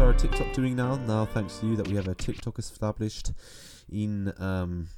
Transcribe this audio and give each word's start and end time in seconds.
how's 0.00 0.14
our 0.14 0.14
TikTok 0.14 0.52
doing 0.54 0.76
now? 0.76 0.96
Now, 0.96 1.26
thanks 1.26 1.58
to 1.58 1.66
you, 1.66 1.76
that 1.76 1.86
we 1.86 1.94
have 1.96 2.08
a 2.08 2.14
TikTok 2.14 2.58
established 2.58 3.32
in 3.92 4.32
um, 4.38 4.88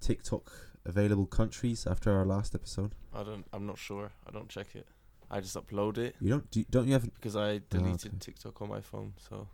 TikTok 0.00 0.50
available 0.86 1.26
countries 1.26 1.86
after 1.86 2.10
our 2.10 2.24
last 2.24 2.54
episode. 2.54 2.92
I 3.14 3.22
don't. 3.22 3.44
I'm 3.52 3.66
not 3.66 3.76
sure. 3.78 4.12
I 4.26 4.30
don't 4.30 4.48
check 4.48 4.68
it. 4.74 4.86
I 5.30 5.40
just 5.40 5.56
upload 5.56 5.98
it 5.98 6.14
You 6.20 6.30
don't? 6.30 6.50
Do, 6.50 6.60
you, 6.60 6.66
don't 6.70 6.86
you 6.86 6.92
have? 6.94 7.02
because 7.02 7.36
I 7.36 7.60
deleted 7.68 8.12
okay. 8.12 8.18
TikTok 8.20 8.62
on 8.62 8.68
my 8.68 8.80
phone. 8.80 9.12
So 9.28 9.48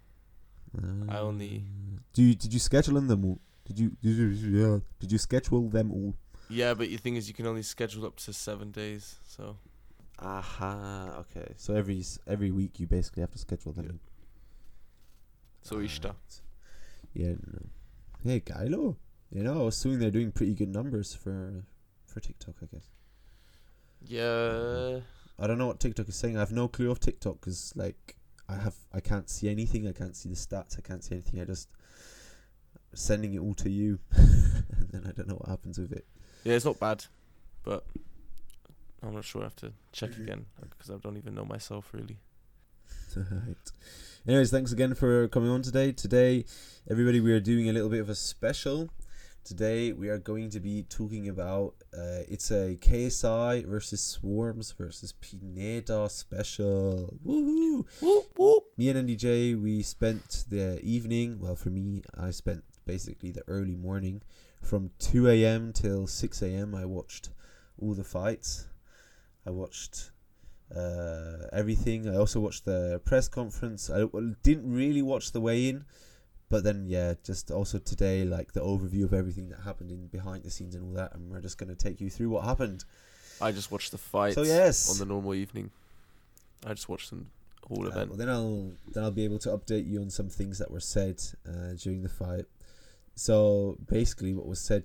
Uh, 0.76 1.10
I 1.10 1.18
only- 1.18 1.64
Do 2.12 2.22
you? 2.22 2.34
Did 2.34 2.52
you 2.54 2.60
schedule 2.60 3.00
them 3.00 3.24
all? 3.24 3.40
Did 3.64 3.78
you? 3.80 3.88
Did 4.02 4.16
you? 4.16 4.28
Yeah. 4.60 4.78
Did 5.00 5.10
you 5.10 5.18
schedule 5.18 5.68
them 5.68 5.90
all? 5.90 6.14
yeah, 6.48 6.74
but 6.74 6.88
the 6.88 6.96
thing 6.98 7.16
is, 7.16 7.26
you 7.26 7.34
can 7.34 7.46
only 7.46 7.62
schedule 7.62 8.04
up 8.06 8.16
to 8.18 8.32
seven 8.32 8.70
days. 8.70 9.16
So 9.26 9.56
Aha. 10.20 11.16
Okay. 11.22 11.54
So 11.56 11.74
every 11.74 12.04
every 12.26 12.50
week 12.52 12.78
you 12.78 12.86
basically 12.86 13.22
have 13.22 13.32
to 13.32 13.38
schedule 13.38 13.72
them. 13.72 13.86
Yeah. 13.90 14.11
So 15.62 15.76
ishta. 15.76 16.06
Alright. 16.06 16.40
Yeah. 17.14 17.34
No. 17.46 17.66
Hey, 18.24 18.40
Kylo. 18.40 18.96
You 19.30 19.42
know, 19.42 19.60
I 19.60 19.62
was 19.64 19.76
assuming 19.76 20.00
they're 20.00 20.10
doing 20.10 20.32
pretty 20.32 20.54
good 20.54 20.68
numbers 20.68 21.14
for 21.14 21.64
for 22.06 22.20
TikTok. 22.20 22.56
I 22.62 22.66
guess. 22.66 22.90
Yeah. 24.04 25.00
I 25.38 25.46
don't 25.46 25.58
know 25.58 25.66
what 25.66 25.80
TikTok 25.80 26.08
is 26.08 26.16
saying. 26.16 26.36
I 26.36 26.40
have 26.40 26.52
no 26.52 26.68
clue 26.68 26.90
of 26.90 27.00
TikTok 27.00 27.40
because 27.40 27.72
like 27.74 28.16
I 28.48 28.56
have 28.56 28.74
I 28.92 29.00
can't 29.00 29.28
see 29.30 29.48
anything. 29.48 29.88
I 29.88 29.92
can't 29.92 30.16
see 30.16 30.28
the 30.28 30.34
stats. 30.34 30.78
I 30.78 30.82
can't 30.82 31.02
see 31.02 31.14
anything. 31.14 31.40
I 31.40 31.44
just 31.44 31.68
sending 32.94 33.34
it 33.34 33.38
all 33.38 33.54
to 33.54 33.70
you, 33.70 33.98
and 34.12 34.88
then 34.90 35.06
I 35.06 35.12
don't 35.12 35.28
know 35.28 35.36
what 35.36 35.48
happens 35.48 35.78
with 35.78 35.92
it. 35.92 36.06
Yeah, 36.44 36.54
it's 36.54 36.64
not 36.64 36.78
bad, 36.78 37.04
but 37.64 37.84
I'm 39.02 39.14
not 39.14 39.24
sure. 39.24 39.40
I 39.42 39.44
have 39.44 39.56
to 39.56 39.72
check 39.92 40.10
mm-hmm. 40.10 40.22
again 40.22 40.46
because 40.60 40.90
I 40.90 40.96
don't 40.96 41.16
even 41.16 41.34
know 41.34 41.44
myself 41.44 41.90
really. 41.92 42.18
right. 43.16 43.72
Anyways, 44.26 44.50
thanks 44.50 44.72
again 44.72 44.94
for 44.94 45.28
coming 45.28 45.50
on 45.50 45.62
today. 45.62 45.92
Today, 45.92 46.44
everybody, 46.88 47.20
we 47.20 47.32
are 47.32 47.40
doing 47.40 47.68
a 47.68 47.72
little 47.72 47.88
bit 47.88 48.00
of 48.00 48.08
a 48.08 48.14
special. 48.14 48.88
Today, 49.44 49.92
we 49.92 50.08
are 50.08 50.18
going 50.18 50.50
to 50.50 50.60
be 50.60 50.84
talking 50.84 51.28
about 51.28 51.74
uh, 51.92 52.22
it's 52.28 52.52
a 52.52 52.76
KSI 52.76 53.66
versus 53.66 54.00
Swarmz 54.00 54.72
versus 54.76 55.12
Pineda 55.20 56.08
special. 56.08 57.18
Woohoo! 57.26 57.84
Whoop 58.00 58.26
whoop. 58.36 58.64
Me 58.76 58.90
and 58.90 59.08
Ndjay, 59.08 59.60
we 59.60 59.82
spent 59.82 60.44
the 60.48 60.78
evening. 60.80 61.40
Well, 61.40 61.56
for 61.56 61.70
me, 61.70 62.02
I 62.16 62.30
spent 62.30 62.62
basically 62.86 63.32
the 63.32 63.42
early 63.48 63.74
morning 63.74 64.22
from 64.60 64.92
2 65.00 65.28
a.m. 65.28 65.72
till 65.72 66.06
6 66.06 66.42
a.m. 66.42 66.76
I 66.76 66.84
watched 66.84 67.30
all 67.80 67.94
the 67.94 68.04
fights. 68.04 68.68
I 69.44 69.50
watched 69.50 70.11
uh, 70.74 71.48
everything. 71.52 72.08
I 72.08 72.16
also 72.16 72.40
watched 72.40 72.64
the 72.64 73.00
press 73.04 73.28
conference. 73.28 73.90
I 73.90 74.04
didn't 74.42 74.72
really 74.72 75.02
watch 75.02 75.32
the 75.32 75.40
weigh-in, 75.40 75.84
but 76.48 76.64
then 76.64 76.84
yeah, 76.86 77.14
just 77.24 77.50
also 77.50 77.78
today 77.78 78.24
like 78.24 78.52
the 78.52 78.60
overview 78.60 79.04
of 79.04 79.12
everything 79.12 79.48
that 79.50 79.60
happened 79.60 79.90
in 79.90 80.06
behind 80.08 80.44
the 80.44 80.50
scenes 80.50 80.74
and 80.74 80.84
all 80.84 80.94
that, 80.94 81.14
and 81.14 81.30
we're 81.30 81.40
just 81.40 81.58
gonna 81.58 81.74
take 81.74 82.00
you 82.00 82.10
through 82.10 82.30
what 82.30 82.44
happened. 82.44 82.84
I 83.40 83.52
just 83.52 83.70
watched 83.72 83.90
the 83.90 83.98
fight. 83.98 84.34
So 84.34 84.42
yes, 84.42 84.90
on 84.90 84.98
the 84.98 85.12
normal 85.12 85.34
evening. 85.34 85.70
I 86.64 86.74
just 86.74 86.88
watched 86.88 87.10
the 87.10 87.24
whole 87.66 87.84
Uh, 87.86 87.90
event. 87.90 88.08
well, 88.10 88.18
then 88.18 88.28
I'll 88.28 88.72
then 88.92 89.02
I'll 89.04 89.10
be 89.10 89.24
able 89.24 89.40
to 89.40 89.50
update 89.50 89.86
you 89.88 90.00
on 90.00 90.10
some 90.10 90.28
things 90.28 90.58
that 90.58 90.70
were 90.70 90.80
said 90.80 91.20
uh, 91.46 91.72
during 91.76 92.02
the 92.02 92.08
fight. 92.08 92.46
So 93.14 93.76
basically, 93.88 94.32
what 94.32 94.46
was 94.46 94.60
said, 94.60 94.84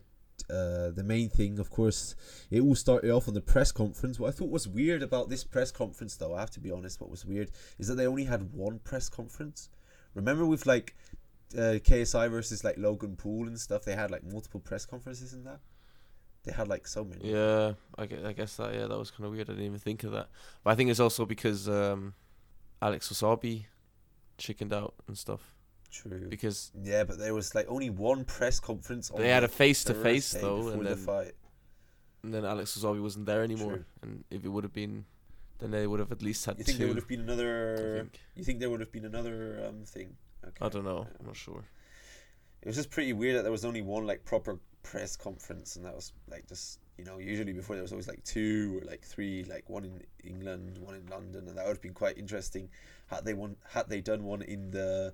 uh, 0.49 0.91
the 0.91 1.03
main 1.03 1.29
thing, 1.29 1.59
of 1.59 1.69
course, 1.69 2.15
it 2.49 2.61
all 2.61 2.75
started 2.75 3.11
off 3.11 3.27
on 3.27 3.33
the 3.33 3.41
press 3.41 3.71
conference. 3.71 4.19
What 4.19 4.29
I 4.29 4.31
thought 4.31 4.49
was 4.49 4.67
weird 4.67 5.03
about 5.03 5.29
this 5.29 5.43
press 5.43 5.71
conference, 5.71 6.15
though, 6.15 6.35
I 6.35 6.39
have 6.39 6.51
to 6.51 6.59
be 6.59 6.71
honest, 6.71 7.01
what 7.01 7.09
was 7.09 7.25
weird 7.25 7.51
is 7.77 7.87
that 7.87 7.95
they 7.95 8.07
only 8.07 8.23
had 8.23 8.53
one 8.53 8.79
press 8.79 9.09
conference. 9.09 9.69
Remember 10.13 10.45
with 10.45 10.65
like 10.65 10.95
uh, 11.53 11.79
KSI 11.83 12.29
versus 12.31 12.63
like 12.63 12.77
Logan 12.77 13.15
Paul 13.17 13.47
and 13.47 13.59
stuff, 13.59 13.83
they 13.83 13.95
had 13.95 14.09
like 14.09 14.23
multiple 14.23 14.59
press 14.59 14.85
conferences 14.85 15.33
and 15.33 15.45
that. 15.45 15.59
They 16.43 16.53
had 16.53 16.69
like 16.69 16.87
so 16.87 17.03
many. 17.03 17.29
Yeah, 17.29 17.73
I 17.97 18.05
guess, 18.05 18.23
I 18.23 18.31
guess 18.31 18.55
that 18.55 18.73
yeah 18.73 18.87
that 18.87 18.97
was 18.97 19.11
kind 19.11 19.25
of 19.25 19.33
weird. 19.33 19.49
I 19.49 19.53
didn't 19.53 19.65
even 19.65 19.79
think 19.79 20.05
of 20.05 20.13
that. 20.13 20.29
But 20.63 20.71
I 20.71 20.75
think 20.75 20.89
it's 20.89 21.01
also 21.01 21.25
because 21.25 21.67
um, 21.67 22.13
Alex 22.81 23.11
Wasabi 23.11 23.65
chickened 24.37 24.71
out 24.71 24.93
and 25.07 25.17
stuff 25.17 25.56
True. 25.91 26.27
because 26.29 26.71
Yeah, 26.83 27.03
but 27.03 27.17
there 27.17 27.33
was 27.33 27.55
like 27.55 27.67
only 27.69 27.89
one 27.89 28.25
press 28.25 28.59
conference. 28.59 29.09
On 29.11 29.19
they 29.21 29.29
had 29.29 29.43
a 29.43 29.47
face 29.47 29.83
to 29.85 29.93
face 29.93 30.31
though, 30.33 30.67
and 30.69 30.81
the 30.81 30.95
then 30.95 30.97
fight. 30.97 31.31
and 32.23 32.33
then 32.33 32.45
Alex 32.45 32.77
wasn't 32.83 33.25
there 33.25 33.43
anymore. 33.43 33.73
True. 33.73 33.85
And 34.01 34.23
if 34.29 34.45
it 34.45 34.49
would 34.49 34.63
have 34.63 34.73
been, 34.73 35.05
then 35.59 35.71
they 35.71 35.87
would 35.87 35.99
have 35.99 36.11
at 36.11 36.21
least 36.21 36.45
had 36.45 36.57
You 36.57 36.63
think 36.65 36.77
there 36.77 36.87
would 36.87 36.97
have 36.97 37.07
been 37.07 37.21
another? 37.21 37.99
think. 38.01 38.19
You 38.35 38.43
think 38.43 38.59
there 38.59 38.69
would 38.69 38.79
have 38.81 38.91
been 38.91 39.05
another 39.05 39.65
um 39.67 39.83
thing? 39.85 40.15
Okay. 40.45 40.65
I 40.65 40.69
don't 40.69 40.85
know. 40.85 41.07
I'm 41.19 41.25
not 41.25 41.35
sure. 41.35 41.63
It 42.61 42.67
was 42.67 42.75
just 42.75 42.89
pretty 42.89 43.13
weird 43.13 43.37
that 43.37 43.43
there 43.43 43.51
was 43.51 43.65
only 43.65 43.81
one 43.81 44.05
like 44.05 44.25
proper 44.25 44.59
press 44.83 45.15
conference, 45.15 45.75
and 45.75 45.85
that 45.85 45.95
was 45.95 46.11
like 46.29 46.47
just 46.47 46.79
you 46.97 47.05
know 47.05 47.17
usually 47.17 47.53
before 47.53 47.75
there 47.75 47.83
was 47.83 47.91
always 47.91 48.07
like 48.07 48.23
two 48.23 48.79
or 48.81 48.85
like 48.85 49.03
three, 49.03 49.43
like 49.45 49.69
one 49.69 49.85
in 49.85 50.01
England, 50.23 50.77
one 50.79 50.95
in 50.95 51.05
London, 51.07 51.47
and 51.47 51.57
that 51.57 51.65
would 51.65 51.73
have 51.77 51.81
been 51.81 51.93
quite 51.93 52.17
interesting 52.17 52.69
had 53.07 53.23
they 53.25 53.33
one 53.33 53.55
had 53.69 53.89
they 53.89 54.01
done 54.01 54.23
one 54.23 54.41
in 54.41 54.71
the 54.71 55.13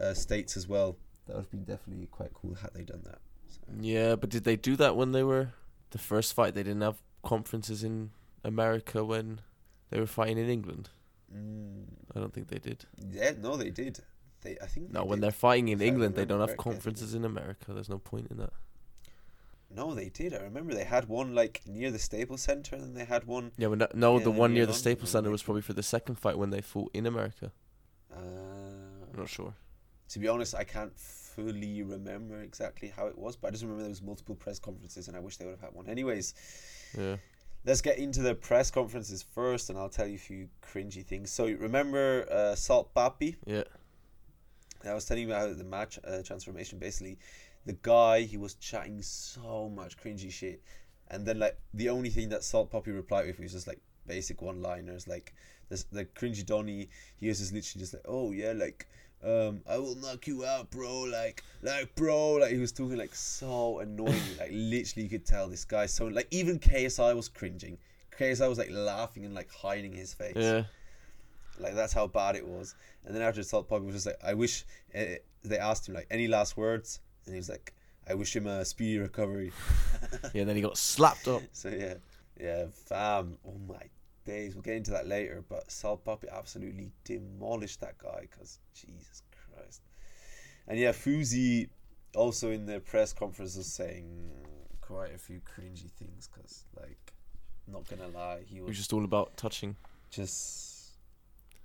uh, 0.00 0.14
states 0.14 0.56
as 0.56 0.68
well. 0.68 0.96
That 1.26 1.36
would 1.36 1.42
have 1.42 1.50
been 1.50 1.64
definitely 1.64 2.06
quite 2.06 2.32
cool 2.34 2.54
had 2.54 2.72
they 2.74 2.82
done 2.82 3.02
that. 3.04 3.18
So. 3.48 3.60
Yeah, 3.80 4.16
but 4.16 4.30
did 4.30 4.44
they 4.44 4.56
do 4.56 4.76
that 4.76 4.96
when 4.96 5.12
they 5.12 5.22
were 5.22 5.50
the 5.90 5.98
first 5.98 6.34
fight? 6.34 6.54
They 6.54 6.62
didn't 6.62 6.82
have 6.82 7.02
conferences 7.22 7.84
in 7.84 8.10
America 8.44 9.04
when 9.04 9.40
they 9.90 10.00
were 10.00 10.06
fighting 10.06 10.38
in 10.38 10.48
England. 10.48 10.90
Mm, 11.34 11.84
I 12.14 12.20
don't 12.20 12.32
think 12.32 12.48
they 12.48 12.58
did. 12.58 12.86
yeah, 13.10 13.32
no, 13.38 13.56
they 13.56 13.70
did. 13.70 14.00
They, 14.42 14.56
I 14.62 14.66
think. 14.66 14.92
No, 14.92 15.02
they 15.02 15.08
when 15.08 15.18
did. 15.18 15.24
they're 15.24 15.30
fighting 15.32 15.68
in 15.68 15.80
If 15.80 15.86
England, 15.86 16.14
they 16.14 16.24
don't 16.24 16.40
have 16.40 16.50
correctly, 16.50 16.70
I 16.70 16.72
think 16.72 16.76
conferences 16.76 17.14
in 17.14 17.24
America. 17.24 17.72
There's 17.74 17.88
no 17.90 17.98
point 17.98 18.28
in 18.30 18.38
that. 18.38 18.52
No, 19.70 19.94
they 19.94 20.08
did. 20.08 20.32
I 20.32 20.38
remember 20.38 20.72
they 20.74 20.84
had 20.84 21.08
one 21.08 21.34
like 21.34 21.60
near 21.66 21.90
the 21.90 21.98
Staples 21.98 22.40
Center, 22.40 22.76
and 22.76 22.84
then 22.84 22.94
they 22.94 23.04
had 23.04 23.24
one. 23.24 23.52
Yeah, 23.58 23.68
but 23.68 23.94
no, 23.94 24.16
no 24.16 24.18
the 24.18 24.30
one 24.30 24.52
near 24.52 24.60
near 24.60 24.66
the 24.66 24.72
London, 24.72 24.80
Staples 24.80 25.10
Center 25.10 25.30
was 25.30 25.42
probably 25.42 25.60
for 25.62 25.74
the 25.74 25.82
second 25.82 26.14
fight 26.14 26.38
when 26.38 26.48
they 26.50 26.62
fought 26.62 26.90
in 26.94 27.04
America. 27.04 27.52
Uh, 28.10 28.16
I'm 29.12 29.18
not 29.18 29.28
sure. 29.28 29.52
To 30.10 30.18
be 30.18 30.28
honest, 30.28 30.54
I 30.54 30.64
can't 30.64 30.96
fully 30.98 31.82
remember 31.82 32.40
exactly 32.42 32.88
how 32.88 33.06
it 33.06 33.16
was, 33.18 33.36
but 33.36 33.48
I 33.48 33.50
just 33.50 33.62
remember 33.62 33.82
there 33.82 33.90
was 33.90 34.02
multiple 34.02 34.34
press 34.34 34.58
conferences, 34.58 35.08
and 35.08 35.16
I 35.16 35.20
wish 35.20 35.36
they 35.36 35.44
would 35.44 35.52
have 35.52 35.60
had 35.60 35.74
one. 35.74 35.86
Anyways, 35.88 36.34
Yeah. 36.96 37.16
let's 37.64 37.80
get 37.82 37.98
into 37.98 38.22
the 38.22 38.34
press 38.34 38.70
conferences 38.70 39.22
first, 39.22 39.68
and 39.70 39.78
I'll 39.78 39.90
tell 39.90 40.06
you 40.06 40.14
a 40.16 40.18
few 40.18 40.48
cringy 40.62 41.04
things. 41.04 41.30
So 41.30 41.46
remember 41.46 42.26
uh, 42.30 42.54
Salt 42.54 42.94
Papi? 42.94 43.36
Yeah. 43.46 43.64
I 44.84 44.94
was 44.94 45.04
telling 45.04 45.28
you 45.28 45.34
about 45.34 45.58
the 45.58 45.64
match 45.64 45.98
uh, 46.04 46.22
transformation. 46.22 46.78
Basically, 46.78 47.18
the 47.66 47.76
guy 47.82 48.22
he 48.22 48.36
was 48.36 48.54
chatting 48.54 49.02
so 49.02 49.68
much 49.68 49.98
cringy 49.98 50.30
shit, 50.30 50.62
and 51.08 51.26
then 51.26 51.38
like 51.38 51.58
the 51.74 51.88
only 51.90 52.10
thing 52.10 52.28
that 52.30 52.44
Salt 52.44 52.70
Papi 52.72 52.94
replied 52.94 53.26
with 53.26 53.38
was 53.40 53.52
just 53.52 53.66
like 53.66 53.80
basic 54.06 54.40
one-liners, 54.40 55.06
like 55.06 55.34
this 55.68 55.84
the 55.92 56.04
cringy 56.04 56.46
Donny. 56.46 56.88
He 57.18 57.28
was 57.28 57.40
just 57.40 57.52
literally 57.52 57.80
just 57.80 57.92
like, 57.94 58.04
oh 58.06 58.30
yeah, 58.32 58.52
like 58.52 58.88
um, 59.24 59.60
I 59.68 59.78
will 59.78 59.96
knock 59.96 60.26
you 60.26 60.44
out, 60.44 60.70
bro. 60.70 61.02
Like, 61.02 61.42
like, 61.62 61.94
bro. 61.94 62.34
Like, 62.34 62.52
he 62.52 62.58
was 62.58 62.72
talking 62.72 62.96
like 62.96 63.14
so 63.14 63.80
annoying. 63.80 64.20
like, 64.38 64.50
literally, 64.52 65.04
you 65.04 65.08
could 65.08 65.26
tell 65.26 65.48
this 65.48 65.64
guy 65.64 65.86
so 65.86 66.06
like 66.06 66.28
even 66.30 66.58
KSI 66.58 67.14
was 67.16 67.28
cringing. 67.28 67.78
KSI 68.18 68.48
was 68.48 68.58
like 68.58 68.70
laughing 68.70 69.24
and 69.24 69.34
like 69.34 69.50
hiding 69.50 69.92
his 69.92 70.14
face. 70.14 70.36
Yeah. 70.36 70.64
Like 71.58 71.74
that's 71.74 71.92
how 71.92 72.06
bad 72.06 72.36
it 72.36 72.46
was. 72.46 72.74
And 73.04 73.14
then 73.14 73.22
after 73.22 73.40
the 73.40 73.44
Salt 73.44 73.68
Pop 73.68 73.82
was 73.82 73.94
just 73.94 74.06
like, 74.06 74.18
I 74.24 74.34
wish 74.34 74.64
uh, 74.94 75.04
they 75.44 75.58
asked 75.58 75.88
him 75.88 75.94
like 75.94 76.06
any 76.10 76.28
last 76.28 76.56
words, 76.56 77.00
and 77.26 77.34
he 77.34 77.38
was 77.38 77.48
like, 77.48 77.74
I 78.08 78.14
wish 78.14 78.34
him 78.34 78.46
a 78.46 78.64
speedy 78.64 78.98
recovery. 78.98 79.52
Yeah, 80.32 80.42
and 80.42 80.48
then 80.48 80.56
he 80.56 80.62
got 80.62 80.76
slapped 80.76 81.28
up. 81.28 81.42
so 81.52 81.68
yeah, 81.68 81.94
yeah, 82.40 82.66
fam. 82.86 83.36
Oh 83.46 83.58
my 83.66 83.82
days. 84.28 84.54
We'll 84.54 84.62
get 84.62 84.76
into 84.76 84.90
that 84.92 85.06
later. 85.08 85.42
But 85.48 85.68
Papi 85.68 86.28
absolutely 86.30 86.92
demolished 87.04 87.80
that 87.80 87.98
guy 87.98 88.28
because 88.30 88.58
Jesus 88.74 89.22
Christ. 89.32 89.82
And 90.66 90.78
yeah, 90.78 90.92
Fousey 90.92 91.68
also 92.14 92.50
in 92.50 92.66
the 92.66 92.80
press 92.80 93.12
conference 93.12 93.56
was 93.56 93.66
saying 93.66 94.30
quite 94.80 95.14
a 95.14 95.18
few 95.18 95.40
cringy 95.40 95.90
things 95.92 96.28
because 96.32 96.64
like, 96.76 97.12
not 97.66 97.86
gonna 97.88 98.08
lie, 98.08 98.40
he 98.46 98.58
It 98.58 98.60
was 98.62 98.68
was 98.68 98.76
just 98.78 98.92
all 98.92 99.04
about 99.04 99.36
touching. 99.36 99.76
just. 100.10 100.76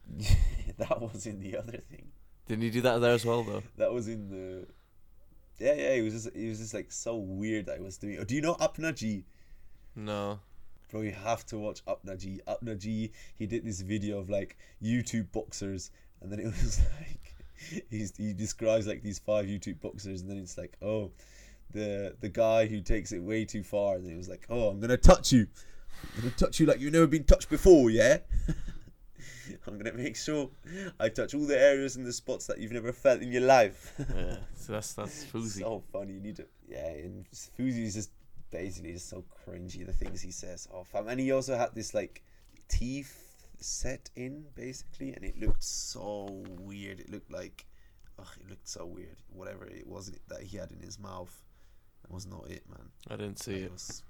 that 0.78 1.02
was 1.02 1.26
in 1.26 1.40
the 1.40 1.58
other 1.58 1.78
thing. 1.90 2.12
Didn't 2.48 2.64
he 2.64 2.70
do 2.72 2.82
that 2.82 3.00
there 3.00 3.14
as 3.14 3.26
well, 3.26 3.44
though? 3.44 3.64
That 3.78 3.94
was 3.94 4.08
in 4.10 4.30
the. 4.30 4.68
Yeah, 5.64 5.74
yeah. 5.76 5.96
He 5.96 6.02
was 6.02 6.14
just. 6.14 6.36
He 6.36 6.50
was 6.50 6.60
just 6.60 6.74
like 6.74 6.92
so 6.92 7.16
weird 7.16 7.68
that 7.68 7.78
he 7.78 7.84
was 7.84 7.98
doing. 7.98 8.18
Oh, 8.20 8.26
do 8.26 8.36
you 8.36 8.42
know 8.42 8.56
Apna 8.56 8.94
G? 8.94 9.24
No. 9.96 10.40
Bro, 10.94 11.02
you 11.02 11.12
have 11.12 11.44
to 11.48 11.58
watch 11.58 11.84
Apna 11.86 12.20
G. 12.20 12.40
Apna 12.48 12.78
G. 12.78 13.12
He 13.40 13.48
did 13.48 13.66
this 13.66 13.82
video 13.82 14.20
of 14.20 14.30
like 14.30 14.60
YouTube 14.80 15.32
boxers, 15.32 15.90
and 16.22 16.32
then 16.32 16.40
it 16.40 16.46
was 16.64 16.80
like 17.00 17.84
he's, 17.90 18.16
he 18.16 18.32
describes 18.32 18.86
like 18.86 19.02
these 19.02 19.18
five 19.18 19.48
YouTube 19.48 19.82
boxers, 19.82 20.22
and 20.22 20.30
then 20.30 20.38
it's 20.38 20.56
like, 20.56 20.78
oh, 20.84 21.10
the 21.72 22.16
the 22.22 22.30
guy 22.30 22.68
who 22.68 22.80
takes 22.80 23.12
it 23.12 23.18
way 23.24 23.44
too 23.44 23.64
far, 23.64 23.96
and 23.96 24.04
then 24.04 24.12
he 24.12 24.18
was 24.18 24.30
like, 24.30 24.46
oh, 24.52 24.68
I'm 24.68 24.80
gonna 24.80 24.96
touch 24.96 25.32
you. 25.32 25.48
I'm 26.16 26.22
gonna 26.22 26.36
touch 26.36 26.60
you 26.60 26.68
like 26.68 26.80
you've 26.80 26.94
never 26.94 27.08
been 27.08 27.24
touched 27.24 27.50
before, 27.50 27.90
yeah. 27.90 28.20
I'm 29.68 29.80
gonna 29.80 29.94
make 29.94 30.16
sure 30.16 30.52
I 31.00 31.10
touch 31.10 31.34
all 31.34 31.48
the 31.48 31.60
areas 31.60 31.96
and 31.96 32.06
the 32.06 32.14
spots 32.14 32.46
that 32.46 32.60
you've 32.60 32.72
never 32.72 32.94
felt 32.94 33.24
in 33.24 33.32
your 33.32 33.42
life. 33.42 33.96
yeah, 34.16 34.36
so 34.54 34.74
that's 34.74 34.94
that's 34.94 35.26
Fousey. 35.26 35.62
so 35.62 35.82
funny. 35.92 36.14
You 36.14 36.20
need 36.20 36.36
to, 36.36 36.46
yeah. 36.70 36.88
And 36.88 37.26
Fousey 37.32 37.82
is 37.84 37.96
just 37.96 38.12
basically 38.54 38.94
just 38.94 39.10
so 39.10 39.26
cringy. 39.46 39.86
The 39.86 39.92
things 39.92 40.22
he 40.22 40.32
says. 40.32 40.68
Oh, 40.74 40.84
fam. 40.84 41.02
Um, 41.04 41.08
and 41.10 41.20
he 41.20 41.32
also 41.32 41.58
had 41.58 41.74
this 41.76 41.94
like 41.94 42.24
teeth 42.70 43.46
set 43.60 44.10
in 44.16 44.46
basically, 44.56 45.14
and 45.14 45.26
it 45.26 45.38
looked 45.40 45.64
so 45.64 46.44
weird. 46.60 47.00
It 47.00 47.10
looked 47.12 47.32
like, 47.32 47.66
oh, 48.20 48.30
it 48.40 48.50
looked 48.50 48.68
so 48.70 48.86
weird. 48.86 49.18
Whatever 49.30 49.66
it 49.66 49.88
was 49.88 50.12
that 50.30 50.44
he 50.44 50.58
had 50.58 50.72
in 50.72 50.80
his 50.80 51.00
mouth, 51.00 51.36
that 52.04 52.12
was 52.12 52.26
not 52.26 52.48
it, 52.50 52.64
man. 52.70 52.90
I 53.10 53.16
didn't 53.18 53.40
see 53.40 53.54
Like, 53.54 53.62
it. 53.64 53.72
was-. 53.72 54.04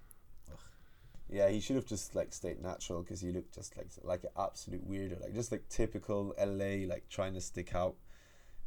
Yeah, 1.29 1.49
he 1.49 1.61
should 1.61 1.77
have 1.77 1.85
just 1.85 2.13
like 2.15 2.33
stayed 2.33 2.61
natural 2.61 3.01
because 3.01 3.21
he 3.21 3.31
looked 3.31 3.55
just 3.55 3.75
like 3.77 3.87
like 4.03 4.23
an 4.23 4.29
absolute 4.37 4.87
weirdo, 4.87 5.21
like 5.21 5.33
just 5.33 5.51
like 5.51 5.67
typical 5.69 6.35
LA, 6.37 6.85
like 6.87 7.05
trying 7.09 7.33
to 7.33 7.41
stick 7.41 7.73
out, 7.73 7.95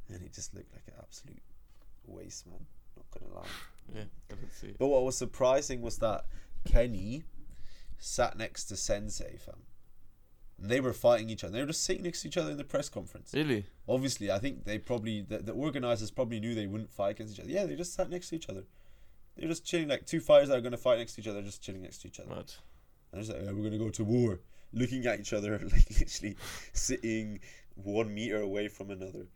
and 0.09 0.21
he 0.23 0.29
just 0.31 0.55
looked 0.55 0.73
like 0.73 0.83
an 0.89 0.95
absolute 1.01 1.43
waste 2.07 2.47
man. 2.47 2.67
Not 2.97 3.07
gonna 3.21 3.35
lie. 3.35 3.47
Yeah, 3.95 4.03
I 4.31 4.35
didn't 4.35 4.53
see 4.53 4.69
it. 4.69 4.79
But 4.79 4.89
what 4.89 5.05
was 5.05 5.17
surprising 5.17 5.81
was 5.81 5.99
that 5.99 6.27
Kenny 6.65 7.25
sat 7.99 8.37
next 8.37 8.65
to 8.67 8.77
Sensei, 8.77 9.37
fam. 9.39 9.63
And 10.61 10.71
they 10.71 10.81
were 10.81 10.93
fighting 10.93 11.29
each 11.29 11.45
other. 11.45 11.53
They 11.53 11.61
were 11.61 11.67
just 11.67 11.85
sitting 11.85 12.05
next 12.05 12.23
to 12.23 12.29
each 12.29 12.37
other 12.37 12.51
in 12.51 12.57
the 12.57 12.65
press 12.65 12.89
conference. 12.89 13.33
Really? 13.35 13.67
Obviously, 13.89 14.31
I 14.31 14.39
think 14.39 14.65
they 14.65 14.79
probably 14.79 15.21
the, 15.21 15.39
the 15.39 15.53
organizers 15.53 16.11
probably 16.11 16.41
knew 16.41 16.55
they 16.55 16.67
wouldn't 16.67 16.91
fight 16.91 17.11
against 17.11 17.35
each 17.35 17.41
other. 17.41 17.51
Yeah, 17.51 17.67
they 17.67 17.77
just 17.77 17.95
sat 17.95 18.09
next 18.09 18.31
to 18.31 18.37
each 18.37 18.49
other. 18.49 18.65
They 19.37 19.45
were 19.45 19.51
just 19.51 19.67
chilling 19.67 19.89
like 19.89 20.07
two 20.07 20.21
fighters 20.21 20.49
that 20.49 20.57
are 20.57 20.63
gonna 20.63 20.79
fight 20.79 20.99
next 20.99 21.15
to 21.15 21.21
each 21.21 21.29
other, 21.29 21.43
just 21.43 21.63
chilling 21.63 21.83
next 21.83 21.99
to 21.99 22.09
each 22.09 22.21
other. 22.21 22.31
Mad. 22.31 22.53
And 23.13 23.21
it's 23.21 23.31
like, 23.31 23.43
yeah, 23.43 23.53
we're 23.53 23.65
gonna 23.65 23.79
go 23.79 23.91
to 23.91 24.05
war, 24.05 24.41
looking 24.73 25.05
at 25.07 25.21
each 25.21 25.35
other, 25.35 25.59
like 25.63 25.91
literally 25.91 26.37
sitting 26.73 27.41
one 27.75 28.15
meter 28.15 28.41
away 28.41 28.69
from 28.69 28.91
another. 28.91 29.27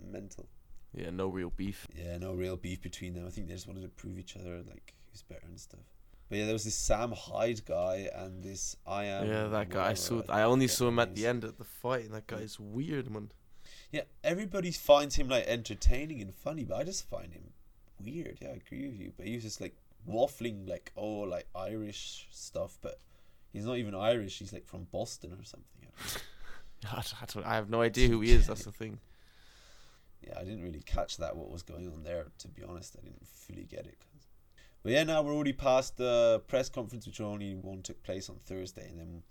Mental. 0.00 0.48
Yeah, 0.94 1.10
no 1.10 1.28
real 1.28 1.50
beef. 1.50 1.86
Yeah, 1.96 2.16
no 2.18 2.32
real 2.32 2.56
beef 2.56 2.80
between 2.80 3.14
them. 3.14 3.26
I 3.26 3.30
think 3.30 3.48
they 3.48 3.54
just 3.54 3.66
wanted 3.68 3.82
to 3.82 3.88
prove 3.88 4.18
each 4.18 4.36
other 4.36 4.62
like 4.68 4.94
who's 5.10 5.22
better 5.22 5.46
and 5.46 5.58
stuff. 5.60 5.80
But 6.28 6.38
yeah, 6.38 6.44
there 6.44 6.52
was 6.54 6.64
this 6.64 6.74
Sam 6.74 7.12
Hyde 7.12 7.64
guy 7.64 8.08
and 8.14 8.42
this 8.42 8.76
I 8.86 9.04
am. 9.04 9.26
yeah, 9.28 9.46
that 9.48 9.68
guy. 9.70 9.90
I 9.90 9.94
saw. 9.94 10.22
I 10.28 10.42
only 10.42 10.68
saw 10.68 10.88
him 10.88 10.98
at 10.98 11.14
the 11.14 11.26
end 11.26 11.44
at 11.44 11.56
the 11.58 11.64
fight, 11.64 12.04
and 12.06 12.14
that 12.14 12.26
guy's 12.26 12.58
weird, 12.60 13.10
man. 13.10 13.30
Yeah, 13.92 14.02
everybody 14.22 14.70
finds 14.70 15.16
him 15.16 15.28
like 15.28 15.46
entertaining 15.46 16.20
and 16.20 16.34
funny, 16.34 16.64
but 16.64 16.76
I 16.76 16.84
just 16.84 17.08
find 17.08 17.32
him 17.32 17.44
weird. 18.04 18.38
Yeah, 18.42 18.48
I 18.48 18.52
agree 18.52 18.88
with 18.88 19.00
you. 19.00 19.12
But 19.16 19.26
he 19.26 19.34
was 19.34 19.42
just 19.44 19.60
like 19.60 19.74
waffling 20.08 20.68
like 20.68 20.92
oh 20.96 21.20
like 21.20 21.46
Irish 21.54 22.28
stuff, 22.30 22.78
but 22.82 22.98
he's 23.52 23.64
not 23.64 23.76
even 23.78 23.94
Irish. 23.94 24.38
He's 24.38 24.52
like 24.52 24.66
from 24.66 24.84
Boston 24.90 25.32
or 25.32 25.44
something. 25.44 25.64
I. 25.86 26.18
I, 26.90 26.94
don't- 26.94 27.14
I, 27.22 27.26
don't- 27.26 27.46
I 27.46 27.54
have 27.56 27.70
no 27.70 27.80
idea 27.80 28.08
who 28.08 28.20
he 28.20 28.30
is. 28.32 28.46
That's 28.46 28.64
the 28.64 28.70
thing. 28.72 28.98
Yeah, 30.22 30.34
I 30.38 30.44
didn't 30.44 30.62
really 30.62 30.82
catch 30.84 31.16
that 31.18 31.36
what 31.36 31.50
was 31.50 31.62
going 31.62 31.92
on 31.92 32.02
there. 32.02 32.26
To 32.38 32.48
be 32.48 32.62
honest, 32.62 32.96
I 32.98 33.02
didn't 33.04 33.26
fully 33.26 33.64
get 33.64 33.86
it. 33.86 33.98
But 34.82 34.92
yeah, 34.92 35.04
now 35.04 35.22
we're 35.22 35.34
already 35.34 35.52
past 35.52 35.96
the 35.96 36.42
press 36.46 36.68
conference, 36.68 37.06
which 37.06 37.20
only 37.20 37.54
one 37.54 37.82
took 37.82 38.02
place 38.02 38.28
on 38.28 38.36
Thursday, 38.44 38.88
and 38.88 38.98
then 38.98 39.22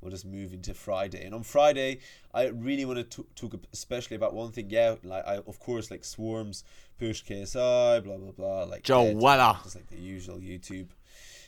we'll 0.00 0.10
just 0.10 0.26
move 0.26 0.52
into 0.52 0.74
Friday. 0.74 1.24
And 1.24 1.34
on 1.34 1.42
Friday, 1.42 2.00
I 2.34 2.46
really 2.46 2.84
want 2.84 3.10
to 3.10 3.24
talk 3.34 3.54
especially 3.72 4.16
about 4.16 4.34
one 4.34 4.52
thing. 4.52 4.70
Yeah, 4.70 4.96
like 5.04 5.26
I 5.26 5.36
of 5.36 5.58
course 5.60 5.90
like 5.90 6.02
Swarmz 6.02 6.64
push 6.98 7.24
KSI, 7.24 8.02
blah 8.04 8.16
blah 8.16 8.32
blah. 8.32 8.64
Like 8.64 8.82
Joe 8.82 9.12
Weller. 9.12 9.58
just 9.62 9.76
like 9.76 9.88
the 9.88 9.96
usual 9.96 10.38
YouTube. 10.38 10.88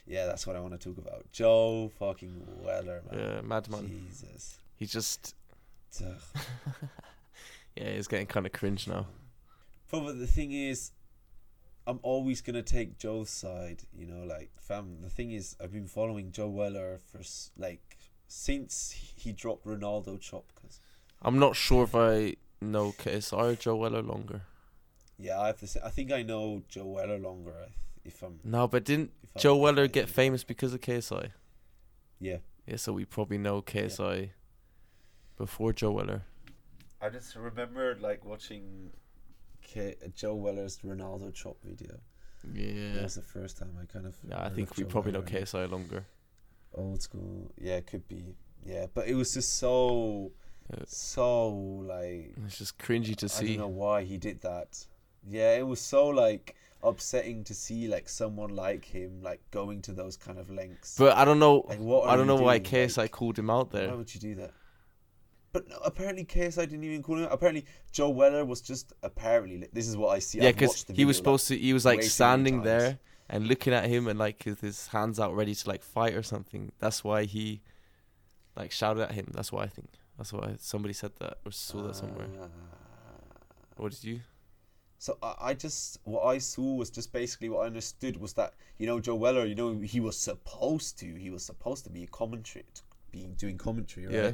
Yeah, 0.07 0.25
that's 0.27 0.47
what 0.47 0.57
I 0.57 0.61
want 0.61 0.73
to 0.73 0.79
talk 0.79 0.99
about. 0.99 1.27
Joe 1.33 1.91
fucking 1.99 2.43
Weller, 2.63 3.03
man. 3.11 3.21
Yeah, 3.21 3.41
madman. 3.43 3.89
Jesus. 3.89 4.59
He's 4.77 4.93
just. 4.93 5.35
Yeah, 7.81 7.91
he's 7.93 8.09
getting 8.09 8.27
kind 8.27 8.45
of 8.47 8.53
cringe 8.53 8.89
now. 8.89 9.07
But 9.91 10.19
the 10.19 10.27
thing 10.27 10.53
is, 10.53 10.91
I'm 11.87 12.01
always 12.03 12.41
gonna 12.41 12.63
take 12.63 12.99
Joe's 12.99 13.31
side. 13.31 13.83
You 13.97 14.07
know, 14.07 14.25
like 14.25 14.51
fam. 14.61 15.01
The 15.03 15.11
thing 15.11 15.31
is, 15.33 15.57
I've 15.63 15.73
been 15.73 15.87
following 15.87 16.33
Joe 16.33 16.49
Weller 16.49 16.99
for 17.07 17.21
like 17.57 17.97
since 18.27 18.91
he 19.17 19.33
dropped 19.33 19.65
Ronaldo 19.65 20.21
chop. 20.21 20.53
Cause 20.61 20.81
I'm 21.23 21.39
not 21.39 21.57
sure 21.57 21.85
if 21.85 21.95
I 21.95 22.35
know 22.61 22.93
KSI 22.93 23.33
or 23.53 23.55
Joe 23.55 23.77
Weller 23.77 24.03
longer. 24.03 24.43
yeah, 25.19 25.41
I 25.41 25.47
have 25.49 25.59
to 25.61 25.67
say, 25.67 25.81
I 25.85 25.91
think 25.91 26.13
I 26.13 26.23
know 26.23 26.63
Joe 26.69 26.87
Weller 26.87 27.19
longer. 27.19 27.69
If 28.05 28.23
I'm 28.23 28.41
No, 28.45 28.67
but 28.69 28.85
didn't 28.85 29.13
Joe 29.37 29.57
Weller 29.57 29.87
get 29.87 30.05
think- 30.07 30.15
famous 30.15 30.45
because 30.45 30.75
of 30.75 30.81
KSI? 30.81 31.31
Yeah, 32.21 32.39
Yeah, 32.67 32.77
so 32.77 32.93
we 32.93 33.05
probably 33.05 33.39
know 33.39 33.63
KSI 33.63 34.31
before 35.37 35.73
Joe 35.73 35.93
Weller. 35.93 36.23
I 37.01 37.09
just 37.11 37.37
remembered 37.37 38.01
like 38.01 38.25
watching 38.25 38.91
K- 39.63 39.97
Joe 40.15 40.35
Weller's 40.35 40.79
Ronaldo 40.79 41.33
chop 41.33 41.57
video. 41.63 41.99
That 42.45 42.57
Yeah. 42.61 43.03
was 43.03 43.15
the 43.17 43.23
first 43.23 43.59
time 43.59 43.77
I 43.81 43.85
kind 43.87 44.07
of. 44.07 44.17
Yeah, 44.29 44.43
I 44.45 44.49
think 44.49 44.77
we 44.77 44.85
Joe 44.85 44.89
probably 44.91 45.13
know 45.13 45.21
Weller 45.21 45.31
KSI 45.31 45.71
longer. 45.71 46.07
old 46.75 47.03
school. 47.03 47.51
Yeah, 47.57 47.77
it 47.77 47.87
could 47.87 48.07
be. 48.09 48.37
Yeah, 48.65 48.87
but 48.93 49.09
it 49.09 49.15
was 49.15 49.33
just 49.35 49.55
so, 49.57 50.33
Yeah. 50.73 50.85
so 50.87 51.49
like 51.51 52.35
It's 52.47 52.59
just 52.59 52.79
cringy 52.79 53.17
to 53.17 53.27
I 53.27 53.29
see. 53.29 53.45
I 53.55 53.57
don't 53.57 53.59
know 53.59 53.69
why 53.69 54.05
he 54.05 54.19
did 54.19 54.41
that. 54.43 54.87
Yeah, 55.27 55.57
it 55.57 55.67
was 55.67 55.81
so 55.81 56.09
like 56.09 56.55
upsetting 56.83 57.43
to 57.45 57.55
see 57.55 57.89
like 57.89 58.09
someone 58.09 58.55
like 58.55 58.85
him 58.85 59.21
like 59.23 59.41
going 59.51 59.83
to 59.83 59.93
those 59.93 60.17
kind 60.17 60.39
of 60.39 60.51
lengths. 60.51 60.97
But 60.97 61.17
I 61.17 61.25
don't 61.25 61.39
know. 61.39 61.65
like, 61.69 61.79
what 61.81 62.09
I 62.09 62.17
don't 62.17 62.27
know 62.27 62.37
why? 62.37 62.61
KSI 62.61 62.97
Like, 62.99 63.11
called 63.13 63.39
him 63.39 63.51
out 63.51 63.71
there. 63.71 63.89
Why 63.89 63.95
would 63.95 64.15
you 64.15 64.21
do 64.21 64.35
that? 64.37 64.53
But 65.53 65.69
no, 65.69 65.77
apparently 65.85 66.25
KSI 66.25 66.69
didn't 66.69 66.85
even 66.85 67.03
call 67.03 67.17
him. 67.17 67.25
out. 67.25 67.33
Apparently 67.33 67.65
Joe 67.91 68.11
Weller 68.11 68.45
was 68.45 68.61
just 68.61 68.93
apparently. 69.03 69.67
This 69.73 69.89
is 69.89 69.97
what 69.97 70.09
I 70.09 70.19
see. 70.19 70.39
Yeah, 70.39 70.53
because 70.53 70.61
he 70.71 70.75
was 70.75 70.83
video, 70.85 71.07
like, 71.07 71.17
supposed 71.17 71.49
to. 71.49 71.59
He 71.59 71.73
was 71.73 71.85
like 71.85 72.03
standing 72.03 72.63
there 72.63 72.99
and 73.31 73.47
looking 73.47 73.73
at 73.73 73.87
him 73.87 74.09
and 74.09 74.19
like 74.19 74.43
with 74.47 74.61
his 74.61 74.89
hands 74.89 75.19
out, 75.19 75.35
ready 75.35 75.55
to 75.55 75.69
like 75.69 75.83
fight 75.83 76.15
or 76.15 76.23
something. 76.23 76.73
That's 76.79 77.03
why 77.03 77.25
he 77.25 77.63
like 78.57 78.73
shouted 78.73 79.03
at 79.03 79.13
him. 79.13 79.29
That's 79.33 79.53
why 79.53 79.63
I 79.63 79.69
think. 79.69 79.89
That's 80.17 80.33
why 80.33 80.57
somebody 80.59 80.95
said 80.95 81.13
that 81.21 81.39
or 81.47 81.53
saw 81.53 81.83
that 81.87 81.97
somewhere. 81.97 82.27
Ah. 82.43 82.47
What 83.77 83.93
did 83.93 84.05
you? 84.05 84.21
So 84.99 85.17
I, 85.23 85.35
I 85.41 85.55
just 85.55 86.01
what 86.05 86.25
I 86.25 86.39
saw 86.39 86.75
was 86.75 86.91
just 86.91 87.13
basically 87.13 87.49
what 87.49 87.61
I 87.63 87.67
understood 87.67 88.17
was 88.17 88.33
that 88.35 88.55
you 88.79 88.87
know 88.87 88.99
Joe 89.01 89.15
Weller, 89.15 89.47
you 89.47 89.55
know 89.55 89.79
he 89.79 90.01
was 90.01 90.19
supposed 90.19 90.99
to, 90.99 91.07
he 91.07 91.31
was 91.31 91.45
supposed 91.45 91.85
to 91.85 91.91
be 91.91 92.03
a 92.03 92.07
commentary, 92.09 92.65
be 93.13 93.27
doing 93.37 93.57
commentary, 93.57 94.07
right? 94.07 94.15
Yeah. 94.15 94.33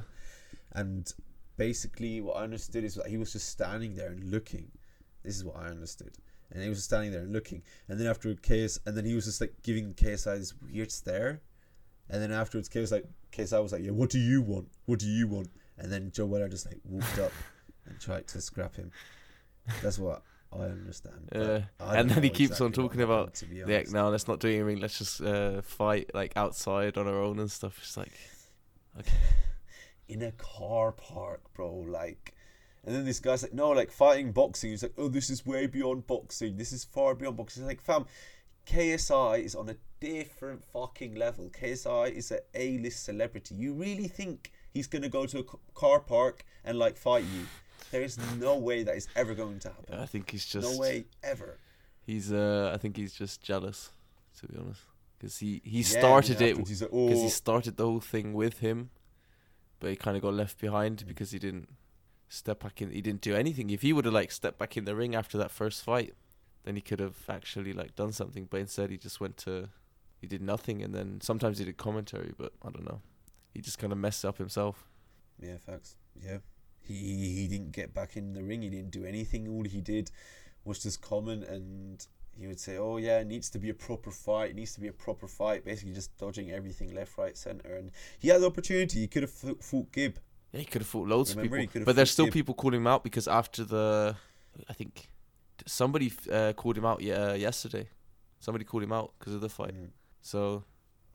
And 0.75 1.13
basically, 1.57 2.21
what 2.21 2.37
I 2.37 2.43
understood 2.43 2.85
is 2.85 2.95
that 2.97 3.07
he 3.07 3.17
was 3.17 3.33
just 3.33 3.49
standing 3.49 3.95
there 3.95 4.09
and 4.09 4.31
looking. 4.31 4.71
This 5.23 5.37
is 5.37 5.45
what 5.45 5.57
I 5.57 5.67
understood, 5.69 6.17
and 6.51 6.63
he 6.63 6.69
was 6.69 6.83
standing 6.85 7.13
there 7.13 7.23
and 7.23 7.33
looking. 7.33 7.63
And 7.89 7.99
then 7.99 8.07
after 8.07 8.35
KS, 8.35 8.81
and 8.87 8.97
then 8.97 9.05
he 9.05 9.15
was 9.15 9.25
just 9.25 9.41
like 9.41 9.55
giving 9.63 9.95
KSI 9.95 10.39
this 10.39 10.55
weird 10.71 10.91
stare. 10.91 11.41
And 12.11 12.21
then 12.23 12.31
afterwards, 12.33 12.69
KSI 12.69 12.93
like 12.93 13.07
KSI 13.33 13.63
was 13.63 13.73
like, 13.73 13.83
"Yeah, 13.83 13.93
what 13.93 14.11
do 14.11 14.19
you 14.19 14.43
want? 14.43 14.69
What 14.87 14.99
do 14.99 15.07
you 15.07 15.27
want?" 15.29 15.49
And 15.79 15.91
then 15.91 16.11
Joe 16.13 16.27
Weller 16.27 16.49
just 16.49 16.67
like 16.67 16.81
walked 16.85 17.19
up 17.19 17.33
and 17.87 17.99
tried 17.99 18.27
to 18.29 18.41
scrap 18.41 18.77
him. 18.77 18.91
That's 19.83 19.99
what 19.99 20.23
I 20.53 20.65
understand. 20.65 21.31
Yeah. 21.35 21.63
I 21.81 21.97
And 21.99 22.11
then 22.11 22.23
he 22.23 22.29
keeps 22.31 22.61
on 22.61 22.69
exactly 22.69 22.83
what 22.85 22.89
talking 22.89 23.01
happened, 23.01 23.19
about 23.23 23.35
to 23.37 23.47
be 23.47 23.57
Yeah, 23.57 23.65
honest. 23.65 23.93
no, 23.95 24.11
let's 24.11 24.29
not 24.29 24.41
do 24.41 24.49
anything. 24.49 24.81
Let's 24.81 24.99
just 24.99 25.23
uh, 25.23 25.63
fight 25.63 26.11
like 26.15 26.33
outside 26.37 26.99
on 26.99 27.09
our 27.09 27.21
own 27.21 27.39
and 27.39 27.51
stuff. 27.51 27.79
It's 27.83 27.97
like, 27.97 28.13
in 30.09 30.23
a 30.23 30.33
car 30.33 30.93
park, 30.93 31.43
bro. 31.55 31.73
Like, 31.75 32.35
and 32.85 32.95
then 32.95 33.05
this 33.05 33.21
guy's 33.21 33.43
like, 33.43 33.55
no, 33.55 33.71
like 33.71 33.91
fighting 33.91 34.33
boxing. 34.33 34.71
He's 34.71 34.83
like, 34.83 34.95
oh, 34.99 35.09
this 35.09 35.31
is 35.31 35.45
way 35.47 35.67
beyond 35.67 36.07
boxing. 36.07 36.57
This 36.57 36.73
is 36.73 36.85
far 36.85 37.15
beyond 37.15 37.37
boxing. 37.37 37.63
It's 37.63 37.69
like, 37.69 37.83
fam, 37.83 38.07
KSI 38.67 39.45
is 39.45 39.55
on 39.55 39.69
a 39.69 39.77
different 40.01 40.65
fucking 40.65 41.15
level. 41.15 41.51
KSI 41.51 42.13
is 42.13 42.31
a 42.31 42.41
A-list 42.55 43.05
celebrity. 43.05 43.55
You 43.55 43.75
really 43.75 44.09
think 44.09 44.53
he's 44.73 44.87
gonna 44.87 45.09
go 45.09 45.27
to 45.27 45.39
a 45.41 45.45
car 45.75 46.01
park 46.01 46.45
and 46.65 46.79
like 46.79 46.97
fight 46.97 47.25
you? 47.25 47.47
There 47.91 48.03
is 48.03 48.19
no 48.39 48.57
way 48.59 48.83
that 48.83 48.97
is 48.97 49.09
ever 49.15 49.35
going 49.35 49.61
to 49.61 49.69
happen. 49.69 49.95
I 49.99 50.07
think 50.07 50.31
he's 50.31 50.45
just 50.45 50.73
no 50.73 50.79
way 50.81 51.05
ever. 51.23 51.59
He's 52.07 52.33
uh, 52.33 52.73
I 52.75 52.79
think 52.79 52.97
he's 52.97 53.15
just 53.15 53.41
jealous, 53.43 53.91
to 54.41 54.49
be 54.49 54.59
honest, 54.59 54.81
because 55.19 55.39
he 55.39 55.61
he 55.65 55.79
Yeah, 55.79 55.85
started 55.85 56.41
it 56.43 56.57
he's 56.67 56.83
like, 56.83 56.91
because 56.91 57.21
oh, 57.21 57.23
he 57.23 57.29
started 57.29 57.77
the 57.77 57.85
whole 57.85 58.01
thing 58.01 58.33
with 58.35 58.59
him, 58.59 58.91
but 59.85 59.91
he 59.91 59.97
kind 59.97 60.17
of 60.17 60.23
got 60.23 60.33
left 60.33 60.59
behind 60.59 61.05
mm. 61.05 61.07
because 61.07 61.31
he 61.33 61.39
didn't 61.39 61.69
step 62.31 62.61
back 62.61 62.81
in. 62.81 62.91
He 62.91 63.03
didn't 63.03 63.21
do 63.21 63.35
anything. 63.35 63.69
If 63.69 63.83
he 63.83 63.93
would 63.93 64.07
have 64.07 64.15
like 64.15 64.33
stepped 64.33 64.59
back 64.59 64.79
in 64.79 64.87
the 64.87 64.97
ring 64.97 65.15
after 65.15 65.37
that 65.37 65.51
first 65.51 65.85
fight, 65.85 66.15
then 66.63 66.75
he 66.75 66.81
could 66.81 67.01
have 67.01 67.19
actually 67.29 67.75
like 67.75 67.95
done 67.95 68.11
something. 68.11 68.47
But 68.49 68.61
instead, 68.61 68.89
he 68.89 68.97
just 68.97 69.21
went 69.21 69.37
to 69.39 69.69
he 70.23 70.27
did 70.27 70.41
nothing, 70.41 70.83
and 70.83 70.95
then 70.95 71.21
sometimes 71.21 71.59
he 71.59 71.67
did 71.67 71.77
commentary, 71.77 72.33
but 72.39 72.55
I 72.63 72.71
don't 72.71 72.87
know. 72.87 73.03
He 73.53 73.61
just 73.61 73.79
kind 73.79 73.93
of 73.93 73.99
messed 73.99 74.25
up 74.25 74.39
himself. 74.39 74.89
Yeah, 75.39 75.59
facts. 75.59 75.97
Yeah. 76.19 76.39
He 76.81 76.95
he 77.35 77.47
didn't 77.47 77.73
get 77.73 77.93
back 77.93 78.17
in 78.17 78.33
the 78.33 78.43
ring. 78.43 78.63
He 78.63 78.71
didn't 78.71 78.91
do 78.91 79.05
anything. 79.05 79.47
All 79.49 79.65
he 79.65 79.83
did 79.83 80.11
was 80.65 80.79
just 80.83 81.03
comment 81.03 81.45
and 81.45 82.07
he 82.39 82.47
would 82.47 82.61
say, 82.61 82.77
"Oh 82.77 82.97
yeah, 82.97 83.21
it 83.21 83.27
needs 83.27 83.51
to 83.51 83.59
be 83.59 83.71
a 83.71 83.75
proper 83.75 84.11
fight. 84.11 84.51
It 84.51 84.57
needs 84.57 84.75
to 84.75 84.81
be 84.81 84.89
a 84.89 84.93
proper 84.93 85.29
fight." 85.29 85.65
Basically, 85.65 85.93
just 85.93 86.17
dodging 86.19 86.51
everything 86.51 86.95
left, 86.95 87.17
right, 87.19 87.37
center. 87.37 87.75
And 87.77 87.91
he 88.19 88.29
had 88.29 88.41
the 88.41 88.47
opportunity. 88.47 89.01
He 89.01 89.09
could 89.09 89.23
have 89.23 89.31
fought 89.31 89.93
Gibb. 89.93 90.19
Yeah, 90.53 90.61
he 90.61 90.67
could 90.67 90.83
have 90.83 90.89
fought 90.89 91.09
loads 91.09 91.35
Remember, 91.35 91.57
of 91.57 91.63
people, 91.63 91.85
but 91.85 91.97
there's 91.97 92.11
still 92.11 92.27
Gib. 92.27 92.35
people 92.35 92.55
calling 92.55 92.81
him 92.81 92.87
out 92.87 93.03
because 93.03 93.27
after 93.27 93.65
the, 93.65 94.17
I 94.69 94.73
think, 94.73 95.09
somebody 95.67 96.13
uh, 96.31 96.53
called 96.53 96.79
him 96.79 96.85
out 96.85 97.01
yeah 97.01 97.35
yesterday. 97.35 97.89
Somebody 98.41 98.65
called 98.65 98.83
him 98.83 98.93
out 98.93 99.13
because 99.19 99.35
of 99.35 99.41
the 99.41 99.49
fight. 99.49 99.75
Mm. 99.75 99.89
So 100.21 100.65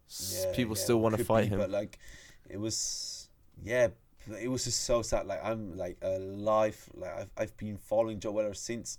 Yeah, 0.09 0.51
people 0.53 0.75
yeah, 0.75 0.83
still 0.83 0.99
want 0.99 1.17
to 1.17 1.23
fight 1.23 1.43
be, 1.43 1.49
him. 1.49 1.59
But 1.59 1.69
like, 1.69 1.99
it 2.49 2.59
was 2.59 3.29
yeah, 3.63 3.89
it 4.41 4.49
was 4.49 4.65
just 4.65 4.83
so 4.83 5.01
sad. 5.01 5.27
Like 5.27 5.43
I'm 5.43 5.77
like 5.77 5.97
a 6.01 6.19
life. 6.19 6.89
Like 6.93 7.15
I've 7.17 7.29
I've 7.38 7.57
been 7.57 7.77
following 7.77 8.19
Joe 8.19 8.31
Weller 8.31 8.53
since 8.53 8.97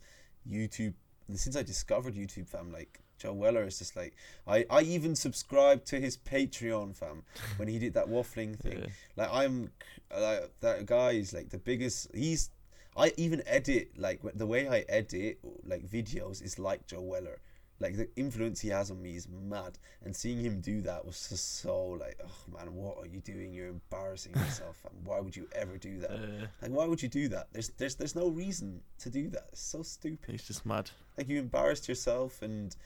YouTube. 0.49 0.95
Since 1.37 1.57
I 1.57 1.63
discovered 1.63 2.15
YouTube, 2.15 2.49
fam. 2.49 2.73
Like 2.73 3.01
Joe 3.19 3.33
Weller 3.33 3.65
is 3.65 3.79
just 3.79 3.97
like 3.97 4.15
I 4.47 4.65
I 4.71 4.83
even 4.83 5.15
subscribed 5.15 5.87
to 5.89 6.01
his 6.01 6.17
Patreon, 6.17 6.97
fam. 6.97 7.23
when 7.57 7.69
he 7.69 7.79
did 7.79 7.95
that 7.95 8.09
waffling 8.09 8.59
thing. 8.59 8.81
Yeah. 8.81 8.87
Like 9.17 9.29
I'm 9.33 9.71
like 10.19 10.51
that 10.61 10.87
guy 10.87 11.13
is 11.13 11.33
like 11.33 11.51
the 11.51 11.59
biggest. 11.59 12.09
He's 12.15 12.51
I 12.97 13.13
even 13.17 13.43
edit 13.47 13.93
like 13.97 14.21
the 14.35 14.47
way 14.47 14.69
I 14.69 14.85
edit 14.89 15.39
like 15.65 15.89
videos 15.89 16.43
is 16.43 16.59
like 16.59 16.87
Joe 16.87 17.01
Weller. 17.03 17.41
Like 17.81 17.97
the 17.97 18.09
influence 18.15 18.61
he 18.61 18.69
has 18.69 18.91
on 18.91 19.01
me 19.01 19.17
is 19.17 19.27
mad, 19.27 19.79
and 20.05 20.15
seeing 20.15 20.39
him 20.45 20.61
do 20.61 20.83
that 20.83 21.05
was 21.05 21.29
just 21.31 21.61
so 21.63 21.87
like, 21.89 22.21
oh 22.23 22.53
man, 22.55 22.75
what 22.75 22.99
are 22.99 23.07
you 23.07 23.21
doing? 23.21 23.55
You're 23.55 23.69
embarrassing 23.69 24.33
yourself. 24.37 24.83
and 24.85 25.07
why 25.07 25.19
would 25.21 25.35
you 25.35 25.49
ever 25.55 25.79
do 25.79 25.99
that? 26.01 26.11
Uh, 26.11 26.47
Like, 26.61 26.71
why 26.73 26.85
would 26.87 27.03
you 27.03 27.09
do 27.09 27.29
that? 27.29 27.49
There's 27.53 27.71
there's 27.79 27.95
there's 27.95 28.15
no 28.15 28.29
reason 28.29 28.83
to 28.99 29.09
do 29.09 29.31
that. 29.31 29.47
It's 29.53 29.63
so 29.63 29.83
stupid. 29.83 30.31
he's 30.31 30.47
just 30.47 30.67
mad. 30.67 30.91
Like 31.17 31.29
you 31.29 31.39
embarrassed 31.39 31.89
yourself, 31.89 32.43
and 32.43 32.77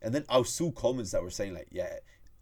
and 0.00 0.14
then 0.14 0.24
I 0.30 0.42
saw 0.42 0.70
comments 0.70 1.10
that 1.12 1.22
were 1.22 1.30
saying 1.30 1.52
like, 1.54 1.68
yeah, 1.70 1.96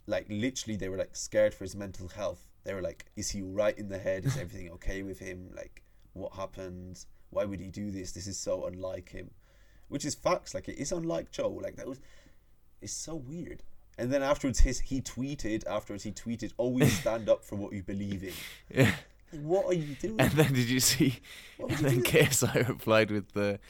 like 0.06 0.26
literally 0.28 0.76
they 0.76 0.88
were 0.88 0.96
like 0.96 1.16
scared 1.16 1.52
for 1.54 1.64
his 1.64 1.74
mental 1.74 2.06
health. 2.08 2.46
They 2.62 2.72
were 2.74 2.82
like, 2.82 3.06
is 3.16 3.30
he 3.30 3.42
right 3.42 3.76
in 3.76 3.88
the 3.88 3.98
head? 3.98 4.24
Is 4.26 4.36
everything 4.40 4.70
okay 4.72 5.02
with 5.02 5.18
him? 5.18 5.50
Like, 5.56 5.82
what 6.12 6.34
happened? 6.34 7.04
Why 7.30 7.44
would 7.46 7.58
he 7.60 7.66
do 7.68 7.90
this? 7.90 8.12
This 8.12 8.26
is 8.28 8.38
so 8.38 8.66
unlike 8.66 9.08
him. 9.10 9.30
Which 9.90 10.06
is 10.06 10.14
facts. 10.14 10.54
Like 10.54 10.68
it 10.68 10.78
is 10.78 10.90
unlike 10.92 11.30
Joe. 11.30 11.50
Like 11.62 11.76
that 11.76 11.86
was, 11.86 12.00
it's 12.80 12.92
so 12.94 13.14
weird. 13.16 13.62
And 13.98 14.10
then 14.10 14.22
afterwards, 14.22 14.60
his 14.60 14.80
he 14.80 15.02
tweeted. 15.02 15.66
Afterwards, 15.66 16.04
he 16.04 16.12
tweeted, 16.12 16.52
"Always 16.56 16.98
stand 17.00 17.28
up 17.28 17.44
for 17.44 17.56
what 17.56 17.72
you 17.74 17.82
believe 17.82 18.24
in." 18.24 18.32
Yeah. 18.74 18.92
Like, 19.32 19.42
what 19.42 19.66
are 19.66 19.74
you 19.74 19.94
doing? 19.96 20.18
And 20.20 20.30
then 20.32 20.52
did 20.54 20.70
you 20.70 20.80
see? 20.80 21.18
And 21.58 21.70
you 21.70 21.76
then? 21.76 22.02
KSI 22.02 22.66
replied 22.68 23.10
with 23.10 23.32
the, 23.32 23.60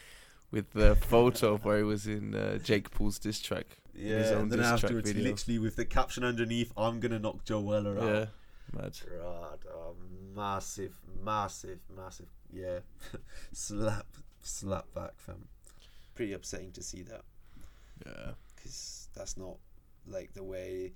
with 0.51 0.71
the 0.73 0.95
photo 0.95 1.55
of 1.55 1.65
where 1.65 1.79
he 1.79 1.83
was 1.83 2.07
in 2.07 2.35
uh, 2.35 2.59
Jake 2.59 2.91
Paul's 2.93 3.19
diss 3.19 3.41
track. 3.41 3.79
in 3.95 4.07
his 4.07 4.31
Yeah, 4.31 4.37
own 4.37 4.43
and 4.43 4.53
then 4.53 4.61
afterwards, 4.61 5.13
literally 5.15 5.59
with 5.59 5.77
the 5.77 5.85
caption 5.85 6.23
underneath, 6.25 6.73
"I'm 6.77 7.01
gonna 7.01 7.19
knock 7.19 7.45
Joe 7.45 7.61
Weller 7.61 7.99
out." 7.99 8.05
Yeah, 8.05 8.27
mad. 8.73 8.99
God, 9.21 9.59
oh, 9.75 9.97
massive, 10.35 10.95
massive, 11.25 11.81
massive, 11.95 12.29
yeah, 12.53 12.79
slap, 13.53 14.07
slap 14.43 14.87
back, 14.95 15.15
fam. 15.19 15.49
Pretty 16.21 16.35
upsetting 16.35 16.71
to 16.73 16.83
see 16.83 17.01
that 17.05 17.23
Yeah. 18.05 18.33
because 18.55 19.09
that's 19.15 19.39
not 19.39 19.57
like 20.07 20.35
the 20.35 20.45
way 20.45 20.93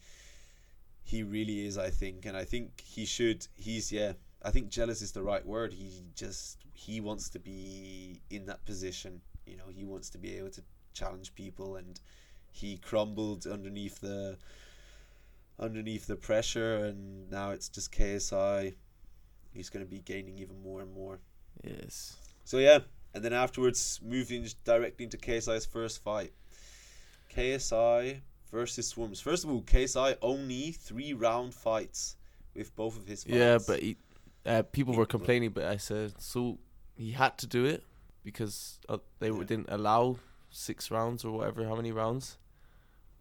he 1.03 1.23
really 1.23 1.65
is. 1.65 1.79
I 1.79 1.89
think, 1.89 2.27
and 2.27 2.37
I 2.37 2.45
think 2.45 2.83
he 2.83 3.07
should. 3.07 3.47
He's 3.55 3.91
yeah. 3.91 4.13
I 4.43 4.51
think 4.51 4.69
jealous 4.69 5.01
is 5.01 5.13
the 5.13 5.23
right 5.23 5.47
word. 5.47 5.73
He 5.73 6.03
just 6.15 6.59
he 6.75 7.01
wants 7.01 7.31
to 7.31 7.39
be 7.39 8.21
in 8.29 8.45
that 8.45 8.67
position. 8.67 9.23
You 9.47 9.57
know, 9.57 9.69
he 9.75 9.87
wants 9.87 10.11
to 10.11 10.19
be 10.19 10.37
able 10.37 10.51
to 10.51 10.63
challenge 10.93 11.35
people, 11.35 11.77
and 11.77 11.99
he 12.53 12.77
crumbled 12.77 13.47
underneath 13.47 14.03
the 14.03 14.37
underneath 15.59 16.07
the 16.07 16.17
pressure, 16.17 16.85
and 16.85 17.31
now 17.31 17.53
it's 17.53 17.71
just 17.71 17.91
KSI. 17.93 18.75
He's 19.55 19.71
going 19.71 19.87
to 19.87 19.91
be 19.91 20.01
gaining 20.01 20.39
even 20.39 20.61
more 20.63 20.83
and 20.83 20.93
more. 20.93 21.21
Yes. 21.63 22.17
So 22.45 22.59
yeah, 22.59 22.81
and 23.15 23.25
then 23.25 23.33
afterwards 23.33 24.01
moving 24.03 24.47
directly 24.65 25.05
into 25.05 25.17
KSI's 25.17 25.65
first 25.67 26.03
fight. 26.03 26.33
KSI 27.35 28.21
versus 28.51 28.93
Swarmz. 28.93 29.21
First 29.23 29.45
of 29.45 29.51
all, 29.51 29.63
KSI 29.63 30.17
only 30.23 30.73
three 30.73 31.13
round 31.13 31.55
fights 31.55 32.17
with 32.55 32.75
both 32.77 32.97
of 32.97 33.07
his 33.07 33.25
fights. 33.25 33.37
Yeah, 33.37 33.59
but 33.67 33.81
he, 33.81 33.97
uh, 34.47 34.63
people 34.63 34.95
were 34.95 35.07
complaining, 35.07 35.51
but 35.51 35.65
I 35.65 35.77
said 35.77 36.15
so 36.21 36.59
he 36.97 37.13
had 37.13 37.37
to 37.39 37.47
do 37.47 37.65
it 37.65 37.83
because 38.23 38.79
uh, 38.89 38.99
they 39.19 39.31
Yeah. 39.31 39.43
didn't 39.45 39.67
allow 39.71 40.17
six 40.51 40.91
rounds 40.91 41.25
or 41.25 41.33
whatever, 41.33 41.65
how 41.65 41.75
many 41.75 41.91
rounds, 41.93 42.39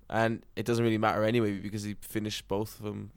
and 0.10 0.46
it 0.56 0.66
doesn't 0.66 0.84
really 0.84 1.00
matter 1.00 1.24
anyway 1.24 1.58
because 1.58 1.84
he 1.84 1.96
finished 2.02 2.48
both 2.48 2.80
of 2.80 2.86
them 2.86 3.12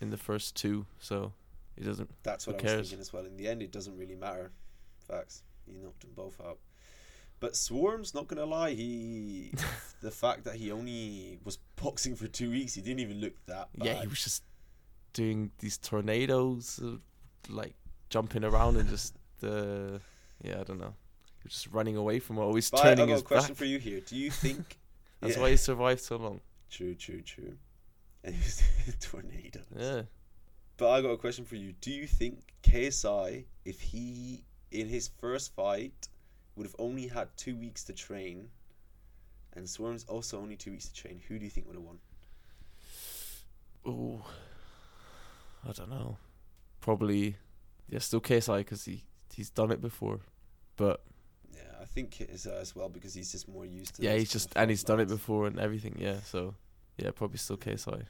in 0.00 0.08
the 0.10 0.16
first 0.16 0.56
two, 0.56 0.86
so 0.98 1.32
it 1.76 1.84
doesn't. 1.84 2.08
that's 2.22 2.46
what 2.46 2.54
I 2.54 2.62
was 2.62 2.62
cares? 2.62 2.88
thinking 2.88 3.00
as 3.00 3.12
well. 3.12 3.26
In 3.26 3.36
the 3.36 3.46
end, 3.48 3.62
it 3.62 3.70
doesn't 3.70 3.96
really 3.98 4.16
matter. 4.16 4.50
Facts. 5.06 5.42
He 5.66 5.72
knocked 5.78 6.00
them 6.00 6.10
both 6.14 6.40
out. 6.40 6.58
But 7.40 7.52
Swarmz, 7.54 8.14
not 8.14 8.28
gonna 8.28 8.44
lie, 8.44 8.72
he 8.72 9.52
the 10.02 10.10
fact 10.10 10.44
that 10.44 10.56
he 10.56 10.70
only 10.70 11.38
was 11.44 11.58
boxing 11.82 12.14
for 12.14 12.26
two 12.26 12.50
weeks, 12.50 12.74
he 12.74 12.82
didn't 12.82 13.00
even 13.00 13.20
look 13.20 13.34
that 13.46 13.68
bad. 13.76 13.86
Yeah, 13.86 14.00
he 14.02 14.06
was 14.08 14.22
just 14.22 14.42
doing 15.12 15.50
these 15.58 15.78
tornadoes, 15.78 16.78
uh, 16.84 16.96
like 17.48 17.74
jumping 18.10 18.44
around 18.44 18.76
and 18.76 18.88
just 18.88 19.14
uh, 19.42 19.98
yeah, 20.42 20.60
I 20.60 20.64
don't 20.64 20.80
know. 20.80 20.94
He 21.38 21.44
was 21.44 21.54
just 21.54 21.68
running 21.68 21.96
away 21.96 22.18
from 22.18 22.36
it, 22.36 22.42
always 22.42 22.68
But 22.70 22.80
I, 22.80 22.82
I 22.82 22.94
turning 22.94 23.06
got 23.06 23.12
his 23.14 23.22
a 23.22 23.24
question 23.24 23.48
back. 23.54 23.56
for 23.58 23.64
you 23.64 23.78
here. 23.78 24.00
Do 24.00 24.16
you 24.16 24.30
think? 24.44 24.78
That's 25.20 25.36
Yeah. 25.36 25.42
why 25.42 25.50
he 25.50 25.56
survived 25.56 26.00
so 26.02 26.16
long. 26.16 26.40
True, 26.70 26.94
true, 26.94 27.22
true. 27.22 27.56
And 28.22 28.34
he 28.34 28.40
was 28.42 28.62
tornadoes. 29.00 29.62
Yeah. 29.74 30.02
But 30.76 30.90
I 30.90 31.00
got 31.00 31.08
a 31.12 31.16
question 31.16 31.46
for 31.46 31.56
you. 31.56 31.72
Do 31.80 31.90
you 31.90 32.06
think 32.06 32.42
KSI, 32.62 33.44
if 33.64 33.80
he 33.80 34.44
in 34.70 34.88
his 34.88 35.08
first 35.20 35.54
fight 35.54 36.08
would 36.56 36.66
have 36.66 36.76
only 36.78 37.06
had 37.06 37.28
two 37.36 37.56
weeks 37.56 37.84
to 37.84 37.92
train, 37.92 38.48
and 39.54 39.66
Swarmz 39.66 40.04
also 40.08 40.38
only 40.38 40.56
two 40.56 40.70
weeks 40.72 40.88
to 40.88 40.94
train, 40.94 41.20
who 41.28 41.38
do 41.38 41.44
you 41.44 41.50
think 41.50 41.66
would 41.66 41.76
have 41.76 41.84
won? 41.84 41.98
Oh, 43.84 44.24
I 45.68 45.72
don't 45.72 45.90
know. 45.90 46.16
Probably, 46.80 47.36
yeah, 47.88 47.98
still 47.98 48.20
KSI 48.20 48.58
because 48.58 48.84
he 48.84 49.04
he's 49.34 49.50
done 49.50 49.70
it 49.70 49.80
before, 49.80 50.20
but 50.76 51.02
Yeah, 51.54 51.60
I 51.80 51.84
think 51.84 52.16
uh, 52.20 52.50
as 52.50 52.74
well 52.74 52.88
because 52.88 53.14
he's 53.14 53.32
just 53.32 53.48
more 53.48 53.64
used 53.64 53.96
to. 53.96 54.02
yeah, 54.02 54.14
he's 54.16 54.30
just 54.30 54.52
and 54.56 54.70
he's 54.70 54.84
done 54.84 55.00
it 55.00 55.08
before 55.08 55.46
and 55.46 55.58
everything. 55.58 55.96
Yeah, 55.98 56.20
so 56.24 56.54
yeah, 56.96 57.10
probably 57.10 57.38
still 57.38 57.56
KSI. 57.56 58.04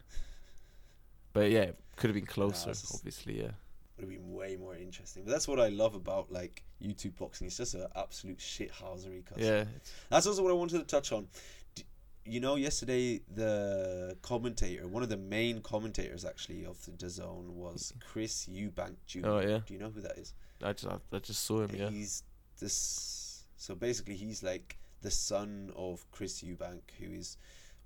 But 1.32 1.50
yeah, 1.50 1.70
could 1.96 2.10
have 2.10 2.14
been 2.14 2.26
closer. 2.26 2.70
Obviously, 2.70 3.40
yeah. 3.42 3.52
Would 4.00 4.11
have 4.11 4.23
been 4.23 4.33
way 4.33 4.57
more 4.57 4.75
interesting. 4.76 5.25
But 5.25 5.33
that's 5.33 5.47
what 5.47 5.61
I 5.61 5.69
love 5.69 5.95
about 5.95 6.33
like 6.33 6.62
YouTube 6.83 7.16
boxing. 7.19 7.47
It's 7.49 7.57
just 7.59 7.75
an 7.75 7.87
absolute 7.95 8.38
shithousery. 8.38 9.25
cuz. 9.26 9.37
Yeah, 9.38 9.64
That's 10.09 10.26
also 10.26 10.42
what 10.42 10.50
I 10.50 10.54
wanted 10.54 10.78
to 10.78 10.85
touch 10.85 11.12
on. 11.12 11.28
D- 11.75 11.85
You 12.25 12.40
know, 12.40 12.57
yesterday 12.57 13.21
the 13.35 14.16
commentator, 14.23 14.88
one 14.88 15.02
of 15.02 15.09
the 15.11 15.16
main 15.19 15.61
commentators 15.61 16.25
actually 16.25 16.64
of 16.64 16.83
the 16.87 16.92
DAZN 16.92 17.50
was 17.50 17.92
Chris 18.00 18.47
Eubank 18.47 18.97
Jr. 19.07 19.26
Oh, 19.26 19.40
yeah. 19.40 19.61
Do 19.66 19.75
you 19.75 19.80
know 19.80 19.90
who 19.90 20.00
that 20.00 20.16
is? 20.16 20.33
I 20.62 20.73
just 20.73 20.87
I, 20.87 20.97
I 21.16 21.19
just 21.19 21.45
saw 21.45 21.62
him. 21.64 21.75
Yeah, 21.75 21.90
He's 21.90 22.23
this. 22.59 23.45
So 23.57 23.75
basically, 23.75 24.14
he's 24.16 24.42
like 24.42 24.78
the 25.02 25.11
son 25.11 25.73
of 25.76 26.04
Chris 26.11 26.42
Eubank, 26.42 26.80
who 26.99 27.12
is 27.12 27.37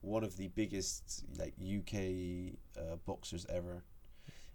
one 0.01 0.23
of 0.23 0.37
the 0.37 0.49
biggest 0.49 1.25
like 1.39 1.55
UK 1.59 2.55
uh, 2.79 2.97
boxers 3.07 3.47
ever. 3.49 3.83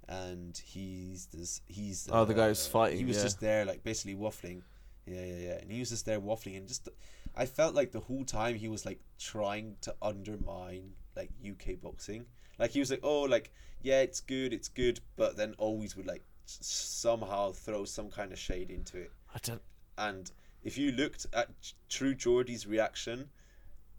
And 0.10 0.58
he's 0.58 1.28
this. 1.28 1.62
He's 1.68 2.10
Oh, 2.12 2.26
the 2.26 2.34
guy 2.34 2.48
who's 2.48 2.66
uh, 2.66 2.72
fighting, 2.72 2.98
He 2.98 3.06
was 3.06 3.18
yeah. 3.18 3.24
just 3.24 3.40
there, 3.40 3.64
like 3.64 3.84
basically 3.84 4.16
waffling. 4.16 4.64
Yeah, 5.06 5.24
yeah, 5.24 5.38
yeah. 5.38 5.58
And 5.62 5.72
he 5.72 5.80
was 5.80 5.90
just 5.90 6.06
there 6.06 6.20
waffling, 6.20 6.58
and 6.58 6.68
just 6.68 6.90
I 7.36 7.46
felt 7.46 7.76
like 7.76 7.92
the 7.92 8.00
whole 8.00 8.26
time 8.26 8.56
he 8.56 8.68
was 8.68 8.86
like 8.86 9.00
trying 9.20 9.76
to 9.82 9.96
undermine 10.02 10.94
like 11.16 11.30
UK 11.48 11.80
boxing. 11.82 12.26
Like 12.58 12.72
he 12.72 12.80
was 12.80 12.90
like, 12.90 13.02
oh, 13.04 13.22
like 13.22 13.52
yeah, 13.82 14.02
it's 14.02 14.20
good, 14.20 14.52
it's 14.52 14.68
good, 14.68 15.00
but 15.16 15.38
then 15.38 15.54
always 15.58 15.96
would 15.96 16.08
like 16.08 16.24
somehow 16.46 17.52
throw 17.52 17.86
some 17.86 18.10
kind 18.10 18.32
of 18.32 18.40
shade 18.40 18.72
into 18.72 18.98
it. 18.98 19.12
I 19.34 19.38
don't. 19.44 19.62
And 19.98 20.32
if 20.64 20.78
you 20.78 20.92
looked 20.92 21.28
at 21.34 21.50
True 21.88 22.16
Geordie's 22.16 22.66
reaction 22.66 23.30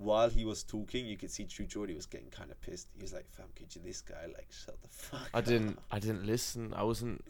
while 0.01 0.31
he 0.31 0.47
was 0.47 0.63
talking, 0.63 1.05
you 1.05 1.17
could 1.19 1.31
see 1.31 1.45
True 1.45 1.67
Geordie 1.67 1.95
was 1.95 2.07
getting 2.07 2.31
kind 2.31 2.51
of 2.51 2.59
pissed. 2.63 2.89
He 2.97 3.03
was 3.03 3.13
like, 3.13 3.29
"Fam, 3.31 3.47
could 3.55 3.75
you 3.75 3.83
this 3.85 4.01
guy 4.01 4.27
like 4.27 4.49
shut 4.51 4.81
the 4.81 4.89
fuck?" 4.89 5.29
I 5.35 5.43
didn't. 5.43 5.79
I 5.91 5.99
didn't 5.99 6.25
listen. 6.27 6.73
I 6.75 6.85
wasn't. 6.85 7.23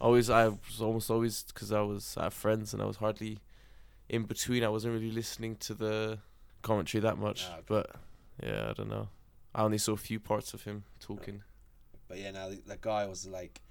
Always, 0.00 0.28
I 0.28 0.48
was 0.48 0.80
almost 0.80 1.10
always 1.10 1.42
because 1.44 1.72
I 1.72 1.80
was 1.80 2.16
at 2.20 2.34
friends 2.34 2.74
and 2.74 2.82
I 2.82 2.84
was 2.84 2.98
hardly 2.98 3.38
in 4.10 4.24
between. 4.24 4.62
I 4.62 4.68
wasn't 4.68 4.92
really 4.92 5.10
listening 5.10 5.56
to 5.56 5.72
the 5.72 6.18
commentary 6.60 7.00
that 7.00 7.16
much. 7.16 7.46
Ah, 7.48 7.54
okay. 7.54 7.64
But 7.68 7.90
yeah, 8.42 8.68
I 8.68 8.72
don't 8.74 8.90
know. 8.90 9.08
I 9.54 9.62
only 9.62 9.78
saw 9.78 9.92
a 9.92 9.96
few 9.96 10.20
parts 10.20 10.52
of 10.52 10.64
him 10.64 10.84
talking. 11.00 11.42
But 12.06 12.18
yeah, 12.18 12.32
now 12.32 12.50
that 12.66 12.82
guy 12.82 13.06
was 13.06 13.26
like, 13.26 13.62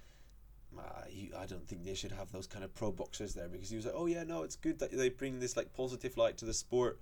"Ah, 0.76 1.04
he, 1.06 1.30
I 1.38 1.46
don't 1.46 1.68
think 1.68 1.84
they 1.84 1.94
should 1.94 2.10
have 2.10 2.32
those 2.32 2.48
kind 2.48 2.64
of 2.64 2.74
pro 2.74 2.90
boxers 2.90 3.34
there 3.34 3.46
because 3.46 3.70
he 3.70 3.76
was 3.76 3.86
like, 3.86 3.94
oh 3.96 4.06
yeah, 4.06 4.24
no, 4.24 4.42
it's 4.42 4.56
good 4.56 4.80
that 4.80 4.90
they 4.90 5.08
bring 5.08 5.38
this 5.38 5.56
like 5.56 5.72
positive 5.72 6.16
light 6.16 6.36
to 6.38 6.44
the 6.44 6.54
sport, 6.54 6.98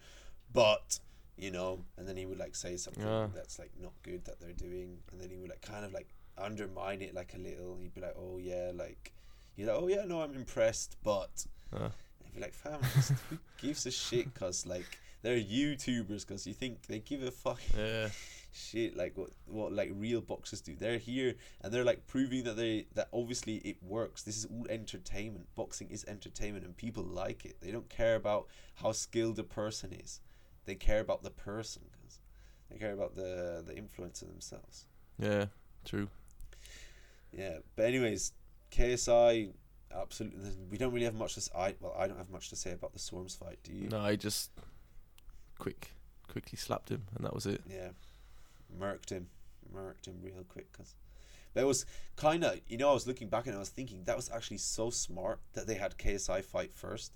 but 0.53 0.99
you 1.37 1.51
know, 1.51 1.85
and 1.97 2.07
then 2.07 2.17
he 2.17 2.27
would 2.27 2.39
like 2.39 2.55
say 2.55 2.77
something 2.77 3.05
Yeah. 3.07 3.29
that's 3.35 3.59
like 3.59 3.71
not 3.81 3.93
good 4.03 4.25
that 4.27 4.41
they're 4.41 4.53
doing, 4.53 4.99
and 5.11 5.21
then 5.21 5.31
he 5.31 5.37
would 5.37 5.51
like 5.51 5.63
kind 5.63 5.85
of 5.85 5.93
like 5.93 6.09
undermine 6.39 7.03
it 7.03 7.15
like 7.15 7.35
a 7.35 7.39
little. 7.39 7.77
He'd 7.81 7.95
be 7.95 8.01
like, 8.01 8.17
oh 8.19 8.39
yeah, 8.39 8.73
like. 8.75 9.13
You're 9.55 9.69
like, 9.73 9.83
oh 9.83 9.89
yeah, 9.89 10.05
no, 10.07 10.23
I'm 10.23 10.35
impressed, 10.35 10.97
but 11.03 11.45
Uh. 11.73 11.91
I'd 12.25 12.35
be 12.35 12.41
like, 12.41 12.55
fam, 12.55 12.81
just 12.95 13.11
who 13.31 13.39
gives 13.61 13.85
a 13.87 13.91
shit? 13.91 14.33
Cause 14.35 14.65
like 14.67 14.99
they're 15.21 15.39
YouTubers, 15.39 16.27
cause 16.27 16.47
you 16.47 16.55
think 16.55 16.87
they 16.87 16.99
give 17.01 17.23
a 17.23 17.31
fuck 17.31 17.61
Yeah. 17.77 18.09
shit 18.55 18.97
like 18.97 19.17
what 19.17 19.31
what 19.47 19.73
like 19.73 19.91
real 19.95 20.21
boxers 20.23 20.63
do. 20.63 20.75
They're 20.75 20.97
here 20.99 21.35
and 21.61 21.73
they're 21.73 21.85
like 21.85 22.07
proving 22.07 22.45
that 22.45 22.57
they 22.57 22.87
that 22.95 23.09
obviously 23.13 23.57
it 23.57 23.77
works. 23.83 24.23
This 24.23 24.39
is 24.39 24.47
all 24.47 24.67
entertainment. 24.71 25.47
Boxing 25.55 25.91
is 25.91 26.03
entertainment, 26.09 26.65
and 26.65 26.75
people 26.77 27.03
like 27.05 27.45
it. 27.45 27.57
They 27.61 27.71
don't 27.73 27.89
care 27.91 28.15
about 28.17 28.47
how 28.77 28.93
skilled 28.93 29.39
a 29.39 29.45
person 29.45 29.93
is. 29.93 30.21
They 30.65 30.75
care 30.75 31.01
about 31.01 31.23
the 31.23 31.31
person, 31.31 31.83
cause 32.03 32.21
they 32.71 32.79
care 32.79 32.93
about 32.93 33.17
the 33.17 33.63
the 33.67 33.75
influencer 33.75 34.27
themselves. 34.27 34.87
Yeah. 35.19 35.47
True. 35.85 36.09
Yeah, 37.33 37.59
but 37.77 37.87
anyways, 37.87 38.33
KSI 38.71 39.53
absolutely. 39.95 40.51
We 40.71 40.79
don't 40.79 40.93
really 40.93 41.05
have 41.05 41.15
much 41.15 41.35
to. 41.35 41.57
I 41.57 41.75
well, 41.81 41.95
I 41.99 42.07
don't 42.07 42.19
have 42.19 42.31
much 42.31 42.51
to 42.51 42.57
say 42.57 42.73
about 42.73 42.93
the 42.93 42.99
Swarmz 42.99 43.37
fight. 43.37 43.59
Do 43.63 43.73
you? 43.73 43.89
No, 43.89 44.01
I 44.01 44.17
just 44.17 44.51
quick, 45.59 45.93
quickly 46.29 46.57
slapped 46.57 46.91
him, 46.91 47.03
and 47.17 47.25
that 47.25 47.35
was 47.35 47.47
it. 47.47 47.63
Yeah, 47.69 47.91
murked 48.79 49.11
him, 49.11 49.29
murked 49.75 50.07
him 50.07 50.19
real 50.23 50.45
quick. 50.49 50.73
Cause, 50.73 50.95
but 51.55 51.63
it 51.63 51.67
was 51.67 51.87
kind 52.17 52.45
of 52.45 52.61
you 52.67 52.77
know 52.77 52.91
I 52.91 52.95
was 52.95 53.07
looking 53.07 53.29
back 53.29 53.47
and 53.47 53.57
I 53.57 53.59
was 53.59 53.71
thinking 53.71 54.05
that 54.05 54.17
was 54.17 54.31
actually 54.31 54.59
so 54.59 54.91
smart 54.91 55.41
that 55.55 55.67
they 55.67 55.75
had 55.75 55.99
KSI 55.99 56.45
fight 56.45 56.73
first. 56.73 57.13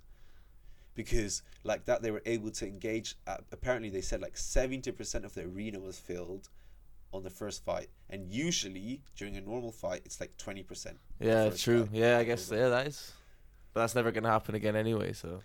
Because 0.97 1.43
like 1.63 1.85
that 1.85 2.03
they 2.03 2.11
were 2.11 2.23
able 2.27 2.51
to 2.51 2.67
engage. 2.67 3.15
At, 3.27 3.45
apparently 3.53 3.91
they 3.91 4.01
said 4.01 4.21
like 4.21 4.37
seventy 4.37 4.91
percent 4.91 5.25
of 5.25 5.35
the 5.35 5.45
arena 5.45 5.79
was 5.79 5.99
filled 5.99 6.49
on 7.13 7.23
the 7.23 7.31
first 7.31 7.65
fight, 7.65 7.89
and 8.11 8.29
usually 8.29 9.03
during 9.15 9.37
a 9.37 9.41
normal 9.41 9.71
fight 9.71 10.03
it's 10.05 10.19
like 10.21 10.37
twenty 10.37 10.65
percent. 10.65 10.99
Yeah, 11.21 11.51
true. 11.51 11.85
fight. 11.87 11.95
Yeah, 11.95 12.19
I 12.19 12.25
guess 12.25 12.51
yeah, 12.51 12.69
that 12.71 12.89
is. 12.89 13.13
But 13.73 13.83
that's 13.83 13.95
never 13.95 14.11
gonna 14.11 14.31
happen 14.31 14.57
again 14.57 14.75
anyway. 14.75 15.13
So 15.13 15.43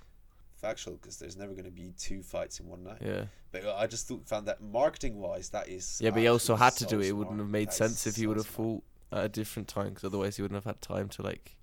Factual, 0.62 0.94
because 0.94 1.18
there's 1.18 1.36
never 1.36 1.54
going 1.54 1.66
to 1.66 1.72
be 1.72 1.92
two 1.98 2.22
fights 2.22 2.60
in 2.60 2.68
one 2.68 2.84
night. 2.84 3.00
yeah, 3.04 3.24
But 3.52 3.66
uh, 3.66 3.76
I 3.76 3.88
just 3.88 4.08
thought, 4.08 4.28
found 4.28 4.48
that 4.48 4.62
marketing 4.62 5.20
wise, 5.20 5.50
that 5.50 5.68
is. 5.68 6.00
yeah. 6.00 6.12
But 6.12 6.20
he 6.20 6.28
also 6.28 6.56
had 6.56 6.74
to 6.74 6.84
so 6.84 6.90
do 6.92 7.00
it. 7.02 7.08
It 7.08 7.14
wouldn't 7.14 7.40
have 7.40 7.50
made 7.50 7.70
That 7.70 7.74
sense 7.74 8.06
if 8.06 8.16
he 8.16 8.22
so 8.24 8.28
would 8.28 8.38
have 8.38 8.46
fought 8.46 8.84
at 9.12 9.26
a 9.26 9.28
different 9.30 9.68
time, 9.68 9.90
because 9.90 10.04
otherwise 10.04 10.36
he 10.36 10.44
wouldn't 10.44 10.64
have 10.64 10.72
had 10.72 10.80
time 10.80 11.10
to 11.10 11.24
like 11.24 11.58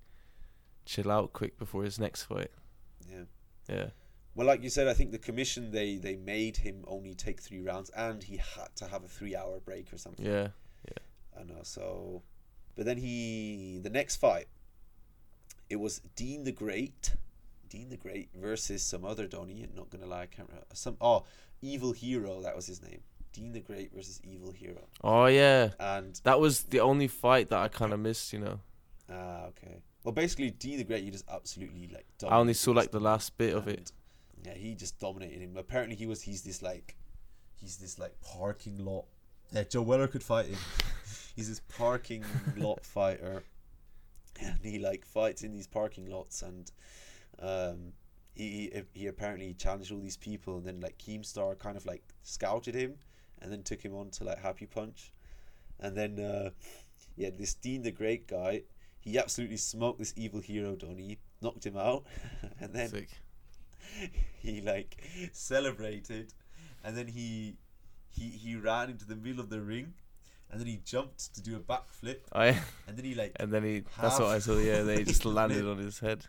chill 0.85 1.09
out 1.09 1.31
quick 1.31 1.57
before 1.57 1.83
his 1.85 1.97
next 1.97 2.23
fight. 2.23 2.51
Yeah. 3.09 3.23
Yeah, 3.69 3.89
Well, 4.35 4.47
like 4.47 4.63
you 4.63 4.69
said, 4.69 4.87
I 4.87 4.93
think 4.93 5.11
the 5.11 5.17
commission 5.19 5.71
they 5.71 5.97
they 5.97 6.15
made 6.15 6.57
him 6.57 6.83
only 6.87 7.13
take 7.13 7.39
three 7.41 7.61
rounds, 7.61 7.89
and 7.91 8.23
he 8.23 8.37
had 8.37 8.75
to 8.77 8.87
have 8.87 9.03
a 9.03 9.07
three 9.07 9.35
hour 9.35 9.59
break 9.59 9.91
or 9.93 9.97
something. 9.97 10.25
yeah, 10.25 10.49
yeah. 10.87 11.39
I 11.39 11.43
know. 11.43 11.61
So, 11.63 12.23
but 12.75 12.85
then 12.85 12.97
he 12.97 13.79
the 13.83 13.89
next 13.89 14.15
fight, 14.17 14.47
it 15.69 15.77
was 15.77 16.01
Dean 16.15 16.43
the 16.43 16.51
Great, 16.51 17.15
Dean 17.69 17.89
the 17.89 17.97
Great 17.97 18.29
versus 18.35 18.81
some 18.83 19.05
other 19.05 19.27
Donny. 19.27 19.67
Not 19.75 19.89
gonna 19.89 20.05
lie, 20.07 20.23
I 20.23 20.25
can't 20.25 20.47
remember 20.49 20.67
some. 20.73 20.97
Oh, 20.99 21.25
Evil 21.61 21.91
Hero, 21.91 22.41
that 22.41 22.55
was 22.55 22.67
his 22.67 22.81
name. 22.81 23.01
Dean 23.31 23.51
the 23.51 23.59
Great 23.59 23.93
versus 23.93 24.19
Evil 24.23 24.51
Hero, 24.51 24.87
Oh 25.03 25.27
yeah, 25.27 25.69
and 25.79 26.19
that 26.23 26.39
was 26.39 26.63
the 26.63 26.79
only 26.79 27.07
fight 27.07 27.49
that 27.49 27.59
I 27.59 27.67
kind 27.67 27.93
of 27.93 27.99
missed. 27.99 28.33
You 28.33 28.39
know, 28.39 28.59
ah 29.11 29.45
okay. 29.49 29.81
Well, 30.09 30.15
basically, 30.15 30.49
Dean 30.49 30.79
the 30.79 30.83
Great, 30.83 31.03
you 31.03 31.11
just 31.11 31.29
absolutely 31.31 31.87
like. 31.93 32.07
I 32.27 32.37
only 32.37 32.55
saw 32.55 32.71
like 32.71 32.89
the 32.89 32.99
last 32.99 33.37
bit 33.37 33.53
of 33.53 33.67
it. 33.67 33.91
Yeah, 34.43 34.55
he 34.55 34.73
just 34.73 34.97
dominated 34.97 35.39
him. 35.39 35.55
Apparently, 35.55 35.95
he 35.95 36.07
was 36.07 36.23
he's 36.23 36.41
this 36.41 36.63
like, 36.63 36.95
he's 37.61 37.77
this 37.77 37.99
like 37.99 38.19
parking 38.19 38.83
lot. 38.83 39.05
Yeah, 39.51 39.65
Joe 39.65 39.83
Weller 39.83 40.07
could 40.07 40.23
fight 40.23 40.47
him. 40.47 40.57
he's 41.35 41.47
this 41.47 41.61
parking 41.77 42.25
lot 42.57 42.83
fighter, 42.87 43.43
and 44.41 44.57
he 44.63 44.79
like 44.79 45.05
fights 45.05 45.43
in 45.43 45.53
these 45.53 45.67
parking 45.67 46.09
lots, 46.09 46.41
and 46.41 46.71
um, 47.39 47.93
he 48.33 48.71
he, 48.73 49.01
he 49.01 49.05
apparently 49.05 49.53
challenged 49.53 49.91
all 49.91 49.99
these 49.99 50.17
people, 50.17 50.57
and 50.57 50.65
then 50.65 50.79
like 50.79 50.97
Keemstar 50.97 51.59
kind 51.59 51.77
of 51.77 51.85
like 51.85 52.01
scouted 52.23 52.73
him, 52.73 52.95
and 53.43 53.51
then 53.51 53.61
took 53.61 53.85
him 53.85 53.95
on 53.95 54.09
to 54.09 54.23
like 54.23 54.39
Happy 54.39 54.65
Punch, 54.65 55.13
and 55.79 55.95
then 55.95 56.19
uh, 56.19 56.49
yeah, 57.15 57.29
this 57.29 57.53
Dean 57.53 57.83
the 57.83 57.91
Great 57.91 58.25
guy. 58.27 58.63
He 58.99 59.17
absolutely 59.17 59.57
smoked 59.57 59.99
this 59.99 60.13
evil 60.15 60.41
hero 60.41 60.75
Donny, 60.75 61.19
knocked 61.41 61.65
him 61.65 61.77
out, 61.77 62.03
and 62.59 62.73
then 62.73 62.89
Sick. 62.89 63.09
he 64.39 64.61
like 64.61 64.97
celebrated 65.31 66.33
and 66.83 66.95
then 66.95 67.07
he 67.07 67.57
he 68.09 68.29
he 68.29 68.55
ran 68.55 68.89
into 68.89 69.05
the 69.05 69.15
middle 69.15 69.39
of 69.39 69.49
the 69.49 69.61
ring 69.61 69.93
and 70.51 70.59
then 70.59 70.67
he 70.67 70.79
jumped 70.83 71.33
to 71.35 71.41
do 71.41 71.55
a 71.55 71.59
backflip 71.59 72.19
I 72.33 72.47
and 72.87 72.97
then 72.97 73.05
he 73.05 73.15
like 73.15 73.33
and 73.37 73.51
then 73.51 73.63
he. 73.63 73.83
That's 74.01 74.19
what 74.19 74.29
I 74.29 74.39
saw. 74.39 74.57
Yeah, 74.57 74.81
they 74.83 75.03
just 75.03 75.25
landed 75.25 75.65
on 75.65 75.77
his 75.77 75.99
head. 75.99 76.25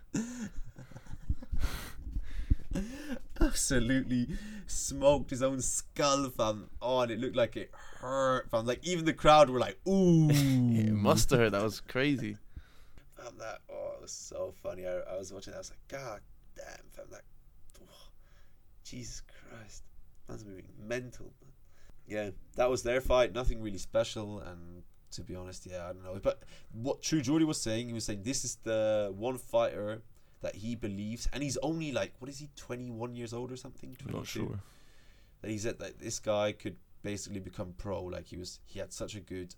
absolutely 3.40 4.28
smoked 4.66 5.30
his 5.30 5.42
own 5.42 5.60
skull 5.60 6.28
fam 6.28 6.68
oh 6.80 7.00
and 7.00 7.10
it 7.10 7.18
looked 7.18 7.34
like 7.34 7.56
it 7.56 7.70
hurt 8.00 8.48
fam 8.50 8.66
like 8.66 8.78
even 8.82 9.04
the 9.06 9.12
crowd 9.12 9.48
were 9.48 9.58
like 9.58 9.78
ooh 9.88 10.28
It 10.30 10.92
must 10.92 11.30
have 11.30 11.40
hurt. 11.40 11.52
That 11.52 11.62
was 11.62 11.80
crazy. 11.80 12.36
Fam 13.22 13.38
that 13.38 13.60
oh 13.70 13.92
it 13.96 14.02
was 14.02 14.12
so 14.12 14.52
funny. 14.62 14.86
I, 14.86 14.98
I 15.12 15.16
was 15.18 15.32
watching 15.32 15.52
that 15.52 15.58
I 15.58 15.60
was 15.60 15.70
like 15.70 16.00
god 16.00 16.20
damn 16.56 16.86
fam 16.90 17.06
that. 17.10 17.22
Oh, 17.82 18.08
Jesus 18.84 19.22
Christ. 19.22 19.82
Man's 20.28 20.44
moving 20.44 20.66
mental 20.78 21.32
man. 21.42 21.52
yeah 22.06 22.30
that 22.56 22.70
was 22.70 22.82
their 22.82 23.00
fight. 23.00 23.32
Nothing 23.34 23.62
really 23.62 23.78
special 23.78 24.40
and 24.40 24.82
to 25.12 25.22
be 25.22 25.34
honest 25.34 25.66
yeah 25.70 25.84
I 25.88 25.92
don't 25.92 26.04
know. 26.04 26.18
But 26.22 26.42
what 26.72 27.02
True 27.02 27.20
Geordie 27.20 27.44
was 27.44 27.60
saying 27.60 27.88
he 27.88 27.92
was 27.92 28.04
saying 28.04 28.22
this 28.22 28.44
is 28.44 28.56
the 28.62 29.12
one 29.16 29.38
fighter 29.38 30.02
that 30.42 30.54
he 30.54 30.74
believes 30.74 31.28
and 31.32 31.42
he's 31.42 31.58
only 31.62 31.92
like 31.92 32.14
what 32.18 32.28
is 32.30 32.38
he 32.38 32.48
21 32.56 33.14
years 33.14 33.32
old 33.32 33.52
or 33.52 33.56
something? 33.56 33.96
I'm 34.06 34.14
not 34.14 34.26
sure. 34.26 34.60
that 35.42 35.50
he 35.50 35.58
said 35.58 35.78
that 35.80 35.98
this 35.98 36.18
guy 36.18 36.52
could 36.52 36.76
basically 37.02 37.40
become 37.40 37.74
pro 37.76 38.04
like 38.04 38.26
he 38.26 38.36
was 38.36 38.60
he 38.66 38.78
had 38.78 38.92
such 38.92 39.14
a 39.14 39.20
good 39.20 39.54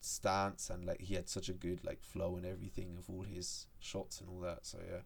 stance 0.00 0.70
and 0.70 0.84
like 0.84 1.00
he 1.00 1.14
had 1.14 1.28
such 1.28 1.48
a 1.48 1.52
good 1.52 1.84
like 1.84 2.02
flow 2.02 2.36
and 2.36 2.46
everything 2.46 2.96
of 2.98 3.08
all 3.08 3.22
his 3.22 3.66
shots 3.80 4.20
and 4.20 4.28
all 4.30 4.40
that 4.40 4.64
so 4.64 4.78
yeah 4.88 5.00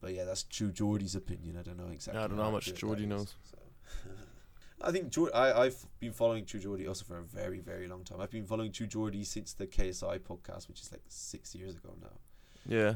but 0.00 0.12
yeah 0.12 0.24
that's 0.24 0.42
true 0.42 0.72
Geordie's 0.72 1.14
opinion 1.14 1.56
I 1.58 1.62
don't 1.62 1.78
know 1.78 1.92
exactly 1.92 2.22
I 2.22 2.26
don't 2.26 2.36
know 2.36 2.44
how 2.44 2.50
much 2.50 2.74
Geordie 2.74 3.04
is, 3.04 3.08
knows. 3.08 3.34
so. 3.50 3.58
I 4.82 4.90
think 4.90 5.08
Jor- 5.08 5.34
I, 5.34 5.52
I've 5.52 5.86
been 6.00 6.12
following 6.12 6.44
True 6.44 6.60
Geordie 6.60 6.86
also 6.88 7.04
for 7.04 7.18
a 7.18 7.22
very 7.22 7.60
very 7.60 7.86
long 7.86 8.04
time 8.04 8.20
I've 8.20 8.30
been 8.30 8.46
following 8.46 8.72
True 8.72 8.86
Geordie 8.86 9.24
since 9.24 9.52
the 9.52 9.66
KSI 9.66 10.18
podcast 10.20 10.68
which 10.68 10.80
is 10.80 10.90
like 10.90 11.02
six 11.08 11.54
years 11.54 11.76
ago 11.76 11.94
now 12.02 12.18
Yeah, 12.66 12.94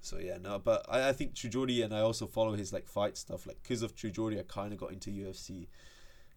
so 0.00 0.18
yeah, 0.18 0.38
no, 0.38 0.58
but 0.58 0.86
I, 0.88 1.10
I 1.10 1.12
think 1.12 1.34
True 1.34 1.50
Geordie 1.50 1.82
and 1.82 1.94
I 1.94 2.00
also 2.00 2.26
follow 2.26 2.54
his 2.54 2.72
like 2.72 2.86
fight 2.86 3.16
stuff. 3.16 3.46
Like 3.46 3.62
because 3.62 3.82
of 3.82 3.94
True 3.94 4.10
Geordie, 4.10 4.38
I 4.38 4.44
kind 4.48 4.72
of 4.72 4.78
got 4.78 4.92
into 4.92 5.10
UFC 5.10 5.66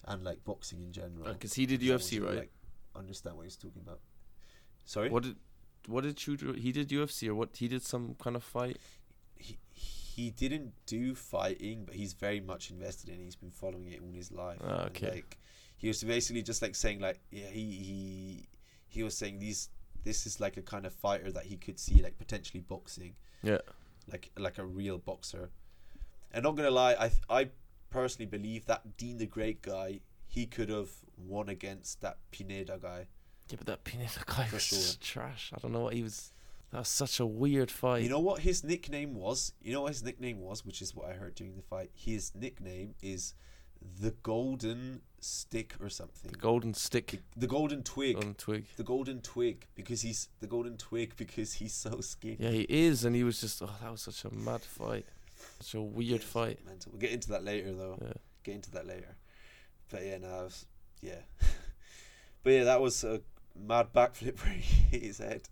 and 0.05 0.23
like 0.23 0.43
boxing 0.43 0.81
in 0.81 0.91
general. 0.91 1.25
Oh, 1.27 1.33
because 1.33 1.53
he 1.53 1.65
did 1.65 1.81
UFC, 1.81 2.23
right? 2.23 2.35
Like, 2.35 2.51
understand 2.95 3.37
what 3.37 3.43
he's 3.43 3.55
talking 3.55 3.81
about. 3.81 3.99
Sorry, 4.85 5.09
What 5.09 5.23
did 5.23 5.35
what 5.87 6.03
did 6.03 6.19
he 6.19 6.71
did 6.71 6.89
UFC 6.89 7.27
or 7.27 7.35
what 7.35 7.55
he 7.57 7.67
did 7.67 7.83
some 7.83 8.15
kind 8.19 8.35
of 8.35 8.43
fight? 8.43 8.77
he 9.35 9.57
he 9.71 10.29
didn't 10.29 10.73
do 10.85 11.15
fighting, 11.15 11.85
but 11.85 11.95
he's 11.95 12.13
very 12.13 12.39
much 12.39 12.69
invested 12.69 13.09
in. 13.09 13.19
it. 13.19 13.23
He's 13.23 13.35
been 13.35 13.51
following 13.51 13.91
it 13.91 14.01
all 14.01 14.13
his 14.13 14.31
life. 14.31 14.59
Ah, 14.63 14.81
and, 14.81 14.87
okay. 14.87 15.11
like 15.11 15.37
he 15.77 15.87
was 15.87 16.03
basically 16.03 16.43
just 16.43 16.61
like 16.61 16.75
saying 16.75 16.99
like 16.99 17.19
yeah 17.31 17.47
he 17.47 17.65
he 17.71 18.47
he 18.87 19.03
was 19.03 19.17
saying 19.17 19.39
these 19.39 19.69
this 20.03 20.25
is 20.25 20.39
like 20.39 20.57
a 20.57 20.61
kind 20.61 20.85
of 20.85 20.93
fighter 20.93 21.31
that 21.31 21.45
he 21.45 21.57
could 21.57 21.79
see 21.79 22.01
like 22.01 22.17
potentially 22.17 22.61
boxing. 22.61 23.15
Yeah. 23.41 23.59
like 24.11 24.31
like 24.37 24.57
a 24.57 24.65
real 24.65 24.97
boxer. 24.97 25.49
And 26.31 26.43
not 26.43 26.55
gonna 26.55 26.71
lie, 26.71 26.93
I 26.93 27.11
I 27.29 27.49
personally 27.89 28.25
believe 28.29 28.65
that 28.65 28.97
Dean 28.97 29.17
the 29.17 29.25
Great 29.25 29.61
guy 29.61 29.99
he 30.33 30.45
could 30.47 30.69
have 30.69 30.89
won 31.17 31.47
against 31.49 32.01
that 32.01 32.17
Pineda 32.31 32.79
guy. 32.81 33.05
Yeah, 33.49 33.57
but 33.57 33.67
that 33.67 33.83
Pineda 33.83 34.09
guy 34.25 34.45
For 34.47 34.55
was 34.55 34.63
sure. 34.63 34.79
trash. 34.99 35.51
I 35.53 35.59
don't 35.61 35.71
know 35.71 35.81
what 35.81 35.93
he 35.93 36.01
was. 36.01 36.31
That 36.71 36.79
was 36.79 36.87
such 36.87 37.19
a 37.19 37.25
weird 37.25 37.69
fight. 37.69 38.01
You 38.01 38.09
know 38.09 38.19
what 38.19 38.39
his 38.41 38.63
nickname 38.63 39.13
was? 39.13 39.53
You 39.61 39.73
know 39.73 39.81
what 39.83 39.91
his 39.93 40.03
nickname 40.03 40.39
was, 40.39 40.65
which 40.65 40.81
is 40.81 40.95
what 40.95 41.07
I 41.07 41.13
heard 41.13 41.35
during 41.35 41.55
the 41.55 41.61
fight. 41.61 41.91
His 41.93 42.31
nickname 42.33 42.95
is 43.01 43.35
the 44.01 44.11
Golden 44.23 45.01
Stick 45.19 45.75
or 45.79 45.87
something. 45.89 46.31
the 46.31 46.37
golden 46.37 46.73
stick 46.73 47.11
The, 47.11 47.19
the 47.41 47.47
Golden 47.47 47.83
Twig. 47.83 48.17
on 48.17 48.33
twig. 48.33 48.65
the 48.75 48.83
Golden 48.83 49.21
Twig 49.21 49.67
because 49.75 50.01
he's 50.01 50.29
the 50.39 50.47
Golden 50.47 50.75
Twig 50.77 51.13
because 51.17 51.53
he's 51.53 51.73
so 51.75 51.99
skinny. 52.01 52.37
Yeah, 52.39 52.49
he 52.49 52.65
is, 52.67 53.05
and 53.05 53.15
he 53.15 53.23
was 53.23 53.39
just. 53.39 53.61
Oh, 53.61 53.69
that 53.81 53.91
was 53.91 54.01
such 54.01 54.25
a 54.25 54.33
mad 54.33 54.61
fight. 54.61 55.05
Such 55.59 55.75
a 55.75 55.81
weird 55.81 56.21
It's 56.21 56.25
fight. 56.25 56.59
Mental. 56.65 56.91
We'll 56.91 56.99
get 57.01 57.11
into 57.11 57.29
that 57.29 57.43
later 57.43 57.71
though. 57.73 57.97
Yeah. 58.01 58.13
Get 58.43 58.55
into 58.55 58.71
that 58.71 58.87
later. 58.87 59.15
But 59.93 60.05
yeah, 60.05 60.17
no, 60.17 60.27
was, 60.45 60.65
yeah. 61.01 61.21
but 62.43 62.49
yeah, 62.49 62.63
that 62.63 62.81
was 62.81 63.03
a 63.03 63.21
mad 63.55 63.93
backflip 63.93 64.39
where 64.43 64.53
he 64.55 64.97
hit 64.97 65.03
his 65.03 65.19
head. 65.19 65.43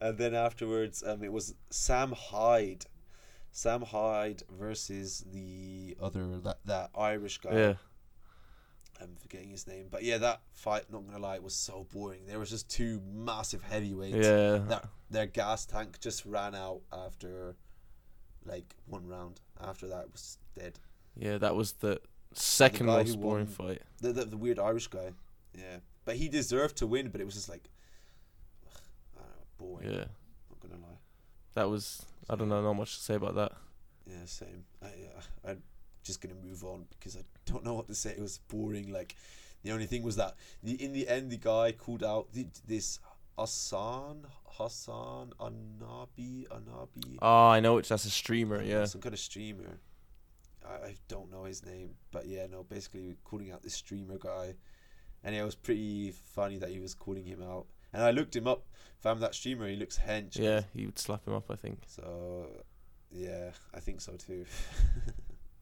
And 0.00 0.16
then 0.16 0.32
afterwards, 0.32 1.02
um, 1.04 1.24
it 1.24 1.32
was 1.32 1.54
Sam 1.70 2.12
Hyde. 2.12 2.84
Sam 3.50 3.82
Hyde 3.82 4.44
versus 4.56 5.24
the 5.32 5.96
other 6.00 6.38
that 6.44 6.58
that 6.66 6.90
Irish 6.96 7.38
guy. 7.38 7.52
Yeah. 7.52 7.74
I'm 9.00 9.16
forgetting 9.16 9.50
his 9.50 9.66
name, 9.66 9.88
but 9.90 10.04
yeah, 10.04 10.18
that 10.18 10.42
fight. 10.52 10.84
Not 10.90 11.06
gonna 11.06 11.18
lie, 11.18 11.40
was 11.40 11.54
so 11.54 11.86
boring. 11.92 12.26
There 12.26 12.38
was 12.38 12.50
just 12.50 12.70
two 12.70 13.02
massive 13.12 13.62
heavyweights. 13.62 14.24
Yeah. 14.24 14.58
That 14.68 14.88
their 15.10 15.26
gas 15.26 15.66
tank 15.66 15.98
just 16.00 16.24
ran 16.24 16.54
out 16.54 16.82
after 16.92 17.56
like 18.44 18.76
one 18.86 19.08
round. 19.08 19.40
After 19.60 19.88
that, 19.88 20.04
it 20.04 20.12
was 20.12 20.38
dead. 20.56 20.78
Yeah, 21.16 21.38
that 21.38 21.56
was 21.56 21.72
the 21.72 22.00
second 22.38 22.86
most 22.86 23.20
boring 23.20 23.46
fight. 23.46 23.82
The, 24.00 24.12
the 24.12 24.24
the 24.24 24.36
weird 24.36 24.58
Irish 24.58 24.88
guy. 24.88 25.12
Yeah, 25.54 25.78
but 26.04 26.16
he 26.16 26.28
deserved 26.28 26.76
to 26.78 26.86
win. 26.86 27.08
But 27.08 27.20
it 27.20 27.24
was 27.24 27.34
just 27.34 27.48
like, 27.48 27.68
ugh, 28.66 28.80
I 29.16 29.20
don't 29.20 29.28
know, 29.28 29.44
boring. 29.58 29.90
Yeah. 29.90 30.04
Not 30.50 30.60
gonna 30.60 30.82
lie. 30.82 30.98
That 31.54 31.70
was 31.70 32.04
I 32.28 32.36
don't 32.36 32.48
know, 32.48 32.62
not 32.62 32.74
much 32.74 32.96
to 32.96 33.02
say 33.02 33.14
about 33.14 33.34
that. 33.36 33.52
Yeah, 34.06 34.24
same. 34.26 34.64
I 34.82 34.86
uh, 34.86 35.50
I'm 35.50 35.62
just 36.02 36.20
gonna 36.20 36.34
move 36.34 36.64
on 36.64 36.86
because 36.90 37.16
I 37.16 37.22
don't 37.44 37.64
know 37.64 37.74
what 37.74 37.88
to 37.88 37.94
say. 37.94 38.10
It 38.10 38.20
was 38.20 38.38
boring. 38.38 38.92
Like 38.92 39.16
the 39.62 39.72
only 39.72 39.86
thing 39.86 40.02
was 40.02 40.16
that 40.16 40.34
the 40.62 40.82
in 40.82 40.92
the 40.92 41.08
end 41.08 41.30
the 41.30 41.36
guy 41.36 41.72
called 41.72 42.04
out 42.04 42.32
the, 42.32 42.46
this 42.66 42.98
Hassan 43.38 44.26
Hassan 44.46 45.32
Anabi 45.40 46.46
Anabi. 46.48 47.18
Oh, 47.20 47.48
I 47.48 47.60
know 47.60 47.74
which 47.74 47.88
that's 47.88 48.04
a 48.04 48.10
streamer, 48.10 48.62
yeah. 48.62 48.84
some 48.84 49.00
kind 49.00 49.12
of 49.12 49.18
streamer. 49.18 49.78
I, 50.68 50.88
I 50.88 50.94
don't 51.08 51.30
know 51.30 51.44
his 51.44 51.64
name, 51.64 51.90
but 52.10 52.26
yeah, 52.26 52.46
no. 52.50 52.62
Basically, 52.64 53.16
calling 53.24 53.50
out 53.52 53.62
this 53.62 53.74
streamer 53.74 54.18
guy, 54.18 54.54
and 55.24 55.34
yeah, 55.34 55.42
it 55.42 55.44
was 55.44 55.54
pretty 55.54 56.12
funny 56.12 56.58
that 56.58 56.70
he 56.70 56.80
was 56.80 56.94
calling 56.94 57.24
him 57.24 57.42
out. 57.42 57.66
And 57.92 58.02
I 58.02 58.10
looked 58.10 58.34
him 58.36 58.46
up, 58.46 58.64
found 59.00 59.20
that 59.22 59.34
streamer. 59.34 59.68
He 59.68 59.76
looks 59.76 59.98
hench. 59.98 60.38
Yeah, 60.38 60.62
he 60.74 60.86
would 60.86 60.98
slap 60.98 61.26
him 61.26 61.34
up, 61.34 61.50
I 61.50 61.56
think. 61.56 61.78
So, 61.86 62.46
yeah, 63.10 63.50
I 63.72 63.80
think 63.80 64.00
so 64.00 64.12
too. 64.16 64.44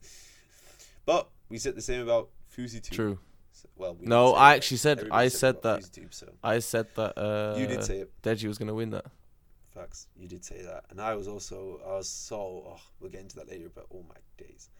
but 1.06 1.28
we 1.48 1.58
said 1.58 1.74
the 1.74 1.82
same 1.82 2.02
about 2.02 2.30
Fousey 2.56 2.82
too. 2.82 2.94
True. 2.94 3.18
So- 3.52 3.68
well, 3.76 3.94
we 3.94 4.06
No, 4.06 4.34
I 4.34 4.54
actually 4.54 4.78
said 4.78 5.08
I 5.10 5.28
said 5.28 5.56
about 5.56 5.82
that 5.82 6.14
so 6.14 6.26
I 6.42 6.58
said 6.58 6.86
that 6.96 7.16
uh 7.18 7.56
you 7.58 7.66
did 7.66 7.84
say 7.84 7.98
it. 7.98 8.12
Deji 8.22 8.46
was 8.48 8.58
gonna 8.58 8.74
win 8.74 8.90
that. 8.90 9.06
Facts. 9.68 10.06
You 10.16 10.28
did 10.28 10.44
say 10.44 10.62
that, 10.62 10.84
and 10.90 11.00
I 11.00 11.14
was 11.14 11.28
also 11.28 11.80
I 11.86 11.94
was 11.94 12.08
so 12.08 12.36
oh 12.68 12.80
we'll 13.00 13.10
get 13.10 13.20
into 13.20 13.36
that 13.36 13.48
later, 13.48 13.70
but 13.74 13.86
oh 13.92 14.04
my 14.08 14.16
days. 14.36 14.70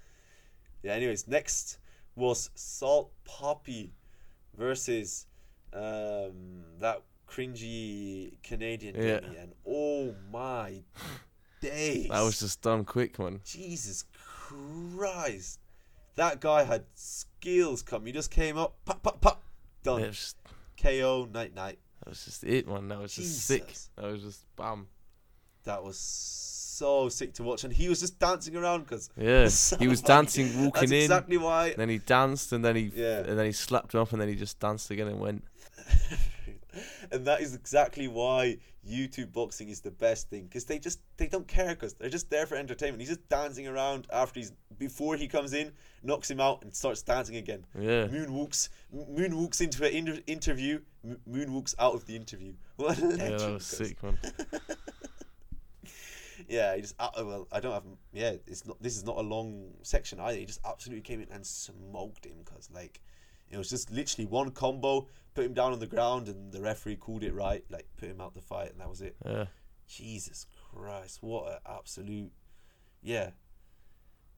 Yeah. 0.85 0.93
Anyways, 0.93 1.27
next 1.27 1.79
was 2.15 2.51
Salt 2.55 3.11
Papi 3.27 3.91
versus 4.57 5.27
um 5.73 6.63
that 6.79 7.03
cringy 7.29 8.41
Canadian 8.43 8.95
Yeah. 8.95 9.43
And 9.43 9.53
oh 9.67 10.15
my 10.31 10.83
days. 11.61 12.09
That 12.09 12.21
was 12.23 12.39
just 12.39 12.61
done 12.63 12.85
quick, 12.85 13.19
man. 13.19 13.41
Jesus 13.45 14.05
Christ. 14.13 15.59
That 16.17 16.41
guy 16.41 16.63
had 16.63 16.85
skills 16.95 17.83
come. 17.83 18.07
He 18.07 18.13
just 18.13 18.31
came 18.31 18.57
up, 18.57 18.77
pop, 18.85 19.03
pop, 19.03 19.21
pop, 19.21 19.43
done. 19.83 20.03
Just, 20.05 20.37
KO, 20.81 21.29
night, 21.33 21.55
night. 21.55 21.79
that 22.01 22.11
was 22.11 22.25
just 22.25 22.45
it, 22.45 22.69
man. 22.69 22.89
That 22.89 23.01
was 23.01 23.15
just 23.15 23.47
sick. 23.47 23.67
That 23.97 24.13
was 24.13 24.23
just 24.23 24.45
bam. 24.55 24.87
That 25.65 25.83
was 25.83 25.97
so 26.75 27.09
sick 27.09 27.33
to 27.35 27.43
watch. 27.43 27.65
And 27.65 27.73
he 27.73 27.89
was 27.89 28.01
just 28.01 28.19
dancing 28.19 28.57
around 28.57 28.83
because 28.83 29.11
Yeah, 29.17 29.49
So 29.49 29.77
he 29.77 29.89
was 29.89 30.01
funny. 30.01 30.09
dancing, 30.23 30.47
walking 30.65 30.73
that's 30.81 30.93
in, 30.93 30.99
exactly 31.03 31.37
why. 31.37 31.69
and 31.69 31.77
then 31.79 31.89
he 31.89 31.99
danced, 31.99 32.53
and 32.53 32.65
then 32.65 32.77
he 32.77 32.91
Yeah. 32.95 33.19
and 33.21 33.39
then 33.39 33.47
he 33.47 33.53
slapped 33.53 33.95
him 33.95 34.01
up, 34.01 34.13
and 34.13 34.21
then 34.21 34.29
he 34.29 34.35
just 34.35 34.59
danced 34.61 34.91
again 34.91 35.09
and 35.09 35.21
went. 35.21 35.45
and 37.13 37.25
that 37.27 37.41
is 37.41 37.55
exactly 37.55 38.09
why 38.09 38.59
YouTube 38.89 39.33
boxing 39.33 39.69
is 39.71 39.81
the 39.81 39.91
best 39.91 40.29
thing 40.29 40.45
because 40.45 40.65
they 40.67 40.79
just 40.79 41.01
they 41.17 41.27
don't 41.27 41.47
care 41.49 41.71
because 41.71 41.95
they're 41.95 42.11
just 42.11 42.29
there 42.31 42.47
for 42.47 42.57
entertainment. 42.57 43.01
He's 43.01 43.09
just 43.11 43.27
dancing 43.29 43.67
around 43.67 44.07
after 44.13 44.41
he's 44.41 44.53
before 44.79 45.17
he 45.17 45.27
comes 45.29 45.53
in, 45.55 45.73
knocks 46.03 46.31
him 46.31 46.41
out, 46.41 46.63
and 46.63 46.75
starts 46.75 47.03
dancing 47.03 47.37
again. 47.37 47.65
Yeah, 47.79 48.07
Moonwalks, 48.09 48.69
moonwalks 48.95 49.61
into 49.61 49.87
an 49.87 49.93
inter- 49.93 50.21
interview, 50.27 50.81
moonwalks 51.31 51.75
out 51.79 51.95
of 51.95 52.05
the 52.07 52.17
interview. 52.17 52.55
What 52.77 52.99
a 52.99 53.07
legend! 53.07 53.21
yeah, 53.31 53.37
that 53.39 53.53
was 53.53 53.65
sick, 53.67 54.03
man. 54.03 54.19
Yeah, 56.49 56.75
he 56.75 56.83
just 56.83 56.95
uh, 56.99 57.11
well, 57.19 57.49
I 57.53 57.61
don't 57.61 57.73
have. 57.73 57.85
Yeah, 58.13 58.35
it's 58.47 58.67
not. 58.67 58.83
This 58.83 58.97
is 58.97 59.05
not 59.05 59.17
a 59.17 59.23
long 59.23 59.73
section 59.83 60.21
either. 60.21 60.39
He 60.39 60.45
just 60.45 60.61
absolutely 60.65 61.03
came 61.03 61.21
in 61.21 61.29
and 61.31 61.45
smoked 61.47 62.27
him 62.27 62.37
because 62.45 62.71
like, 62.73 63.01
it 63.51 63.57
was 63.57 63.71
just 63.71 63.91
literally 63.91 64.27
one 64.27 64.51
combo, 64.51 65.09
put 65.35 65.45
him 65.45 65.55
down 65.55 65.73
on 65.73 65.79
the 65.79 65.87
ground, 65.87 66.29
and 66.29 66.53
the 66.53 66.61
referee 66.61 66.97
called 66.97 67.23
it 67.23 67.35
right. 67.35 67.65
Like, 67.71 67.87
put 67.97 68.09
him 68.09 68.21
out 68.21 68.35
the 68.35 68.41
fight, 68.41 68.73
and 68.73 68.81
that 68.81 68.89
was 68.89 69.01
it. 69.01 69.17
Yeah, 69.25 69.47
Jesus 69.87 70.47
Christ, 70.73 71.19
what 71.23 71.51
an 71.51 71.59
absolute, 71.67 72.33
yeah, 73.03 73.31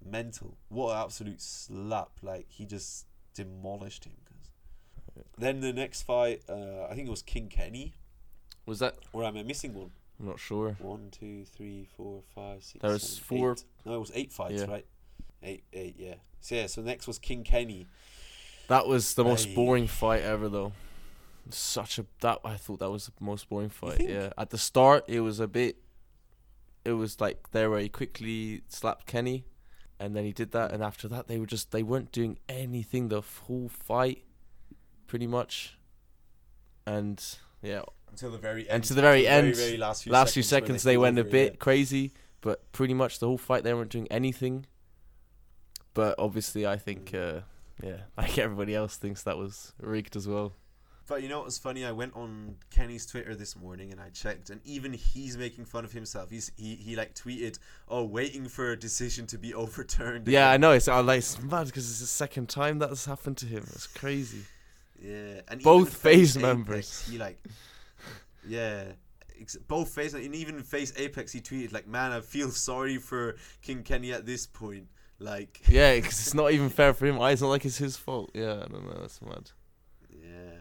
mental. 0.05 0.57
What 0.69 0.92
an 0.92 1.03
absolute 1.03 1.40
slap! 1.40 2.11
Like 2.23 2.47
he 2.49 2.66
just 2.66 3.07
demolished 3.35 4.05
him. 4.05 4.14
Cause 4.27 5.25
then 5.38 5.61
the 5.61 5.73
next 5.73 6.03
fight, 6.03 6.42
uh, 6.49 6.85
I 6.90 6.95
think 6.95 7.09
it 7.09 7.11
was 7.11 7.23
King 7.23 7.49
Kenny, 7.49 7.95
was 8.66 8.81
that? 8.81 8.97
or 9.12 9.25
am 9.25 9.37
I 9.37 9.42
missing 9.42 9.75
one? 9.75 9.90
I'm 10.19 10.27
not 10.27 10.39
sure. 10.41 10.77
One, 10.81 11.09
two, 11.11 11.45
three, 11.45 11.87
four, 11.97 12.23
five, 12.35 12.63
six. 12.65 12.81
There 12.83 12.91
was 12.93 13.03
seven, 13.03 13.39
four- 13.39 13.53
eight. 13.53 13.65
No, 13.85 13.95
it 13.97 13.99
was 14.01 14.13
eight 14.15 14.33
fights, 14.33 14.61
Yeah. 14.63 14.67
right? 14.71 14.87
Eight, 15.43 15.65
eight, 15.73 15.97
yeah. 15.99 16.15
So 16.41 16.55
yeah, 16.55 16.67
so 16.67 16.81
next 16.83 17.07
was 17.07 17.19
King 17.19 17.45
Kenny. 17.45 17.87
That 18.69 18.87
was 18.87 19.15
the 19.15 19.25
most 19.25 19.49
Aye. 19.49 19.55
boring 19.55 19.87
fight 19.87 20.23
ever, 20.23 20.49
though. 20.49 20.73
Such 21.51 21.99
a 21.99 22.07
that 22.21 22.41
I 22.45 22.57
thought 22.57 22.81
that 22.81 22.91
was 22.91 23.07
the 23.07 23.13
most 23.25 23.49
boring 23.49 23.69
fight. 23.69 24.01
Yeah, 24.01 24.31
at 24.37 24.51
the 24.51 24.59
start 24.59 25.05
it 25.07 25.21
was 25.21 25.39
a 25.39 25.47
bit. 25.47 25.77
It 26.85 26.93
was 26.93 27.21
like 27.21 27.51
there 27.53 27.69
where 27.71 27.81
he 27.81 27.89
quickly 27.89 28.63
slapped 28.69 29.07
Kenny, 29.07 29.45
and 30.01 30.17
then 30.17 30.25
he 30.25 30.33
did 30.33 30.51
that, 30.53 30.73
and 30.73 30.83
after 30.83 31.07
that 31.09 31.29
they 31.29 31.39
were 31.39 31.47
just 31.47 31.71
they 31.71 31.83
weren't 31.85 32.11
doing 32.11 32.39
anything 32.49 33.09
the 33.09 33.21
whole 33.21 33.69
fight, 33.69 34.25
pretty 35.07 35.27
much. 35.29 35.79
And 36.87 37.23
yeah, 37.63 37.83
Until 38.17 38.31
the 38.31 38.39
very 38.39 38.63
end. 38.63 38.77
And 38.77 38.85
to 38.85 38.95
the 38.95 39.03
very 39.03 39.27
end, 39.27 39.79
last 39.79 40.05
few 40.05 40.13
last 40.13 40.33
few 40.33 40.43
seconds, 40.43 40.83
seconds 40.83 40.85
where 40.87 40.93
they 40.93 40.97
went 40.97 41.19
a 41.19 41.25
bit 41.25 41.49
over, 41.51 41.57
crazy, 41.59 42.15
but 42.41 42.73
pretty 42.73 42.95
much 42.95 43.19
the 43.19 43.27
whole 43.27 43.37
fight 43.37 43.63
they 43.63 43.75
weren't 43.75 43.91
doing 43.91 44.09
anything. 44.11 44.65
But 45.93 46.15
obviously, 46.19 46.67
I 46.67 46.79
think, 46.79 47.13
uh, 47.13 47.41
yeah, 47.83 47.99
like 48.17 48.39
everybody 48.39 48.75
else 48.75 48.97
thinks 48.97 49.23
that 49.25 49.37
was 49.37 49.75
rigged 49.79 50.17
as 50.17 50.27
well. 50.27 50.55
But 51.07 51.23
you 51.23 51.29
know 51.29 51.37
what 51.37 51.45
was 51.45 51.59
funny? 51.59 51.85
I 51.85 51.93
went 51.93 52.17
on 52.17 52.57
Kenny's 52.71 53.05
Twitter 53.05 53.35
this 53.35 53.55
morning 53.55 53.93
and 53.93 54.01
I 54.01 54.09
checked, 54.09 54.49
and 54.49 54.63
even 54.65 54.95
he's 54.95 55.37
making 55.37 55.67
fun 55.67 55.85
of 55.85 55.93
himself. 55.93 56.31
He's 56.31 56.51
he 56.57 56.75
he 56.75 56.97
like 56.97 57.15
tweeted, 57.15 57.59
"Oh, 57.87 58.05
waiting 58.05 58.49
for 58.49 58.73
a 58.73 58.79
decision 58.79 59.27
to 59.27 59.37
be 59.37 59.53
overturned." 59.63 60.27
Yeah, 60.27 60.51
I 60.51 60.57
know. 60.57 60.73
It's 60.77 60.89
uh, 60.89 61.03
like 61.03 61.19
it's 61.19 61.39
mad 61.43 61.67
because 61.67 61.91
it's 61.91 62.01
the 62.01 62.07
second 62.07 62.49
time 62.49 62.79
that's 62.79 63.05
happened 63.05 63.37
to 63.39 63.47
him. 63.47 63.65
It's 63.75 63.87
crazy. 63.87 64.45
Yeah, 64.99 65.43
and 65.49 65.63
Both 65.63 65.89
even 65.89 65.93
FaZe 65.93 66.37
Apex, 66.39 66.43
members. 66.43 67.09
He 67.09 67.19
like, 67.19 67.39
yeah, 68.49 68.85
both 69.69 69.95
FaZe 69.95 70.15
and 70.15 70.35
even 70.35 70.63
FaZe 70.63 70.93
Apex. 70.97 71.33
He 71.33 71.41
tweeted 71.41 71.73
like, 71.73 71.87
"Man, 71.87 72.13
I 72.13 72.21
feel 72.21 72.51
sorry 72.69 72.99
for 72.99 73.37
King 73.63 73.83
Kenny 73.83 74.13
at 74.13 74.27
this 74.27 74.47
point." 74.47 74.87
Like, 75.19 75.63
Yeah, 75.69 75.95
because 75.95 76.13
it's 76.21 76.35
not 76.35 76.53
even 76.53 76.69
fair 76.69 76.93
for 76.93 77.07
him. 77.07 77.17
It's 77.23 77.41
not 77.41 77.49
like 77.49 77.65
it's 77.65 77.79
his 77.79 77.97
fault. 77.97 78.31
Yeah, 78.35 78.63
I 78.65 78.69
don't 78.69 78.85
know. 78.85 78.99
That's 79.01 79.23
mad. 79.23 79.51
yeah, 80.11 80.59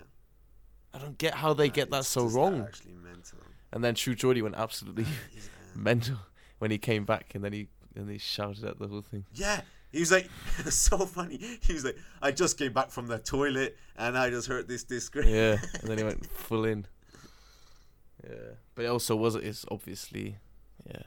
I 0.93 0.97
don't 0.99 1.17
get 1.17 1.33
how 1.35 1.53
they 1.53 1.65
man, 1.65 1.73
get 1.73 1.91
that 1.91 2.05
so 2.05 2.25
wrong. 2.25 2.61
Actually, 2.61 2.93
mental. 2.93 3.39
And 3.73 3.83
then 3.83 3.95
True 3.95 4.15
Geordie 4.15 4.41
went 4.41 4.55
absolutely 4.55 5.03
Yeah. 5.33 5.41
mental 5.75 6.17
when 6.59 6.71
he 6.71 6.77
came 6.77 7.03
back, 7.03 7.35
and 7.35 7.43
then 7.43 7.51
he 7.51 7.67
and 7.95 8.09
he 8.09 8.17
shouted 8.17 8.63
at 8.63 8.79
the 8.79 8.87
whole 8.87 9.01
thing. 9.01 9.25
Yeah. 9.33 9.61
He 9.91 9.99
was 10.01 10.11
like, 10.11 10.29
so 10.69 10.97
funny. 11.05 11.39
He 11.61 11.71
was 11.73 11.85
like, 11.85 11.97
I 12.21 12.31
just 12.31 12.57
came 12.57 12.73
back 12.73 12.89
from 12.91 13.07
the 13.07 13.17
toilet 13.17 13.77
and 13.95 14.17
I 14.17 14.29
just 14.29 14.45
heard 14.45 14.67
this 14.67 14.83
disgrace. 14.83 15.27
Yeah, 15.27 15.55
and 15.79 15.89
then 15.89 15.97
he 15.97 16.03
went 16.03 16.25
full 16.25 16.65
in. 16.65 16.85
Yeah, 18.27 18.53
but 18.75 18.85
it 18.85 18.87
also 18.89 19.15
was 19.15 19.35
it's 19.35 19.65
obviously, 19.69 20.37
yeah, 20.89 21.03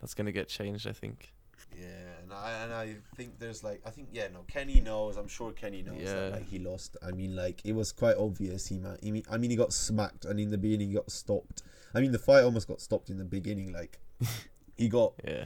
that's 0.00 0.14
gonna 0.14 0.32
get 0.32 0.48
changed. 0.48 0.86
I 0.86 0.92
think. 0.92 1.32
Yeah, 1.78 1.86
and 2.22 2.32
I 2.32 2.50
and 2.64 2.72
I 2.72 2.96
think 3.16 3.38
there's 3.38 3.62
like 3.62 3.80
I 3.86 3.90
think 3.90 4.08
yeah 4.12 4.28
no 4.32 4.40
Kenny 4.48 4.80
knows 4.80 5.16
I'm 5.16 5.28
sure 5.28 5.52
Kenny 5.52 5.82
knows 5.82 6.00
Yeah. 6.00 6.14
that 6.14 6.32
like 6.32 6.48
he 6.48 6.58
lost. 6.58 6.96
I 7.06 7.12
mean 7.12 7.36
like 7.36 7.60
it 7.64 7.72
was 7.72 7.92
quite 7.92 8.16
obvious 8.16 8.66
he 8.66 8.78
ma- 8.78 8.96
he 9.02 9.12
mean, 9.12 9.22
I 9.30 9.38
mean 9.38 9.50
he 9.50 9.56
got 9.56 9.72
smacked 9.72 10.24
and 10.24 10.40
in 10.40 10.50
the 10.50 10.58
beginning 10.58 10.88
he 10.88 10.94
got 10.94 11.10
stopped. 11.10 11.62
I 11.94 12.00
mean 12.00 12.12
the 12.12 12.18
fight 12.18 12.42
almost 12.44 12.66
got 12.66 12.80
stopped 12.80 13.08
in 13.10 13.18
the 13.18 13.24
beginning 13.24 13.72
like 13.72 13.98
he 14.76 14.88
got 14.88 15.12
Yeah, 15.24 15.44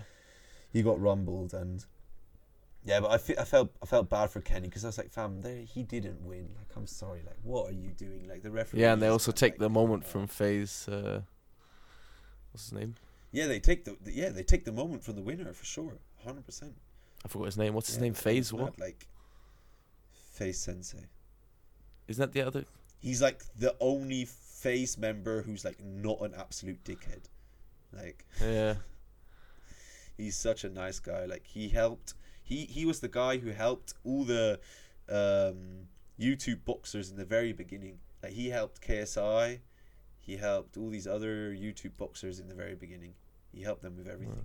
he 0.72 0.82
got 0.82 1.00
rumbled 1.00 1.52
and 1.52 1.84
yeah 2.84 3.00
but 3.00 3.10
I, 3.10 3.18
fe- 3.18 3.36
I 3.38 3.44
felt 3.44 3.70
I 3.82 3.86
felt 3.86 4.08
bad 4.10 4.30
for 4.30 4.40
Kenny 4.40 4.68
because 4.68 4.84
I 4.84 4.88
was 4.88 4.98
like 4.98 5.10
fam 5.10 5.42
he 5.66 5.82
didn't 5.82 6.24
win 6.24 6.48
like 6.56 6.68
I'm 6.76 6.86
sorry 6.86 7.22
like 7.26 7.38
what 7.42 7.70
are 7.70 7.74
you 7.74 7.90
doing 7.90 8.28
like 8.28 8.42
the 8.42 8.50
referee 8.50 8.80
yeah, 8.80 8.92
and 8.92 9.02
they 9.02 9.08
also 9.08 9.32
take 9.32 9.58
the 9.58 9.70
moment 9.70 10.06
from 10.06 10.26
FaZe. 10.26 10.88
Uh, 10.88 11.22
what's 12.52 12.64
his 12.64 12.72
name? 12.72 12.94
yeah 13.32 13.46
they 13.46 13.58
take 13.60 13.84
the 13.84 13.96
yeah 14.06 14.28
they 14.30 14.42
take 14.42 14.64
the 14.64 14.72
moment 14.72 15.02
from 15.02 15.16
the 15.16 15.22
winner 15.22 15.52
for 15.52 15.64
sure 15.64 15.94
hundred 16.24 16.44
percent 16.46 16.74
I 17.24 17.28
forgot 17.28 17.46
his 17.46 17.56
name. 17.56 17.72
What's 17.72 17.86
his 17.88 17.96
Yeah, 17.96 18.02
name? 18.02 18.12
mad, 18.12 18.52
what? 18.52 18.78
like 18.78 19.06
FaZe 20.32 20.58
Sensei 20.60 21.06
Isn't 22.06 22.20
that 22.20 22.32
the 22.32 22.46
other? 22.46 22.64
he's 23.00 23.22
like 23.22 23.42
the 23.56 23.74
only 23.80 24.24
FaZe 24.26 24.98
member 24.98 25.42
who's 25.42 25.64
like 25.64 25.82
not 25.82 26.20
an 26.20 26.34
absolute 26.38 26.82
dickhead 26.84 27.24
like 27.92 28.24
Yeah, 28.40 28.74
he's 30.16 30.36
such 30.36 30.64
a 30.64 30.68
nice 30.68 30.98
guy 31.00 31.24
like 31.24 31.46
he 31.46 31.68
helped 31.68 32.14
he 32.44 32.66
he 32.66 32.84
was 32.86 33.00
the 33.00 33.08
guy 33.08 33.38
who 33.38 33.50
helped 33.50 33.94
all 34.04 34.22
the 34.24 34.60
um 35.08 35.88
YouTube 36.20 36.64
boxers 36.64 37.10
in 37.10 37.16
the 37.16 37.24
very 37.24 37.52
beginning. 37.52 37.98
Like 38.22 38.32
he 38.32 38.50
helped 38.50 38.80
KSI, 38.80 39.58
he 40.20 40.36
helped 40.36 40.76
all 40.76 40.90
these 40.90 41.06
other 41.06 41.50
YouTube 41.50 41.96
boxers 41.96 42.38
in 42.38 42.48
the 42.48 42.54
very 42.54 42.74
beginning. 42.76 43.14
He 43.52 43.62
helped 43.62 43.82
them 43.82 43.96
with 43.96 44.06
everything. 44.06 44.36
Wow. 44.36 44.44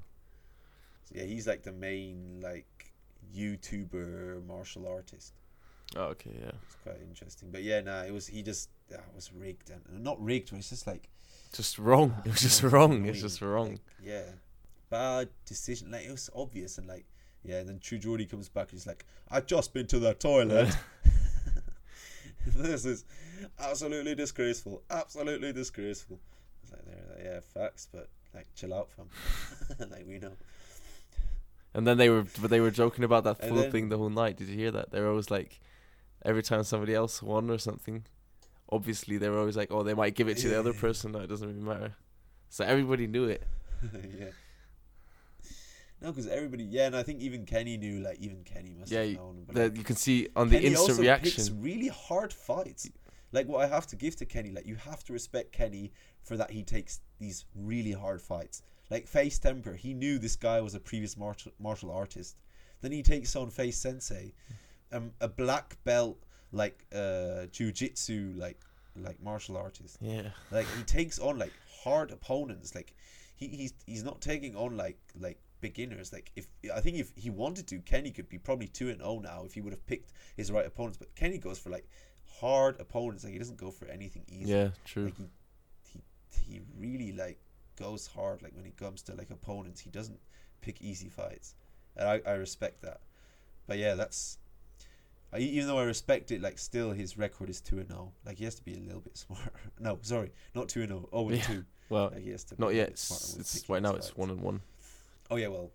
So 1.06 1.16
yeah, 1.20 1.26
he's 1.26 1.46
like 1.48 1.64
the 1.64 1.72
main 1.74 2.40
like 2.42 2.94
YouTuber 3.36 4.46
martial 4.48 4.88
artist. 4.88 5.34
Oh, 5.96 6.04
okay, 6.14 6.32
yeah. 6.40 6.52
It's 6.64 6.76
quite 6.84 6.98
interesting. 7.02 7.50
But 7.52 7.64
yeah, 7.64 7.82
nah, 7.82 8.04
it 8.04 8.14
was 8.14 8.28
he 8.28 8.42
just 8.44 8.70
that 8.90 9.04
was 9.16 9.32
rigged 9.34 9.72
and 9.72 10.04
not 10.04 10.24
rigged, 10.24 10.52
but 10.52 10.58
it's 10.60 10.70
just 10.70 10.88
like 10.88 11.10
Just 11.54 11.78
wrong. 11.80 12.14
It 12.26 12.32
was 12.32 12.42
just 12.42 12.64
wrong. 12.74 13.06
It 13.06 13.12
was 13.12 13.22
just 13.22 13.42
wrong. 13.42 13.72
like, 13.72 13.82
yeah, 14.04 14.24
bad 14.90 15.30
decision. 15.46 15.92
Like 15.92 16.06
it 16.06 16.12
was 16.12 16.30
obvious 16.36 16.78
and 16.78 16.88
like 16.88 17.06
yeah. 17.43 17.58
And 17.60 17.69
then 17.69 17.80
True 17.80 17.97
Geordie 17.97 18.25
comes 18.25 18.49
back 18.49 18.69
and 18.71 18.80
he's 18.80 18.88
like, 18.88 19.06
"I've 19.30 19.45
just 19.45 19.73
been 19.73 19.88
to 19.88 19.99
the 19.99 20.13
toilet." 20.13 20.75
this 22.45 22.86
is 22.86 23.06
absolutely 23.60 24.15
disgraceful. 24.15 24.82
Absolutely 24.89 25.54
disgraceful. 25.54 26.19
It's 26.63 26.71
like 26.71 26.86
they're 26.86 27.15
like, 27.15 27.25
yeah, 27.25 27.39
facts, 27.62 27.88
but 27.91 28.08
like 28.34 28.47
chill 28.56 28.73
out, 28.73 28.89
fam. 28.91 29.10
like 29.91 30.06
we 30.08 30.19
know. 30.19 30.34
And 31.73 31.86
then 31.86 31.97
they 31.97 32.10
were, 32.10 32.25
but 32.41 32.49
they 32.49 32.60
were 32.62 32.71
joking 32.71 33.04
about 33.04 33.23
that 33.25 33.39
full 33.47 33.58
then- 33.58 33.71
thing 33.71 33.89
the 33.89 33.97
whole 33.97 34.10
night. 34.10 34.38
Did 34.38 34.47
you 34.47 34.56
hear 34.56 34.71
that? 34.71 34.91
They 34.91 34.99
were 35.02 35.10
always 35.10 35.30
like, 35.30 35.60
every 36.25 36.41
time 36.43 36.63
somebody 36.63 36.95
else 36.95 37.21
won 37.21 37.49
or 37.52 37.58
something, 37.60 38.06
obviously 38.71 39.17
they 39.17 39.30
were 39.30 39.38
always 39.39 39.56
like, 39.56 39.71
oh, 39.71 39.84
they 39.84 39.93
might 39.93 40.15
give 40.15 40.28
it 40.28 40.38
to 40.38 40.49
the 40.49 40.60
other 40.60 40.71
Yeah. 40.73 40.80
person. 40.82 41.12
No, 41.12 41.19
it 41.19 41.28
doesn't 41.28 41.47
really 41.47 41.62
matter. 41.62 41.93
So 42.49 42.65
everybody 42.65 43.06
knew 43.06 43.25
it. 43.25 43.43
yeah. 43.93 44.25
No, 46.02 46.12
because 46.12 46.28
everybody, 46.28 46.64
yeah, 46.64 46.86
and 46.88 46.96
I 46.96 47.04
think 47.04 47.20
even 47.22 47.46
Kenny 47.46 47.76
knew, 47.78 48.00
like, 48.00 48.20
even 48.20 48.44
Kenny 48.46 48.74
must 48.80 48.90
Yeah, 48.92 49.02
have 49.04 49.16
known. 49.16 49.44
But 49.46 49.56
The, 49.56 49.64
like, 49.64 49.78
you 49.78 49.84
can 49.84 49.96
see 49.98 50.30
on 50.36 50.48
the 50.50 50.56
Kenny 50.56 50.68
instant 50.68 50.90
also 50.92 51.02
reaction. 51.02 51.32
picks 51.32 51.50
really 51.52 51.88
hard 51.90 52.32
fights. 52.32 52.90
Like 53.32 53.48
what 53.48 53.64
I 53.64 53.68
have 53.68 53.86
to 53.88 53.96
give 53.96 54.16
to 54.16 54.26
Kenny, 54.26 54.50
like 54.52 54.66
you 54.66 54.76
have 54.76 55.04
to 55.04 55.14
respect 55.14 55.52
Kenny 55.52 55.92
for 56.24 56.36
that 56.38 56.50
he 56.50 56.64
takes 56.64 57.02
these 57.20 57.46
really 57.54 57.92
hard 57.92 58.22
fights. 58.22 58.64
Like 58.90 59.08
FaZe 59.08 59.40
Temperrr, 59.40 59.76
he 59.78 59.94
knew 59.94 60.18
this 60.18 60.36
guy 60.36 60.60
was 60.62 60.74
a 60.74 60.80
previous 60.80 61.16
martial 61.16 61.52
martial 61.60 61.92
artist. 61.92 62.38
Then 62.82 62.92
he 62.92 63.04
takes 63.04 63.36
on 63.36 63.52
FaZe 63.52 63.78
Sensei, 63.78 64.34
um, 64.92 65.12
a 65.22 65.28
black 65.28 65.78
belt 65.84 66.18
like 66.52 66.86
uh 66.92 67.46
jujitsu 67.52 68.36
like 68.36 68.60
like 68.96 69.22
martial 69.22 69.58
artist. 69.58 69.98
Yeah. 70.02 70.30
Like 70.50 70.66
he 70.76 70.82
takes 70.84 71.20
on 71.20 71.38
like 71.38 71.54
hard 71.84 72.10
opponents. 72.10 72.74
Like 72.74 72.96
he, 73.36 73.48
he's 73.48 73.74
he's 73.86 74.04
not 74.04 74.22
taking 74.22 74.56
on 74.56 74.76
like 74.76 74.98
like 75.20 75.38
beginners. 75.62 76.12
Like 76.13 76.32
if 76.36 76.48
I 76.74 76.80
think 76.82 76.98
if 76.98 77.12
he 77.15 77.30
wanted 77.30 77.67
to, 77.67 77.80
Kenny 77.80 78.12
could 78.12 78.30
be 78.30 78.38
probably 78.38 78.67
two 78.67 78.89
and 78.89 79.00
zero 79.00 79.19
now 79.19 79.43
if 79.45 79.54
he 79.54 79.62
would 79.62 79.74
have 79.74 79.86
picked 79.88 80.12
his 80.38 80.52
right 80.52 80.65
opponents. 80.65 80.98
But 80.98 81.15
Kenny 81.15 81.38
goes 81.38 81.60
for 81.60 81.69
like 81.69 81.88
hard 82.39 82.80
opponents. 82.80 83.24
Like 83.24 83.34
he 83.34 83.39
doesn't 83.39 83.58
go 83.58 83.72
for 83.72 83.88
anything 83.88 84.24
easy. 84.28 84.52
Yeah, 84.52 84.69
true. 84.86 85.06
Like 85.06 85.15
he 85.17 85.30
he 85.82 86.02
he 86.54 86.62
really 86.78 87.12
like 87.12 87.39
goes 87.78 88.08
hard. 88.08 88.41
Like 88.41 88.56
when 88.56 88.65
it 88.65 88.78
comes 88.78 89.02
to 89.04 89.15
like 89.15 89.30
opponents, 89.30 89.82
he 89.82 89.89
doesn't 89.89 90.19
pick 90.62 90.82
easy 90.82 91.10
fights, 91.10 91.56
and 91.95 92.08
I 92.08 92.22
I 92.26 92.34
respect 92.34 92.82
that. 92.82 93.02
But 93.67 93.78
yeah, 93.78 93.95
that's. 93.95 94.38
I, 95.32 95.38
even 95.38 95.67
though 95.67 95.78
I 95.78 95.84
respect 95.84 96.32
it, 96.32 96.41
like 96.41 96.58
still 96.58 96.91
his 96.91 97.15
record 97.15 97.52
is 97.52 97.62
two 97.62 97.78
and 97.78 97.88
zero. 97.88 98.12
Like 98.26 98.38
he 98.38 98.45
has 98.45 98.56
to 98.56 98.63
be 98.63 98.74
a 98.74 98.80
little 98.80 99.02
bit 99.02 99.15
smarter. 99.26 99.52
No, 99.80 100.00
sorry, 100.02 100.32
not 100.56 100.69
two 100.69 100.80
and 100.82 100.89
zero. 100.89 101.08
Oh, 101.13 101.30
and 101.30 101.38
Yeah. 101.38 101.43
two. 101.43 101.65
Well, 101.89 102.10
Like 102.13 102.24
he 102.24 102.32
has 102.32 102.43
to. 102.45 102.56
be 102.56 102.63
not 102.63 102.74
yet. 102.74 102.89
It's, 102.89 103.36
it's 103.39 103.69
right 103.69 103.82
now. 103.82 103.93
It's 103.93 104.15
one 104.17 104.30
and 104.32 104.41
one. 104.41 104.62
Oh 105.30 105.36
yeah, 105.36 105.48
well, 105.48 105.72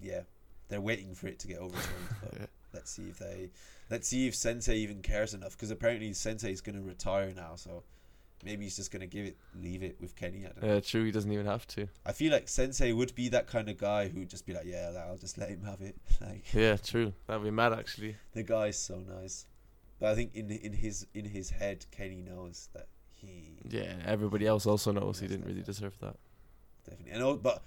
yeah, 0.00 0.20
they're 0.68 0.80
waiting 0.80 1.14
for 1.14 1.26
it 1.28 1.38
to 1.40 1.48
get 1.48 1.58
overturned. 1.58 2.08
but 2.22 2.32
Yeah. 2.40 2.46
let's 2.72 2.90
see 2.90 3.08
if 3.08 3.18
they, 3.18 3.50
let's 3.90 4.08
see 4.08 4.26
if 4.26 4.34
Sensei 4.34 4.76
even 4.78 5.02
cares 5.02 5.34
enough. 5.34 5.52
Because 5.52 5.70
apparently 5.70 6.12
Sensei 6.12 6.50
is 6.52 6.60
going 6.60 6.76
to 6.76 6.82
retire 6.82 7.32
now, 7.34 7.52
so 7.56 7.82
maybe 8.44 8.64
he's 8.64 8.76
just 8.76 8.90
going 8.90 9.00
to 9.00 9.06
give 9.06 9.26
it, 9.26 9.36
leave 9.60 9.82
it 9.82 9.96
with 10.00 10.16
Kenny. 10.16 10.44
I 10.44 10.48
don't 10.48 10.62
know. 10.62 10.74
Yeah, 10.74 10.80
true. 10.80 11.04
He 11.04 11.10
doesn't 11.12 11.30
even 11.32 11.46
have 11.46 11.66
to. 11.68 11.88
I 12.04 12.12
feel 12.12 12.32
like 12.32 12.48
Sensei 12.48 12.92
would 12.92 13.14
be 13.14 13.28
that 13.30 13.46
kind 13.46 13.68
of 13.68 13.78
guy 13.78 14.08
who'd 14.08 14.28
just 14.30 14.46
be 14.46 14.52
like, 14.54 14.64
yeah, 14.66 14.92
I'll 15.08 15.16
just 15.18 15.38
let 15.38 15.48
him 15.50 15.62
have 15.64 15.80
it. 15.80 15.96
Like 16.20 16.52
Yeah, 16.52 16.76
true. 16.76 17.12
That'd 17.26 17.42
be 17.44 17.50
mad 17.50 17.72
actually. 17.72 18.16
the 18.32 18.42
guy's 18.42 18.78
so 18.78 18.98
nice. 19.00 19.46
But 20.00 20.10
I 20.10 20.14
think 20.16 20.34
in 20.34 20.50
in 20.50 20.72
his 20.72 21.06
in 21.14 21.24
his 21.24 21.50
head, 21.50 21.86
Kenny 21.92 22.20
knows 22.20 22.68
that 22.74 22.88
he 23.12 23.58
Yeah, 23.68 23.94
everybody 24.04 24.46
else 24.46 24.66
also 24.66 24.90
knows 24.92 25.20
he 25.20 25.26
didn't 25.28 25.46
really 25.46 25.60
definitely. 25.60 25.72
deserve 25.90 25.98
that. 26.00 26.16
definitely. 26.84 27.12
And 27.12 27.22
all, 27.22 27.36
but 27.36 27.62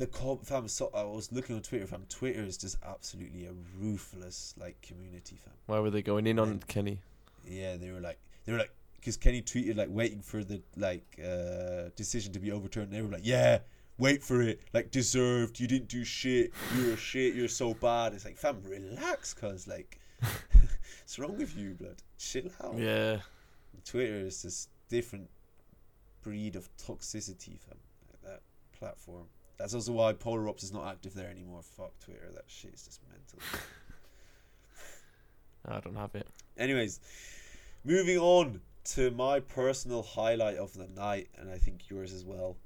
the 0.00 0.06
com- 0.06 0.38
fam, 0.38 0.66
so 0.66 0.90
I 0.94 1.04
was 1.04 1.30
looking 1.30 1.56
on 1.56 1.62
Twitter. 1.62 1.86
Fam, 1.86 2.06
Twitter 2.08 2.42
is 2.42 2.56
just 2.56 2.78
absolutely 2.82 3.44
a 3.44 3.52
ruthless 3.78 4.54
like 4.58 4.80
community, 4.80 5.36
fam. 5.36 5.52
Why 5.66 5.78
were 5.78 5.90
they 5.90 6.00
going 6.00 6.26
in 6.26 6.38
on 6.38 6.58
Kenny? 6.66 7.00
Yeah, 7.46 7.76
they 7.76 7.90
were 7.90 8.00
like 8.00 8.18
they 8.44 8.52
were 8.52 8.58
like 8.58 8.72
because 8.96 9.18
Kenny 9.18 9.42
tweeted 9.42 9.76
like 9.76 9.88
waiting 9.90 10.22
for 10.22 10.42
the 10.42 10.62
like 10.76 11.04
uh 11.22 11.90
decision 11.96 12.32
to 12.32 12.40
be 12.40 12.50
overturned. 12.50 12.88
And 12.88 12.94
they 12.94 13.02
were 13.02 13.12
like, 13.12 13.26
yeah, 13.26 13.58
wait 13.98 14.22
for 14.22 14.40
it. 14.40 14.62
Like 14.72 14.90
deserved. 14.90 15.60
You 15.60 15.68
didn't 15.68 15.88
do 15.88 16.02
shit. 16.02 16.52
You're 16.78 16.96
shit. 16.96 17.34
You're 17.34 17.48
so 17.48 17.74
bad. 17.74 18.14
It's 18.14 18.24
like 18.24 18.38
fam, 18.38 18.62
relax, 18.64 19.34
cause 19.34 19.68
like, 19.68 20.00
what's 20.22 21.18
wrong 21.18 21.36
with 21.36 21.54
you, 21.54 21.74
blood? 21.74 22.02
Chill 22.16 22.50
out. 22.64 22.78
Yeah, 22.78 23.18
Twitter 23.84 24.20
is 24.20 24.42
this 24.42 24.68
different 24.88 25.28
breed 26.22 26.56
of 26.56 26.74
toxicity, 26.78 27.60
fam. 27.60 27.76
Like 28.08 28.22
that 28.22 28.40
platform. 28.72 29.26
That's 29.60 29.74
also 29.74 29.92
why 29.92 30.14
Polar 30.14 30.48
Ops 30.48 30.62
is 30.62 30.72
not 30.72 30.86
active 30.88 31.12
there 31.12 31.28
anymore. 31.28 31.60
Fuck 31.62 31.92
Twitter. 32.00 32.30
That 32.34 32.44
shit 32.46 32.72
is 32.72 32.82
just 32.84 33.00
mental. 33.10 33.38
I 35.68 35.80
don't 35.80 35.96
have 35.96 36.14
it. 36.14 36.26
Anyways, 36.56 36.98
moving 37.84 38.16
on 38.16 38.62
to 38.84 39.10
my 39.10 39.40
personal 39.40 40.02
highlight 40.02 40.56
of 40.56 40.72
the 40.72 40.88
night, 40.88 41.28
and 41.38 41.50
I 41.50 41.58
think 41.58 41.90
yours 41.90 42.14
as 42.14 42.24
well. 42.24 42.56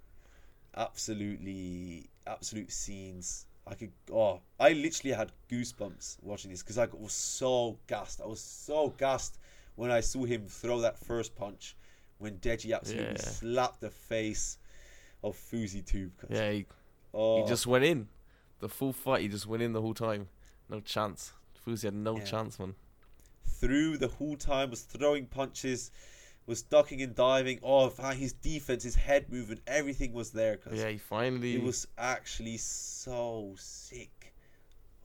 Absolutely, 0.77 2.09
absolute 2.29 2.71
scenes. 2.71 3.47
I 3.67 3.75
could. 3.75 3.91
Oh, 4.13 4.41
I 4.61 4.73
literally 4.75 5.15
had 5.17 5.33
goosebumps 5.51 6.19
watching 6.23 6.53
this 6.53 6.63
because 6.63 6.79
I 6.79 6.87
was 6.93 7.13
so 7.13 7.77
gassed. 7.89 8.21
I 8.23 8.27
was 8.27 8.41
so 8.41 8.91
gassed 8.99 9.39
when 9.75 9.91
I 9.91 9.99
saw 10.01 10.25
him 10.25 10.45
throw 10.47 10.81
that 10.83 10.97
first 10.99 11.35
punch 11.35 11.75
when 12.19 12.39
Deji 12.39 12.73
absolutely 12.77 13.17
Yeah. 13.19 13.23
slapped 13.29 13.81
the 13.81 13.91
face 13.91 14.59
of 15.25 15.37
FouseyTube. 15.37 16.11
Yeah, 16.29 16.53
he, 16.53 16.67
oh, 17.15 17.43
he 17.43 17.49
just 17.49 17.67
went 17.67 17.85
in. 17.85 18.09
The 18.61 18.69
full 18.69 18.93
fight, 18.93 19.23
he 19.23 19.29
just 19.29 19.47
went 19.47 19.63
in 19.63 19.73
the 19.73 19.81
whole 19.81 19.95
time. 19.95 20.29
No 20.69 20.81
chance. 20.81 21.33
Fousey 21.67 21.85
had 21.85 21.95
no 21.95 22.19
Yeah. 22.19 22.25
chance, 22.25 22.59
man. 22.59 22.75
Through 23.45 23.99
the 23.99 24.09
whole 24.09 24.37
time, 24.37 24.71
was 24.71 24.83
throwing 24.83 25.27
punches, 25.27 25.91
was 26.47 26.63
ducking 26.63 27.01
and 27.03 27.15
diving. 27.15 27.59
Oh, 27.63 27.89
his 28.13 28.33
defense, 28.33 28.83
his 28.83 28.95
head 28.97 29.31
movement, 29.31 29.61
everything 29.67 30.13
was 30.13 30.31
there. 30.33 30.57
Cause 30.57 30.75
Yeah, 30.79 30.89
he 30.91 30.99
finally. 30.99 31.55
it 31.57 31.63
was 31.63 31.87
actually 31.97 32.59
so 32.59 33.55
sick. 33.59 34.35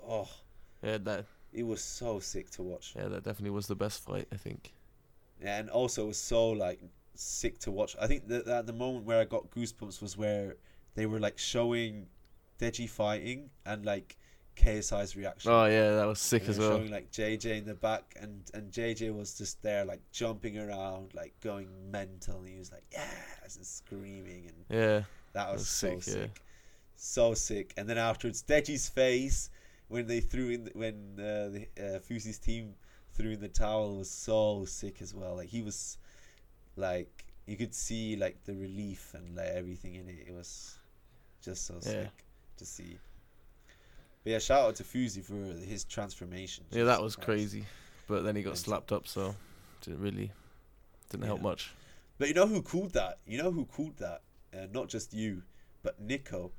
Oh, 0.02 0.30
Yeah, 0.82 0.98
that. 1.00 1.26
it 1.54 1.64
was 1.64 1.82
so 1.82 2.20
sick 2.20 2.50
to 2.52 2.64
watch. 2.64 2.94
Yeah, 2.96 3.08
that 3.08 3.24
definitely 3.24 3.52
was 3.52 3.68
the 3.68 3.76
best 3.76 4.04
fight. 4.04 4.28
I 4.32 4.38
think. 4.38 4.74
Yeah, 5.42 5.58
And 5.60 5.70
also, 5.70 6.04
it 6.06 6.08
was 6.08 6.18
so 6.22 6.50
like 6.50 6.82
sick 7.16 7.60
to 7.60 7.72
watch. 7.72 7.96
I 8.00 8.08
think 8.08 8.28
that, 8.28 8.46
that 8.46 8.66
the 8.68 8.74
moment 8.74 9.06
where 9.06 9.20
I 9.20 9.26
got 9.26 9.50
goosebumps 9.52 10.02
was 10.02 10.18
where 10.18 10.56
they 10.96 11.06
were 11.06 11.20
like 11.20 11.38
showing 11.38 12.08
Deji 12.60 12.90
fighting 12.90 13.50
and 13.66 13.86
like 13.86 14.18
KSI's 14.60 15.16
reaction. 15.16 15.52
Oh 15.52 15.66
yeah, 15.66 15.96
that 15.96 16.06
was 16.06 16.20
sick 16.20 16.48
as 16.50 16.60
well. 16.60 16.78
Showing 16.78 16.92
like 16.92 17.12
JJ 17.12 17.60
in 17.60 17.66
the 17.66 17.76
back, 17.76 18.16
and 18.20 18.44
and 18.54 18.72
JJ 18.72 19.16
was 19.16 19.38
just 19.38 19.62
there, 19.62 19.86
like 19.86 20.02
jumping 20.12 20.58
around, 20.58 21.14
like 21.14 21.34
going 21.42 21.70
mental. 21.90 22.40
And 22.40 22.50
he 22.50 22.58
was 22.58 22.72
like, 22.72 22.84
"Yes!" 22.92 23.56
and 23.56 23.66
screaming, 23.66 24.48
and 24.48 24.80
Yeah, 24.80 25.04
that 25.34 25.52
was, 25.52 25.62
was 25.62 25.68
so 25.70 25.88
sick, 26.00 26.04
sick, 26.04 26.32
yeah. 26.36 26.42
so 26.98 27.34
sick. 27.34 27.74
And 27.78 27.88
then 27.88 27.98
afterwards, 27.98 28.44
Deji's 28.44 28.90
face 28.90 29.50
when 29.88 30.08
they 30.08 30.20
threw 30.20 30.50
in 30.50 30.70
when 30.74 31.14
uh, 31.18 31.50
the 31.50 31.68
uh, 31.80 32.00
Fousey's 32.00 32.40
team 32.40 32.74
threw 33.14 33.32
in 33.32 33.40
the 33.40 33.48
towel 33.48 33.98
was 33.98 34.10
so 34.10 34.66
sick 34.66 35.02
as 35.02 35.14
well. 35.14 35.36
Like 35.38 35.50
he 35.50 35.62
was, 35.62 35.98
like 36.76 37.26
you 37.46 37.56
could 37.56 37.74
see 37.74 38.18
like 38.18 38.44
the 38.44 38.54
relief 38.56 39.14
and 39.14 39.38
like 39.38 39.48
everything 39.48 39.96
in 39.96 40.10
it. 40.10 40.26
It 40.28 40.34
was 40.34 40.79
just 41.42 41.66
so 41.66 41.76
Yeah. 41.76 41.82
sick 42.04 42.26
to 42.58 42.66
see. 42.66 42.98
But 44.24 44.32
yeah, 44.32 44.40
shout 44.40 44.62
out 44.68 44.76
to 44.78 44.84
Fousey 44.84 45.24
for 45.24 45.34
his 45.66 45.84
transformation. 45.86 46.66
yeah, 46.72 46.84
that 46.86 47.02
was 47.02 47.16
Christ. 47.16 47.26
crazy. 47.26 47.66
But 48.08 48.24
then 48.24 48.36
he 48.36 48.42
got 48.44 48.58
slapped 48.58 48.92
up, 48.92 49.08
so 49.08 49.36
didn't 49.82 50.02
really 50.02 50.32
didn't 51.10 51.26
help 51.26 51.42
much. 51.42 51.72
But 52.18 52.28
you 52.28 52.34
know 52.34 52.48
who 52.48 52.62
called 52.62 52.94
that? 52.94 53.20
You 53.26 53.42
know 53.42 53.52
who 53.52 53.66
called 53.66 53.98
that? 53.98 54.22
Uh, 54.54 54.66
not 54.74 54.90
just 54.90 55.14
you, 55.14 55.44
but 55.84 56.06
Niko. 56.06 56.52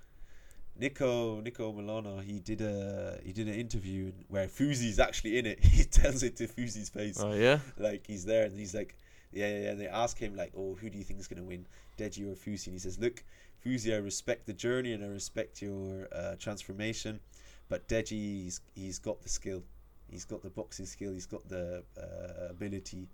Niko 0.80 1.42
Niko 1.42 1.74
Omilana. 1.74 2.22
He 2.22 2.38
did 2.38 2.60
a 2.62 3.20
he 3.24 3.32
did 3.32 3.48
an 3.48 3.54
interview 3.54 4.12
where 4.28 4.46
Fousey's 4.46 4.98
actually 4.98 5.38
in 5.38 5.46
it. 5.46 5.58
He 5.64 5.84
tells 5.84 6.22
it 6.22 6.36
to 6.36 6.46
Fousey's 6.48 6.88
face, 6.88 7.20
Oh 7.20 7.32
yeah, 7.32 7.58
like 7.78 8.06
he's 8.06 8.24
there, 8.24 8.44
and 8.46 8.58
he's 8.58 8.74
like, 8.74 8.96
yeah, 9.32 9.48
yeah, 9.48 9.58
yeah. 9.64 9.70
And 9.72 9.80
they 9.80 9.88
ask 9.88 10.18
him 10.18 10.34
like, 10.36 10.52
oh, 10.56 10.74
who 10.80 10.88
do 10.88 10.96
you 10.98 11.04
think 11.04 11.20
is 11.20 11.28
gonna 11.28 11.42
win, 11.44 11.66
Deji 11.98 12.22
or 12.30 12.34
Fousey? 12.36 12.66
And 12.68 12.74
he 12.74 12.78
says, 12.78 12.98
look, 12.98 13.22
Fousey, 13.64 13.94
I 13.94 13.98
respect 13.98 14.46
the 14.46 14.52
journey 14.52 14.92
and 14.92 15.04
I 15.04 15.08
respect 15.08 15.60
your 15.60 16.08
uh, 16.14 16.36
transformation, 16.38 17.20
but 17.68 17.86
Deji, 17.88 18.10
he's, 18.10 18.60
he's 18.74 18.98
got 18.98 19.22
the 19.22 19.28
skill. 19.28 19.62
He's 20.10 20.24
got 20.24 20.42
the 20.42 20.50
boxing 20.50 20.86
skill. 20.86 21.12
He's 21.12 21.26
got 21.26 21.48
the 21.48 21.84
uh, 21.96 22.48
ability, 22.50 23.08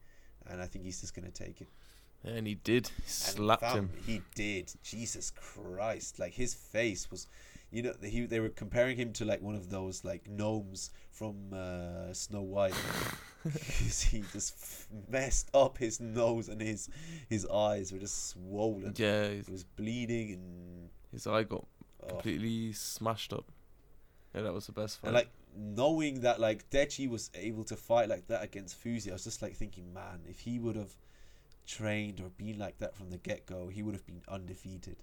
and 0.48 0.62
I 0.62 0.66
think 0.66 0.84
he's 0.84 1.00
just 1.00 1.14
gonna 1.14 1.30
take 1.30 1.60
it. 1.60 1.68
And 2.24 2.46
he 2.46 2.54
did. 2.54 2.88
He 2.88 3.08
slapped 3.10 3.64
him. 3.64 3.90
He 4.06 4.22
did. 4.34 4.72
Jesus 4.82 5.30
Christ! 5.30 6.18
Like 6.18 6.32
his 6.32 6.54
face 6.54 7.10
was, 7.10 7.26
you 7.76 7.82
know, 7.82 7.94
he 8.02 8.26
they 8.26 8.40
were 8.40 8.48
comparing 8.48 8.96
him 8.96 9.12
to 9.18 9.24
like 9.24 9.42
one 9.42 9.54
of 9.54 9.68
those 9.70 10.04
like 10.04 10.28
gnomes 10.28 10.90
from 11.10 11.34
uh, 11.52 12.12
Snow 12.12 12.42
White. 12.42 12.74
'Cause 13.46 14.02
he 14.10 14.24
just 14.32 14.54
f- 14.60 14.88
messed 15.08 15.48
up 15.54 15.78
his 15.78 16.00
nose 16.00 16.48
and 16.48 16.60
his 16.60 16.88
his 17.28 17.46
eyes 17.46 17.92
were 17.92 18.00
just 18.00 18.28
swollen. 18.30 18.92
Yeah, 18.96 19.28
He 19.30 19.52
was 19.52 19.62
bleeding 19.62 20.32
and 20.32 20.90
his 21.12 21.26
eye 21.28 21.44
got 21.44 21.64
oh. 22.02 22.06
completely 22.08 22.72
smashed 22.72 23.32
up. 23.32 23.46
Yeah, 24.34 24.42
that 24.42 24.52
was 24.52 24.66
the 24.66 24.72
best 24.72 24.98
fight. 24.98 25.06
and 25.08 25.14
like 25.14 25.30
knowing 25.56 26.20
that 26.22 26.40
like 26.40 26.68
Deji 26.70 27.08
was 27.08 27.30
able 27.34 27.62
to 27.64 27.76
fight 27.76 28.08
like 28.08 28.26
that 28.26 28.42
against 28.42 28.82
Fousey, 28.82 29.10
I 29.10 29.12
was 29.12 29.22
just 29.24 29.40
like 29.42 29.54
thinking, 29.54 29.94
man, 29.94 30.22
if 30.28 30.40
he 30.40 30.58
would 30.58 30.74
have 30.76 30.96
trained 31.66 32.20
or 32.20 32.28
been 32.30 32.58
like 32.58 32.78
that 32.78 32.96
from 32.96 33.10
the 33.10 33.18
get 33.18 33.46
go, 33.46 33.68
he 33.68 33.82
would 33.84 33.94
have 33.94 34.06
been 34.06 34.22
undefeated 34.28 34.96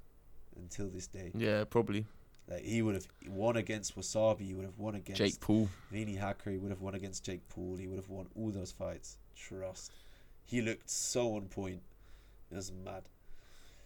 until 0.57 0.89
this 0.89 1.07
day. 1.07 1.31
yeah, 1.33 1.63
probably 1.63 2.05
Like 2.49 2.63
he 2.63 2.81
would 2.81 2.95
have 2.95 3.07
won 3.27 3.55
against 3.55 3.97
Wasabi, 3.97 4.41
he 4.41 4.53
would 4.53 4.65
have 4.65 4.77
won 4.77 4.95
against 4.95 5.19
Jake 5.19 5.39
Paul. 5.39 5.69
Vinnie 5.91 6.15
Hacker, 6.15 6.51
he 6.51 6.57
would 6.57 6.71
have 6.71 6.81
won 6.81 6.93
against 6.93 7.23
Jake 7.23 7.47
Paul, 7.49 7.77
he 7.77 7.87
would 7.87 7.97
have 7.97 8.09
won 8.09 8.27
all 8.35 8.49
those 8.49 8.71
fights. 8.71 9.17
Trust. 9.35 9.91
He 10.45 10.61
looked 10.61 10.89
so 10.89 11.35
on 11.35 11.43
point. 11.43 11.81
It 12.51 12.55
was 12.55 12.71
mad. 12.71 13.03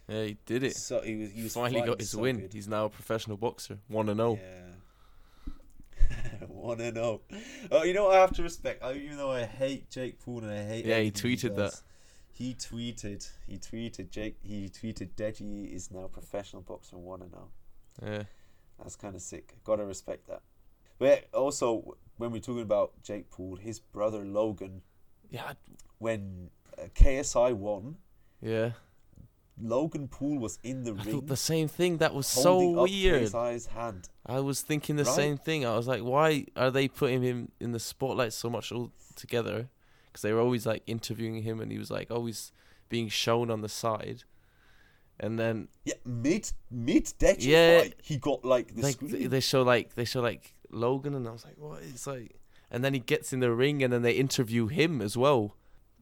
Yeah, 0.08 0.24
he 0.24 0.36
did 0.46 0.62
it. 0.62 0.76
So 0.76 1.00
he 1.02 1.16
was 1.16 1.30
he 1.32 1.42
was 1.42 1.54
Finally 1.54 1.86
got 1.86 2.00
his 2.00 2.10
so 2.10 2.20
win. 2.20 2.40
good. 2.40 2.52
He's 2.52 2.66
now 2.68 2.86
a 2.86 2.88
professional 2.88 3.36
boxer. 3.36 3.78
One 3.88 4.08
and 4.08 4.18
zero. 4.18 4.38
Yeah. 4.42 4.64
One 6.48 6.80
and 6.80 6.98
oh. 6.98 7.20
Oh, 7.70 7.84
you 7.84 7.94
know 7.94 8.04
what 8.04 8.16
I 8.16 8.20
have 8.20 8.34
to 8.34 8.42
respect. 8.42 8.82
I, 8.82 8.94
even 8.94 9.16
though 9.16 9.30
I 9.30 9.44
hate 9.44 9.90
Jake 9.90 10.18
Paul 10.18 10.40
and 10.40 10.50
I 10.50 10.64
hate. 10.64 10.86
Yeah, 10.86 11.00
he 11.00 11.10
tweeted 11.10 11.56
does, 11.56 11.72
that. 11.72 11.82
He 12.32 12.54
tweeted. 12.54 13.28
He 13.46 13.58
tweeted. 13.58 14.10
Jake. 14.10 14.36
He 14.42 14.68
tweeted. 14.68 15.10
Deji 15.14 15.72
is 15.74 15.90
now 15.90 16.06
professional 16.06 16.62
boxer 16.62 16.96
one 16.96 17.22
and 17.22 17.34
oh. 17.34 17.48
Yeah, 18.02 18.22
That's 18.78 18.96
kind 18.96 19.14
of 19.14 19.22
sick. 19.22 19.56
Gotta 19.64 19.84
respect 19.84 20.26
that. 20.28 20.42
But 20.98 21.28
also, 21.32 21.96
when 22.16 22.30
we're 22.32 22.40
talking 22.40 22.62
about 22.62 22.92
Jake 23.02 23.30
Paul, 23.30 23.56
his 23.56 23.78
brother 23.80 24.24
Logan, 24.24 24.82
yeah, 25.30 25.52
when 25.98 26.50
uh, 26.76 26.86
KSI 26.94 27.54
won, 27.54 27.96
yeah. 28.40 28.72
Logan 29.60 30.06
Paul 30.06 30.38
was 30.38 30.58
in 30.62 30.84
the 30.84 30.92
I 30.92 30.94
ring 31.02 31.14
thought 31.14 31.26
the 31.26 31.36
same 31.36 31.66
thing. 31.66 31.98
That 31.98 32.14
was 32.14 32.26
so 32.28 32.82
weird. 32.82 33.24
KSI's 33.24 33.66
hand. 33.66 34.08
I 34.24 34.38
was 34.40 34.60
thinking 34.60 34.96
the 34.96 35.04
Right? 35.04 35.14
same 35.14 35.36
thing. 35.36 35.66
I 35.66 35.76
was 35.76 35.88
like, 35.88 36.02
why 36.02 36.46
are 36.54 36.70
they 36.70 36.86
putting 36.86 37.22
him 37.22 37.50
in 37.58 37.72
the 37.72 37.80
spotlight 37.80 38.32
so 38.32 38.48
much 38.48 38.70
all 38.70 38.92
together? 39.16 39.68
Because 40.06 40.22
they 40.22 40.32
were 40.32 40.40
always 40.40 40.64
like 40.66 40.82
interviewing 40.86 41.42
him, 41.42 41.60
and 41.60 41.72
he 41.72 41.78
was 41.78 41.90
like 41.90 42.08
always 42.10 42.52
being 42.88 43.08
shown 43.08 43.50
on 43.50 43.60
the 43.62 43.68
side. 43.68 44.22
And 45.20 45.38
then 45.38 45.68
Yeah, 45.84 45.94
mid 46.04 46.50
mid 46.70 47.04
Deji 47.18 47.36
Yeah. 47.46 47.80
fight, 47.80 47.94
he 48.02 48.16
got 48.18 48.44
like 48.44 48.74
the 48.74 48.82
like 48.82 48.98
they, 49.00 49.26
they 49.26 49.40
show 49.40 49.62
like 49.62 49.94
they 49.94 50.04
show 50.04 50.20
like 50.20 50.54
Logan, 50.70 51.14
and 51.14 51.26
I 51.26 51.32
was 51.32 51.44
like, 51.44 51.56
what? 51.58 51.82
It's 51.82 52.06
like, 52.06 52.36
and 52.70 52.84
then 52.84 52.94
he 52.94 53.00
gets 53.00 53.32
in 53.32 53.40
the 53.40 53.52
ring, 53.52 53.82
and 53.82 53.92
then 53.92 54.02
they 54.02 54.12
interview 54.12 54.66
him 54.68 55.00
as 55.02 55.16
well. 55.16 55.56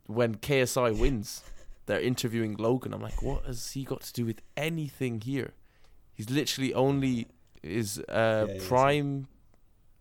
When 0.06 0.36
KSI 0.36 0.98
wins, 0.98 1.42
they're 1.86 2.00
interviewing 2.00 2.56
Logan. 2.56 2.92
I'm 2.92 3.00
like, 3.02 3.22
what 3.22 3.44
has 3.46 3.72
he 3.72 3.84
got 3.84 4.02
to 4.02 4.12
do 4.12 4.24
with 4.26 4.42
anything 4.56 5.20
here? 5.20 5.52
He's 6.14 6.30
literally 6.30 6.74
only 6.74 7.26
is 7.62 7.98
uh 8.08 8.46
Yeah, 8.48 8.62
prime. 8.68 9.28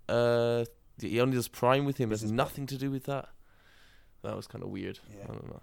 Uh, 0.08 0.66
he 1.02 1.20
only 1.20 1.36
does 1.36 1.48
prime 1.48 1.86
with 1.86 1.98
him. 1.98 2.10
This 2.10 2.22
Has 2.22 2.32
nothing 2.32 2.66
to 2.68 2.78
do 2.78 2.92
with 2.92 3.06
that. 3.06 3.30
That 4.24 4.36
was 4.36 4.48
kind 4.48 4.64
of 4.64 4.70
weird. 4.70 5.00
Yeah. 5.16 5.24
I 5.24 5.28
don't 5.28 5.48
know. 5.48 5.62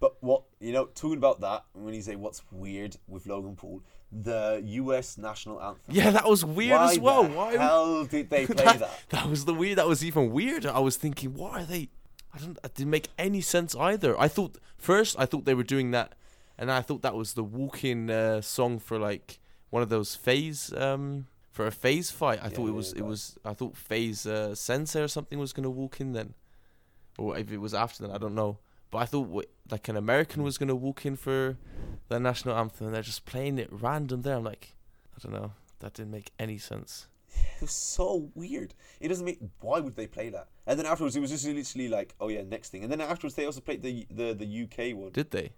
But 0.00 0.22
what 0.22 0.42
you 0.60 0.72
know, 0.72 0.86
talking 0.86 1.18
about 1.18 1.40
that, 1.40 1.64
when 1.72 1.92
you 1.94 2.02
say 2.02 2.14
what's 2.16 2.42
weird 2.52 2.96
with 3.08 3.26
Logan 3.26 3.56
Paul, 3.56 3.82
the 4.12 4.62
U.S. 4.64 5.18
national 5.18 5.60
anthem. 5.60 5.82
Yeah, 5.88 6.10
that 6.10 6.28
was 6.28 6.44
weird 6.44 6.78
Why 6.78 6.92
as 6.92 6.98
well. 7.00 7.24
the 7.24 7.30
Why? 7.30 7.56
hell 7.56 8.04
did 8.04 8.30
they 8.30 8.46
play 8.46 8.64
That- 8.64 8.78
that? 8.78 9.00
That 9.10 9.28
was 9.28 9.44
the 9.44 9.54
weird. 9.54 9.78
That 9.78 9.88
was 9.88 10.04
even 10.04 10.30
weirder. 10.30 10.70
I 10.70 10.78
was 10.78 10.96
thinking, 10.96 11.34
why 11.34 11.62
are 11.62 11.64
they? 11.64 11.88
I 12.32 12.38
don't. 12.38 12.58
It 12.62 12.74
didn't 12.74 12.90
make 12.90 13.08
any 13.18 13.40
sense 13.40 13.74
either. 13.74 14.18
I 14.20 14.28
thought 14.28 14.58
first, 14.76 15.16
I 15.18 15.26
thought 15.26 15.44
they 15.46 15.54
were 15.54 15.64
doing 15.64 15.90
that, 15.92 16.14
and 16.56 16.70
I 16.70 16.80
thought 16.82 17.02
that 17.02 17.14
was 17.16 17.34
the 17.34 17.42
walk-in 17.44 18.08
uh, 18.10 18.40
song 18.40 18.78
for 18.78 18.98
like 18.98 19.40
one 19.70 19.82
of 19.82 19.88
those 19.88 20.14
FaZe 20.14 20.72
um 20.76 21.26
for 21.50 21.66
a 21.66 21.72
FaZe 21.72 22.10
fight. 22.12 22.38
I 22.40 22.44
Yeah, 22.44 22.50
thought 22.50 22.68
it 22.68 22.74
was 22.74 22.92
it 22.92 22.98
it 22.98 23.02
was. 23.04 23.36
was. 23.44 23.50
I 23.50 23.54
thought 23.54 23.76
FaZe 23.76 24.26
uh, 24.26 24.54
sensei 24.54 25.00
or 25.02 25.08
something 25.08 25.38
was 25.40 25.52
gonna 25.52 25.70
walk 25.70 26.00
in 26.00 26.12
then, 26.12 26.34
or 27.18 27.36
if 27.36 27.50
it 27.50 27.58
was 27.58 27.74
after 27.74 28.02
then, 28.06 28.14
I 28.14 28.18
don't 28.18 28.34
know. 28.36 28.58
But 28.90 28.98
I 28.98 29.04
thought 29.06 29.44
like 29.70 29.88
an 29.88 29.96
American 29.96 30.42
was 30.42 30.56
gonna 30.58 30.74
walk 30.74 31.04
in 31.04 31.16
for 31.16 31.56
the 32.08 32.18
national 32.18 32.56
anthem, 32.56 32.86
and 32.86 32.94
they're 32.94 33.02
just 33.02 33.24
playing 33.26 33.58
it 33.58 33.68
random 33.70 34.22
there. 34.22 34.36
I'm 34.36 34.44
like, 34.44 34.74
I 35.16 35.18
don't 35.22 35.32
know. 35.40 35.52
That 35.80 35.94
didn't 35.94 36.10
make 36.12 36.32
any 36.38 36.58
sense. 36.58 37.06
It 37.30 37.60
was 37.60 37.70
so 37.72 38.30
weird. 38.34 38.74
It 39.00 39.08
doesn't 39.08 39.24
make. 39.24 39.38
Why 39.60 39.80
would 39.80 39.94
they 39.94 40.06
play 40.06 40.30
that? 40.30 40.48
And 40.66 40.78
then 40.78 40.86
afterwards, 40.86 41.14
it 41.16 41.20
was 41.20 41.30
just 41.30 41.46
literally 41.46 41.88
like, 41.88 42.14
oh 42.20 42.28
yeah, 42.28 42.42
next 42.42 42.70
thing. 42.70 42.82
And 42.82 42.90
then 42.90 43.00
afterwards, 43.00 43.34
they 43.36 43.44
also 43.46 43.60
played 43.60 43.82
the 43.82 44.06
the 44.10 44.32
the 44.34 44.62
UK 44.64 44.96
one. 44.96 45.12
Did 45.12 45.30
they? 45.30 45.52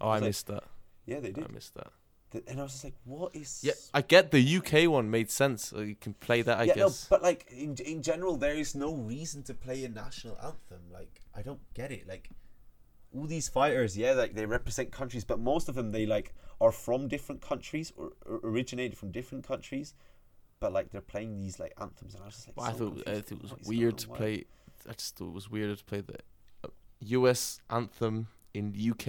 Oh, 0.00 0.08
I 0.08 0.14
like- 0.14 0.22
missed 0.24 0.46
that. 0.46 0.64
yeah, 1.06 1.20
they 1.20 1.32
did. 1.32 1.44
I 1.44 1.52
missed 1.52 1.74
that. 1.74 1.88
The- 2.30 2.44
And 2.46 2.60
I 2.60 2.62
was 2.62 2.72
just 2.72 2.84
like, 2.84 2.94
what 3.04 3.34
is? 3.34 3.60
Yeah, 3.64 3.72
I 3.92 4.02
get 4.02 4.30
the 4.30 4.56
UK 4.58 4.88
one 4.88 5.10
made 5.10 5.30
sense. 5.30 5.72
Uh, 5.72 5.80
You 5.80 5.96
can 5.96 6.14
play 6.14 6.42
that, 6.42 6.58
I 6.60 6.64
yeah, 6.64 6.74
no, 6.76 6.90
but 7.10 7.22
like 7.22 7.46
in 7.50 7.74
in 7.84 8.02
general, 8.02 8.36
there 8.36 8.54
is 8.54 8.74
no 8.74 8.94
reason 8.94 9.42
to 9.44 9.54
play 9.54 9.84
a 9.84 9.88
national 9.88 10.36
anthem. 10.42 10.82
Like 10.92 11.20
I 11.34 11.42
don't 11.42 11.60
get 11.74 11.90
it. 11.90 12.06
Like 12.06 12.30
all 13.14 13.26
these 13.26 13.48
fighters, 13.48 13.96
yeah, 13.96 14.12
like 14.12 14.34
they 14.34 14.46
represent 14.46 14.92
countries, 14.92 15.24
but 15.24 15.38
most 15.38 15.68
of 15.68 15.74
them 15.74 15.92
they 15.92 16.06
like 16.06 16.34
are 16.60 16.72
from 16.72 17.08
different 17.08 17.40
countries 17.40 17.92
or, 17.96 18.12
or 18.26 18.40
originated 18.44 18.98
from 18.98 19.10
different 19.10 19.46
countries. 19.46 19.94
But 20.60 20.72
like 20.72 20.90
they're 20.90 21.00
playing 21.00 21.38
these 21.38 21.58
like 21.60 21.72
anthems, 21.80 22.14
and 22.14 22.22
I 22.22 22.26
was 22.26 22.34
just 22.34 22.48
like, 22.48 22.56
But 22.56 22.62
I 22.62 22.72
thought 22.72 23.08
I 23.08 23.14
thought 23.20 23.32
it 23.32 23.42
was 23.42 23.50
What 23.52 23.60
is 23.60 23.66
going 23.68 23.78
weird 23.78 23.98
to 23.98 24.08
Why? 24.10 24.16
play. 24.16 24.44
I 24.88 24.92
just 24.92 25.16
thought 25.16 25.28
it 25.28 25.34
was 25.34 25.50
weird 25.50 25.76
to 25.78 25.84
play 25.84 26.00
the 26.00 26.16
uh, 26.64 26.68
US 27.00 27.60
anthem 27.70 28.28
in 28.54 28.72
the 28.72 28.90
UK. 28.90 29.08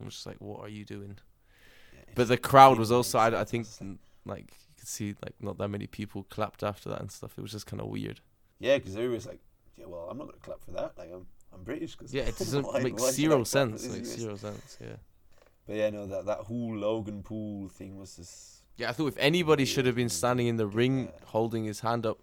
I 0.00 0.04
was 0.04 0.14
just 0.14 0.26
like, 0.26 0.36
what 0.40 0.60
are 0.60 0.68
you 0.68 0.84
doing? 0.84 1.18
Yeah, 1.94 2.00
But 2.14 2.28
the 2.28 2.38
crowd 2.38 2.78
was 2.78 2.90
also. 2.90 3.18
I, 3.18 3.40
I 3.40 3.44
think 3.44 3.66
like- 4.26 4.52
you 4.68 4.74
could 4.78 4.88
see 4.88 5.14
like 5.24 5.34
not 5.40 5.58
that 5.58 5.68
many 5.68 5.86
people 5.86 6.24
clapped 6.24 6.62
after 6.62 6.88
that 6.88 7.00
and 7.00 7.10
stuff. 7.12 7.34
It 7.38 7.42
was 7.42 7.52
just 7.52 7.66
kind 7.66 7.80
of 7.80 7.88
weird. 7.88 8.20
yeah, 8.58 8.78
because 8.78 8.96
everybody's 8.96 9.26
like, 9.26 9.40
yeah, 9.76 9.84
well, 9.86 10.08
I'm 10.10 10.18
not 10.18 10.26
gonna 10.28 10.38
clap 10.42 10.62
for 10.64 10.70
that. 10.72 10.92
Like 10.98 11.10
I'm 11.12 11.26
I'm 11.52 11.62
British. 11.64 11.94
Cause 11.96 12.12
Yeah, 12.12 12.22
it 12.22 12.36
doesn't 12.38 12.64
why- 12.66 12.80
make 12.82 12.98
why 12.98 13.10
zero 13.10 13.44
sense. 13.44 13.86
Like 13.88 14.04
zero 14.04 14.36
sense. 14.36 14.78
Yeah. 14.80 14.96
But 15.66 15.76
yeah, 15.76 15.90
no, 15.90 16.06
that 16.06 16.26
that 16.26 16.38
whole 16.38 16.76
Logan 16.76 17.22
Paul 17.22 17.68
thing 17.68 17.96
was 17.98 18.16
just. 18.16 18.62
Yeah, 18.76 18.88
I 18.90 18.92
thought 18.92 19.08
if 19.08 19.18
anybody 19.18 19.64
should 19.64 19.84
have 19.86 19.94
been 19.94 20.08
standing 20.08 20.46
in 20.46 20.56
the 20.56 20.66
ring 20.66 21.04
Yeah. 21.04 21.10
holding 21.26 21.64
his 21.64 21.80
hand 21.80 22.06
up, 22.06 22.18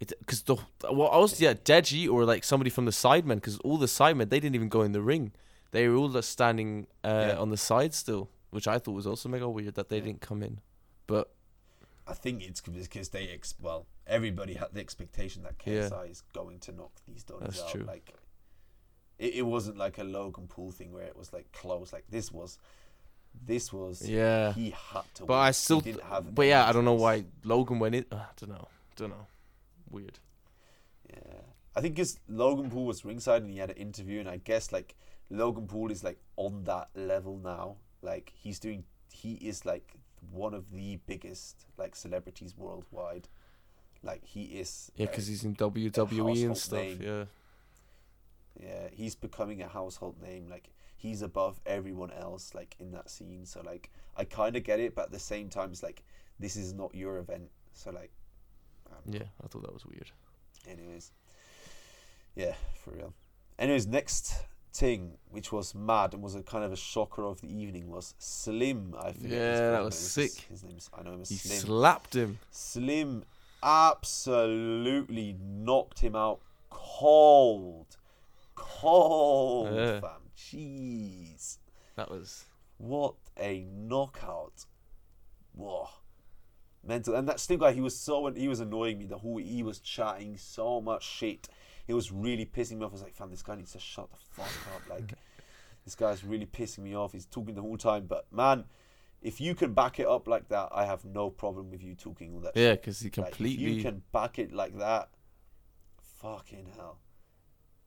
it 0.00 0.12
because 0.18 0.42
the 0.42 0.56
well, 0.90 1.10
I 1.10 1.18
was 1.18 1.40
yeah 1.40 1.54
Deji 1.54 2.08
or 2.10 2.24
like 2.24 2.44
somebody 2.44 2.70
from 2.70 2.84
the 2.84 2.90
sidemen 2.92 3.36
because 3.36 3.58
all 3.58 3.76
the 3.78 3.86
sidemen 3.86 4.28
they 4.30 4.40
didn't 4.40 4.54
even 4.54 4.68
go 4.68 4.82
in 4.82 4.92
the 4.92 5.02
ring, 5.02 5.32
they 5.72 5.88
were 5.88 5.96
all 5.96 6.08
just 6.08 6.30
standing 6.30 6.86
uh, 7.02 7.28
Yeah. 7.32 7.38
on 7.38 7.50
the 7.50 7.56
side 7.56 7.92
still, 7.94 8.30
which 8.50 8.68
I 8.68 8.78
thought 8.78 8.92
was 8.92 9.06
also 9.06 9.28
mega 9.28 9.48
weird 9.48 9.74
that 9.74 9.88
they 9.88 9.98
Yeah. 9.98 10.04
didn't 10.04 10.20
come 10.20 10.42
in. 10.42 10.60
But 11.06 11.32
I 12.06 12.14
think 12.14 12.42
it's 12.42 12.60
because 12.60 13.08
they 13.10 13.28
ex- 13.28 13.54
well, 13.60 13.86
everybody 14.06 14.54
had 14.54 14.68
the 14.72 14.80
expectation 14.80 15.42
that. 15.42 15.58
KSI 15.58 16.10
is 16.10 16.22
going 16.32 16.60
to 16.60 16.72
knock 16.72 16.92
these 17.08 17.24
That's 17.40 17.60
out. 17.62 17.70
true. 17.70 17.82
Like, 17.84 18.12
it, 19.18 19.34
it 19.34 19.42
wasn't 19.42 19.76
like 19.78 19.98
a 19.98 20.04
Logan 20.04 20.46
Paul 20.48 20.70
thing 20.70 20.92
where 20.92 21.04
it 21.06 21.16
was 21.16 21.32
like 21.32 21.50
close. 21.52 21.92
Like 21.92 22.04
this 22.10 22.30
was, 22.32 22.58
this 23.46 23.72
was. 23.72 24.08
yeah, 24.08 24.52
He 24.52 24.70
had 24.70 25.02
to. 25.14 25.26
but 25.26 25.34
win. 25.34 25.38
I 25.38 25.46
He 25.48 25.52
still, 25.52 25.80
didn't 25.80 26.02
have 26.04 26.34
but 26.34 26.46
yeah, 26.46 26.68
I 26.68 26.72
don't 26.72 26.84
know 26.84 26.94
why 26.94 27.24
Logan 27.44 27.78
went 27.78 27.94
in. 27.94 28.06
Uh, 28.10 28.16
I 28.16 28.26
don't 28.36 28.50
know, 28.50 28.68
don't 28.96 29.10
know, 29.10 29.26
weird. 29.90 30.18
Yeah, 31.10 31.40
I 31.76 31.80
think 31.80 31.94
because 31.96 32.18
Logan 32.28 32.70
Paul 32.70 32.86
was 32.86 33.04
ringside 33.04 33.42
and 33.42 33.50
he 33.50 33.58
had 33.58 33.70
an 33.70 33.76
interview, 33.76 34.20
and 34.20 34.28
I 34.28 34.38
guess 34.38 34.72
like 34.72 34.94
Logan 35.30 35.66
Paul 35.66 35.90
is 35.90 36.02
like 36.04 36.18
on 36.36 36.64
that 36.64 36.88
level 36.94 37.38
now. 37.38 37.76
Like 38.02 38.32
he's 38.34 38.58
doing, 38.58 38.84
he 39.12 39.34
is 39.34 39.64
like 39.64 39.94
one 40.30 40.54
of 40.54 40.70
the 40.70 40.96
biggest 41.06 41.66
like 41.76 41.94
celebrities 41.96 42.56
worldwide. 42.56 43.28
Like 44.02 44.24
he 44.24 44.42
is. 44.44 44.90
Yeah, 44.96 45.06
uh, 45.06 45.10
because 45.10 45.26
he's 45.28 45.44
in 45.44 45.54
WWE 45.56 46.44
and 46.46 46.56
stuff. 46.58 46.78
name. 46.78 47.00
Yeah, 47.02 47.24
yeah, 48.60 48.88
he's 48.92 49.14
becoming 49.14 49.62
a 49.62 49.68
household 49.68 50.20
name. 50.22 50.48
Like 50.48 50.70
he's 50.96 51.22
above 51.22 51.60
everyone 51.66 52.10
else. 52.12 52.54
Like 52.54 52.76
in 52.78 52.92
that 52.92 53.10
scene. 53.10 53.44
So 53.46 53.60
like 53.64 53.90
I 54.16 54.24
kind 54.24 54.56
of 54.56 54.62
get 54.64 54.80
it, 54.80 54.94
but 54.94 55.06
at 55.06 55.12
the 55.12 55.18
same 55.18 55.48
time, 55.48 55.70
it's 55.70 55.82
like 55.82 56.02
this 56.38 56.56
is 56.56 56.72
not 56.72 56.94
your 56.94 57.18
event. 57.18 57.50
So 57.72 57.90
like, 57.90 58.12
um, 58.90 58.98
yeah, 59.12 59.24
I 59.42 59.48
thought 59.48 59.62
that 59.62 59.72
was 59.74 59.84
weird. 59.86 60.10
Anyways, 60.68 61.12
yeah, 62.36 62.54
for 62.82 62.92
real. 62.92 63.12
Anyways, 63.58 63.86
next 63.86 64.34
thing, 64.72 65.12
which 65.30 65.52
was 65.52 65.74
mad 65.74 66.14
and 66.14 66.22
was 66.22 66.34
a 66.34 66.42
kind 66.42 66.64
of 66.64 66.72
a 66.72 66.76
shocker 66.76 67.22
of 67.24 67.40
the 67.40 67.46
evening, 67.48 67.88
was 67.90 68.14
Slim. 68.18 68.94
I 68.98 69.12
forget. 69.12 69.22
his 69.22 69.32
Yeah, 69.32 69.70
that 69.72 69.84
was 69.84 69.94
sick. 69.96 70.32
His 70.48 70.64
name's 70.64 70.90
I 70.96 71.02
know 71.02 71.12
him 71.12 71.20
as 71.22 71.28
He 71.28 71.36
Slim. 71.36 71.58
slapped 71.60 72.14
him. 72.16 72.38
Slim 72.50 73.24
absolutely 73.62 75.36
knocked 75.40 76.00
him 76.00 76.16
out 76.16 76.40
cold. 76.70 77.96
Cold, 78.54 79.74
Yeah. 79.74 80.00
fam. 80.00 80.10
Jeez. 80.36 81.58
That 81.96 82.10
was 82.10 82.44
What 82.78 83.14
a 83.38 83.64
knockout. 83.64 84.66
Whoa. 85.54 85.88
Mental. 86.82 87.14
And 87.14 87.28
that 87.28 87.40
Slim 87.40 87.60
guy, 87.60 87.72
he 87.72 87.80
was 87.80 87.96
so 87.98 88.26
he 88.32 88.48
was 88.48 88.60
annoying 88.60 88.98
me. 88.98 89.06
The 89.06 89.18
whole 89.18 89.36
he 89.38 89.62
was 89.62 89.78
chatting 89.78 90.36
so 90.36 90.80
much 90.80 91.04
shit. 91.04 91.48
It 91.86 91.94
was 91.94 92.10
really 92.10 92.44
pissing 92.46 92.78
me 92.78 92.84
off. 92.84 92.90
I 92.90 92.94
was 92.94 93.02
like, 93.02 93.14
fam, 93.14 93.30
this 93.30 93.42
guy 93.42 93.54
needs 93.56 93.72
to 93.72 93.78
shut 93.78 94.10
the 94.10 94.16
fuck 94.18 94.46
up. 94.74 94.82
Like 94.90 95.14
this 95.84 95.94
guy's 95.94 96.24
really 96.24 96.46
pissing 96.46 96.78
me 96.80 96.96
off. 96.96 97.12
He's 97.12 97.26
talking 97.26 97.54
the 97.54 97.62
whole 97.62 97.76
time. 97.78 98.06
But 98.06 98.26
man, 98.32 98.64
if 99.22 99.40
you 99.40 99.54
can 99.54 99.72
back 99.72 100.00
it 100.00 100.06
up 100.06 100.26
like 100.26 100.48
that, 100.48 100.68
I 100.72 100.84
have 100.84 101.04
no 101.04 101.30
problem 101.30 101.70
with 101.70 101.82
you 101.82 101.94
talking 101.94 102.34
all 102.34 102.40
that 102.40 102.56
yeah, 102.56 102.72
because 102.72 103.00
he 103.00 103.06
Like, 103.06 103.14
completely 103.14 103.64
you 103.72 103.82
can 103.82 104.02
back 104.12 104.38
it 104.38 104.52
like 104.52 104.78
that, 104.78 105.08
fucking 106.20 106.66
hell. 106.76 106.98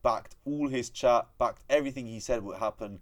Backed 0.08 0.36
all 0.46 0.70
his 0.70 0.90
chat, 0.90 1.28
backed 1.38 1.64
everything 1.70 2.06
he 2.08 2.22
said 2.22 2.42
would 2.44 2.60
happen, 2.60 3.00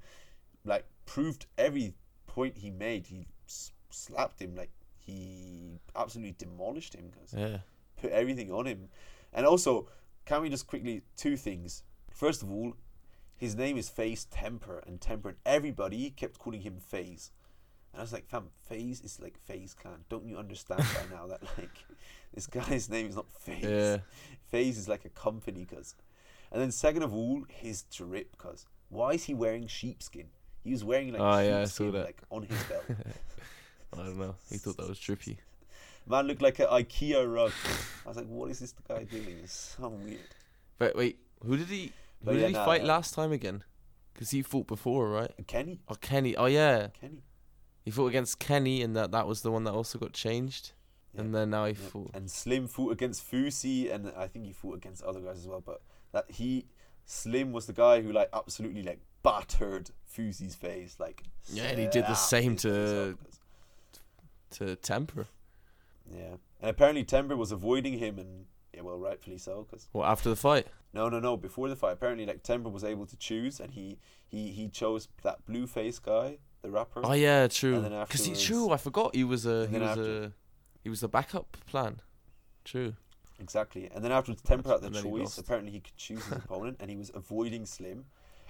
like 0.63 0.85
proved 1.05 1.45
every 1.55 1.93
point 2.25 2.57
he 2.57 2.71
made. 2.71 3.05
He 3.05 3.27
s- 3.47 3.71
slapped 3.91 4.41
him, 4.41 4.55
like 4.55 4.71
he 4.97 5.79
absolutely 5.95 6.33
demolished 6.35 6.95
him 6.95 7.11
because 7.11 7.31
yeah. 7.33 7.57
put 8.01 8.09
everything 8.09 8.51
on 8.51 8.65
him. 8.65 8.89
And 9.33 9.45
also, 9.45 9.87
can 10.25 10.41
we 10.41 10.49
just 10.49 10.65
quickly 10.65 11.03
two 11.15 11.37
things? 11.37 11.83
First 12.09 12.41
of 12.41 12.49
all, 12.49 12.73
his 13.35 13.55
name 13.55 13.77
is 13.77 13.87
FaZe 13.87 14.25
Temper, 14.25 14.81
and 14.87 14.99
Temper, 14.99 15.29
and 15.29 15.37
everybody 15.45 16.09
kept 16.09 16.39
calling 16.39 16.61
him 16.61 16.77
FaZe. 16.79 17.29
And 17.93 18.01
I 18.01 18.03
was 18.03 18.13
like, 18.13 18.27
fam, 18.27 18.47
FaZe 18.67 19.01
is 19.01 19.19
like 19.21 19.37
FaZe 19.37 19.73
Clan. 19.73 20.05
Don't 20.09 20.25
you 20.25 20.37
understand 20.37 20.81
by 20.81 21.15
now 21.15 21.27
that 21.27 21.43
like 21.57 21.85
this 22.33 22.47
guy's 22.47 22.89
name 22.89 23.07
is 23.07 23.15
not 23.15 23.29
FaZe? 23.29 23.63
Yeah. 23.63 23.97
FaZe 24.49 24.77
is 24.79 24.89
like 24.89 25.05
a 25.05 25.09
company, 25.09 25.65
cause. 25.65 25.95
And 26.55 26.61
then 26.63 26.71
second 26.71 27.03
of 27.03 27.13
all, 27.13 27.43
his 27.49 27.81
drip, 27.83 28.37
cause 28.37 28.65
why 28.87 29.11
is 29.11 29.25
he 29.25 29.33
wearing 29.33 29.67
sheepskin? 29.67 30.27
He 30.63 30.71
was 30.71 30.85
wearing 30.85 31.11
like 31.11 31.21
Oh, 31.21 31.39
yeah, 31.39 31.57
I 31.59 31.63
sheepskin 31.65 31.67
saw 31.87 31.91
that. 31.91 32.05
like 32.05 32.21
on 32.31 32.43
his 32.43 32.63
belt. 32.63 32.85
I 33.93 33.97
don't 33.97 34.17
know. 34.17 34.35
He 34.49 34.55
thought 34.57 34.77
that 34.77 34.87
was 34.87 34.97
trippy. 34.97 35.35
Man 36.07 36.27
looked 36.27 36.41
like 36.41 36.59
an 36.59 36.67
IKEA 36.67 37.29
rug. 37.29 37.51
I 38.05 38.07
was 38.07 38.15
like, 38.15 38.27
what 38.27 38.51
is 38.51 38.59
this 38.59 38.73
guy 38.87 39.03
doing? 39.03 39.37
It's 39.43 39.75
so 39.77 39.89
weird. 39.89 40.19
But 40.77 40.95
wait, 40.95 41.19
who 41.45 41.57
did 41.57 41.67
he? 41.67 41.87
Who 41.87 41.91
But 42.27 42.31
did 42.33 42.41
yeah, 42.41 42.47
he 42.47 42.53
nah, 42.53 42.65
fight 42.65 42.83
nah. 42.83 42.87
last 42.87 43.13
time 43.13 43.33
again? 43.33 43.65
Because 44.13 44.29
he 44.31 44.41
fought 44.41 44.65
before, 44.67 45.09
right? 45.09 45.31
Kenny, 45.47 45.81
Oh, 45.89 45.95
Kenny. 45.95 46.37
Oh 46.37 46.45
yeah, 46.45 46.87
Kenny. 47.01 47.21
he 47.83 47.91
fought 47.91 48.07
against 48.07 48.39
Kenny, 48.39 48.81
and 48.81 48.95
that 48.95 49.11
that 49.11 49.27
was 49.27 49.41
the 49.41 49.51
one 49.51 49.65
that 49.65 49.73
also 49.73 49.99
got 49.99 50.13
changed. 50.13 50.71
Yeah. 51.13 51.19
And 51.21 51.35
then 51.35 51.49
now 51.49 51.65
he 51.65 51.73
Yeah. 51.73 51.89
fought. 51.89 52.11
And 52.13 52.31
Slim 52.31 52.67
fought 52.69 52.93
against 52.93 53.29
Fousey, 53.29 53.93
and 53.93 54.13
I 54.15 54.27
think 54.29 54.45
he 54.45 54.53
fought 54.53 54.75
against 54.77 55.03
other 55.03 55.19
guys 55.19 55.39
as 55.39 55.47
well. 55.49 55.59
But 55.59 55.81
that 56.15 56.31
he, 56.31 56.65
Slim 57.05 57.51
was 57.51 57.67
the 57.67 57.73
guy 57.73 58.01
who 58.01 58.11
like 58.11 58.29
absolutely 58.33 58.81
like 58.81 58.99
battered 59.21 59.91
Fousey's 60.11 60.55
face, 60.55 60.95
like 60.99 61.21
Yeah, 61.51 61.65
and 61.65 61.79
he 61.79 61.87
did 61.87 62.05
the 62.07 62.15
same 62.15 62.55
to- 62.57 63.17
to 64.51 64.75
Temper. 64.77 65.27
yeah. 66.11 66.35
And 66.61 66.69
apparently 66.71 67.03
Temper 67.03 67.35
was 67.35 67.51
avoiding 67.51 67.99
him, 67.99 68.17
and 68.17 68.45
yeah, 68.73 68.81
well, 68.81 68.97
rightfully 68.97 69.37
so, 69.37 69.63
because 69.69 69.87
Well, 69.93 70.05
after 70.05 70.29
the 70.29 70.35
fight. 70.35 70.67
no, 70.93 71.09
no, 71.09 71.19
no, 71.19 71.37
before 71.37 71.69
the 71.69 71.75
fight, 71.75 71.91
apparently 71.93 72.25
like 72.25 72.43
Temper 72.43 72.69
was 72.69 72.83
able 72.83 73.05
to 73.05 73.17
choose, 73.17 73.59
and 73.59 73.71
he 73.73 73.99
he 74.27 74.51
he 74.51 74.69
chose 74.69 75.07
that 75.23 75.45
Blueface 75.45 75.99
guy, 76.01 76.37
the 76.61 76.71
rapper. 76.71 77.01
Oh 77.03 77.13
yeah, 77.13 77.47
true. 77.47 77.81
Because 77.81 78.25
he 78.25 78.33
true. 78.35 78.71
I 78.71 78.77
forgot 78.77 79.13
he 79.15 79.23
was 79.23 79.45
a 79.45 79.67
he 79.67 79.77
was 79.77 79.89
after- 79.89 80.23
a 80.23 80.31
he 80.83 80.89
was 80.89 81.01
the 81.01 81.07
backup 81.09 81.57
plan. 81.67 81.99
True. 82.63 82.95
Exactly. 83.39 83.89
And 83.93 84.03
then 84.03 84.11
afterwards, 84.11 84.41
Temper 84.41 84.69
had 84.69 84.81
the 84.81 84.89
then 84.89 85.03
he 85.03 85.09
choice. 85.09 85.37
Apparently, 85.37 85.71
he 85.71 85.79
could 85.81 85.97
choose 85.97 86.23
his 86.25 86.37
opponent, 86.45 86.77
and 86.79 86.89
he 86.89 86.95
was 86.95 87.11
avoiding 87.13 87.65
Slim. 87.65 88.05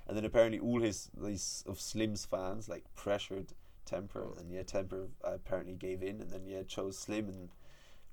And 0.07 0.15
then 0.15 0.25
apparently, 0.25 0.59
all 0.59 0.81
his 0.81 1.09
these 1.19 1.63
of 1.67 1.79
Slim's 1.79 2.25
fans 2.25 2.69
like 2.69 2.83
pressured 2.95 3.53
Temper, 3.85 4.27
Oh. 4.31 4.39
and 4.39 4.51
yeah, 4.51 4.63
Temper 4.63 5.07
apparently 5.23 5.73
gave 5.75 6.01
in, 6.03 6.21
and 6.21 6.31
then 6.31 6.45
yeah, 6.45 6.63
chose 6.63 6.97
Slim, 6.97 7.27
and 7.29 7.49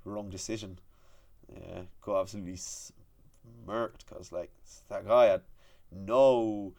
wrong 0.05 0.31
decision. 0.31 0.79
Yeah, 1.53 1.83
got 2.01 2.21
absolutely 2.23 2.57
smirked 2.57 4.07
because 4.07 4.33
like 4.33 4.53
that 4.89 5.07
guy 5.07 5.27
had 5.27 5.43
no 5.91 6.73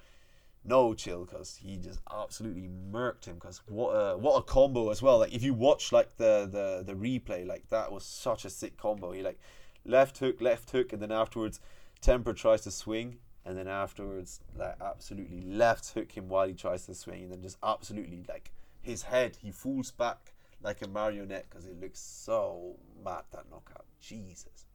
no 0.65 0.93
chill 0.93 1.25
because 1.25 1.57
he 1.57 1.77
just 1.77 1.99
absolutely 2.11 2.69
murked 2.91 3.25
him 3.25 3.35
because 3.35 3.61
what 3.67 3.91
a 3.91 4.17
what 4.17 4.37
a 4.37 4.41
combo 4.43 4.89
as 4.89 5.01
well 5.01 5.19
like 5.19 5.33
if 5.33 5.43
you 5.43 5.53
watch 5.53 5.91
like 5.91 6.15
the 6.15 6.47
the 6.49 6.83
the 6.85 6.93
replay 6.97 7.45
like 7.45 7.67
that 7.69 7.91
was 7.91 8.05
such 8.05 8.45
a 8.45 8.49
sick 8.49 8.77
combo 8.77 9.11
he 9.11 9.21
like 9.21 9.37
left 9.85 10.17
hook 10.19 10.41
left 10.41 10.69
hook 10.71 10.93
and 10.93 11.01
then 11.01 11.11
afterwards 11.11 11.59
temper 12.01 12.33
tries 12.33 12.61
to 12.61 12.71
swing 12.71 13.17
and 13.45 13.57
then 13.57 13.67
afterwards 13.67 14.39
like 14.57 14.75
absolutely 14.81 15.41
left 15.41 15.89
hook 15.93 16.11
him 16.13 16.29
while 16.29 16.47
he 16.47 16.53
tries 16.53 16.85
to 16.85 16.93
swing 16.95 17.23
and 17.23 17.31
then 17.31 17.41
just 17.41 17.57
absolutely 17.63 18.23
like 18.29 18.51
his 18.81 19.03
head 19.03 19.37
he 19.41 19.51
falls 19.51 19.91
back 19.91 20.33
like 20.61 20.81
a 20.81 20.87
marionette 20.87 21.45
because 21.49 21.65
it 21.65 21.79
looks 21.81 21.99
so 21.99 22.75
mad 23.03 23.23
that 23.31 23.43
knockout 23.51 23.85
jesus 23.99 24.65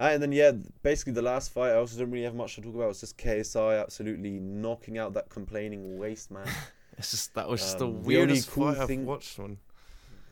Ah, 0.00 0.10
and 0.10 0.22
then 0.22 0.30
yeah, 0.30 0.52
basically 0.84 1.12
the 1.12 1.22
last 1.22 1.50
fight 1.52 1.72
I 1.72 1.74
also 1.74 1.98
don't 1.98 2.12
really 2.12 2.22
have 2.24 2.36
much 2.36 2.54
to 2.54 2.60
talk 2.60 2.72
about. 2.72 2.90
It's 2.90 3.00
just 3.00 3.18
KSI 3.18 3.80
absolutely 3.80 4.30
knocking 4.38 4.96
out 4.96 5.12
that 5.14 5.28
complaining 5.28 5.98
waste 5.98 6.30
man. 6.30 6.46
It's 6.96 7.10
just 7.10 7.34
that 7.34 7.48
was 7.48 7.60
just 7.62 7.80
Um, 7.80 7.80
the 7.80 7.86
the 7.86 7.94
only 7.96 8.06
weirdest 8.06 8.50
cool 8.52 8.72
fight 8.74 8.86
thing- 8.86 9.00
I've 9.00 9.06
watched 9.08 9.36
one. 9.40 9.58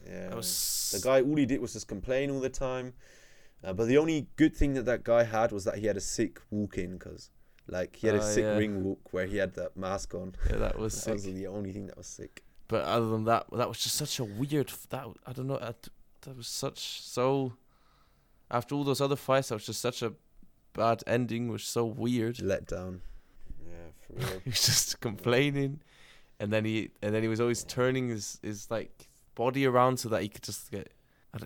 Yeah, 0.08 0.32
was 0.36 0.90
the 0.94 1.00
guy 1.00 1.20
all 1.20 1.34
he 1.34 1.46
did 1.46 1.60
was 1.60 1.72
just 1.72 1.88
complain 1.88 2.30
all 2.30 2.38
the 2.38 2.48
time. 2.48 2.94
Uh, 3.64 3.72
but 3.72 3.86
the 3.88 3.98
only 3.98 4.28
good 4.36 4.54
thing 4.56 4.74
that 4.74 4.84
that 4.84 5.02
guy 5.04 5.24
had 5.24 5.50
was 5.52 5.64
that 5.64 5.78
he 5.78 5.86
had 5.86 5.96
a 5.96 6.00
sick 6.00 6.40
walk 6.50 6.78
in 6.78 6.92
because 6.98 7.30
like 7.68 7.96
he 7.96 8.06
had 8.06 8.16
a 8.16 8.20
Ah, 8.20 8.22
sick 8.22 8.44
yeah. 8.44 8.56
ring 8.56 8.84
walk 8.84 9.12
where 9.12 9.26
he 9.26 9.38
had 9.38 9.54
that 9.54 9.76
mask 9.76 10.14
on. 10.14 10.34
Yeah, 10.48 10.56
that 10.56 10.78
was 10.78 11.04
That 11.04 11.14
was 11.14 11.24
the 11.24 11.46
only 11.46 11.72
thing 11.72 11.86
that 11.86 11.96
was 11.96 12.06
sick. 12.06 12.42
But 12.68 12.84
other 12.84 13.08
than 13.08 13.24
that, 13.24 13.46
that 13.52 13.68
was 13.68 13.78
just 13.78 13.96
such 13.96 14.18
a 14.18 14.24
weird. 14.24 14.72
That 14.90 15.06
I 15.26 15.32
don't 15.32 15.46
know. 15.46 15.58
That, 15.58 15.88
that 16.22 16.36
was 16.36 16.48
such 16.48 17.00
so. 17.02 17.54
After 18.50 18.74
all 18.74 18.84
those 18.84 19.00
other 19.00 19.16
fights, 19.16 19.48
that 19.48 19.54
was 19.56 19.66
just 19.66 19.80
such 19.80 20.02
a 20.02 20.12
bad 20.72 21.02
ending. 21.06 21.48
Was 21.48 21.64
so 21.64 21.84
weird. 21.84 22.40
Let 22.42 22.66
down. 22.66 23.02
Yeah, 23.64 23.90
for 24.00 24.12
real. 24.32 24.40
he 24.44 24.50
was 24.50 24.64
just 24.66 25.00
complaining, 25.00 25.80
and 26.40 26.52
then 26.52 26.64
he 26.64 26.90
and 27.02 27.14
then 27.14 27.22
he 27.22 27.28
was 27.28 27.40
always 27.40 27.64
turning 27.64 28.08
his 28.10 28.38
his 28.42 28.70
like 28.70 29.08
body 29.34 29.64
around 29.66 29.98
so 29.98 30.08
that 30.10 30.22
he 30.22 30.28
could 30.28 30.42
just 30.42 30.70
get. 30.70 30.92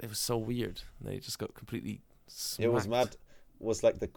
It 0.03 0.09
was 0.09 0.19
so 0.19 0.37
weird. 0.39 0.83
He 1.09 1.19
just 1.21 1.39
got 1.39 1.55
completely. 1.55 2.01
Smacked. 2.29 2.65
it 2.65 2.69
was 2.73 2.87
mad. 2.89 3.17
Was 3.59 3.83
like 3.83 3.99
the 3.99 4.09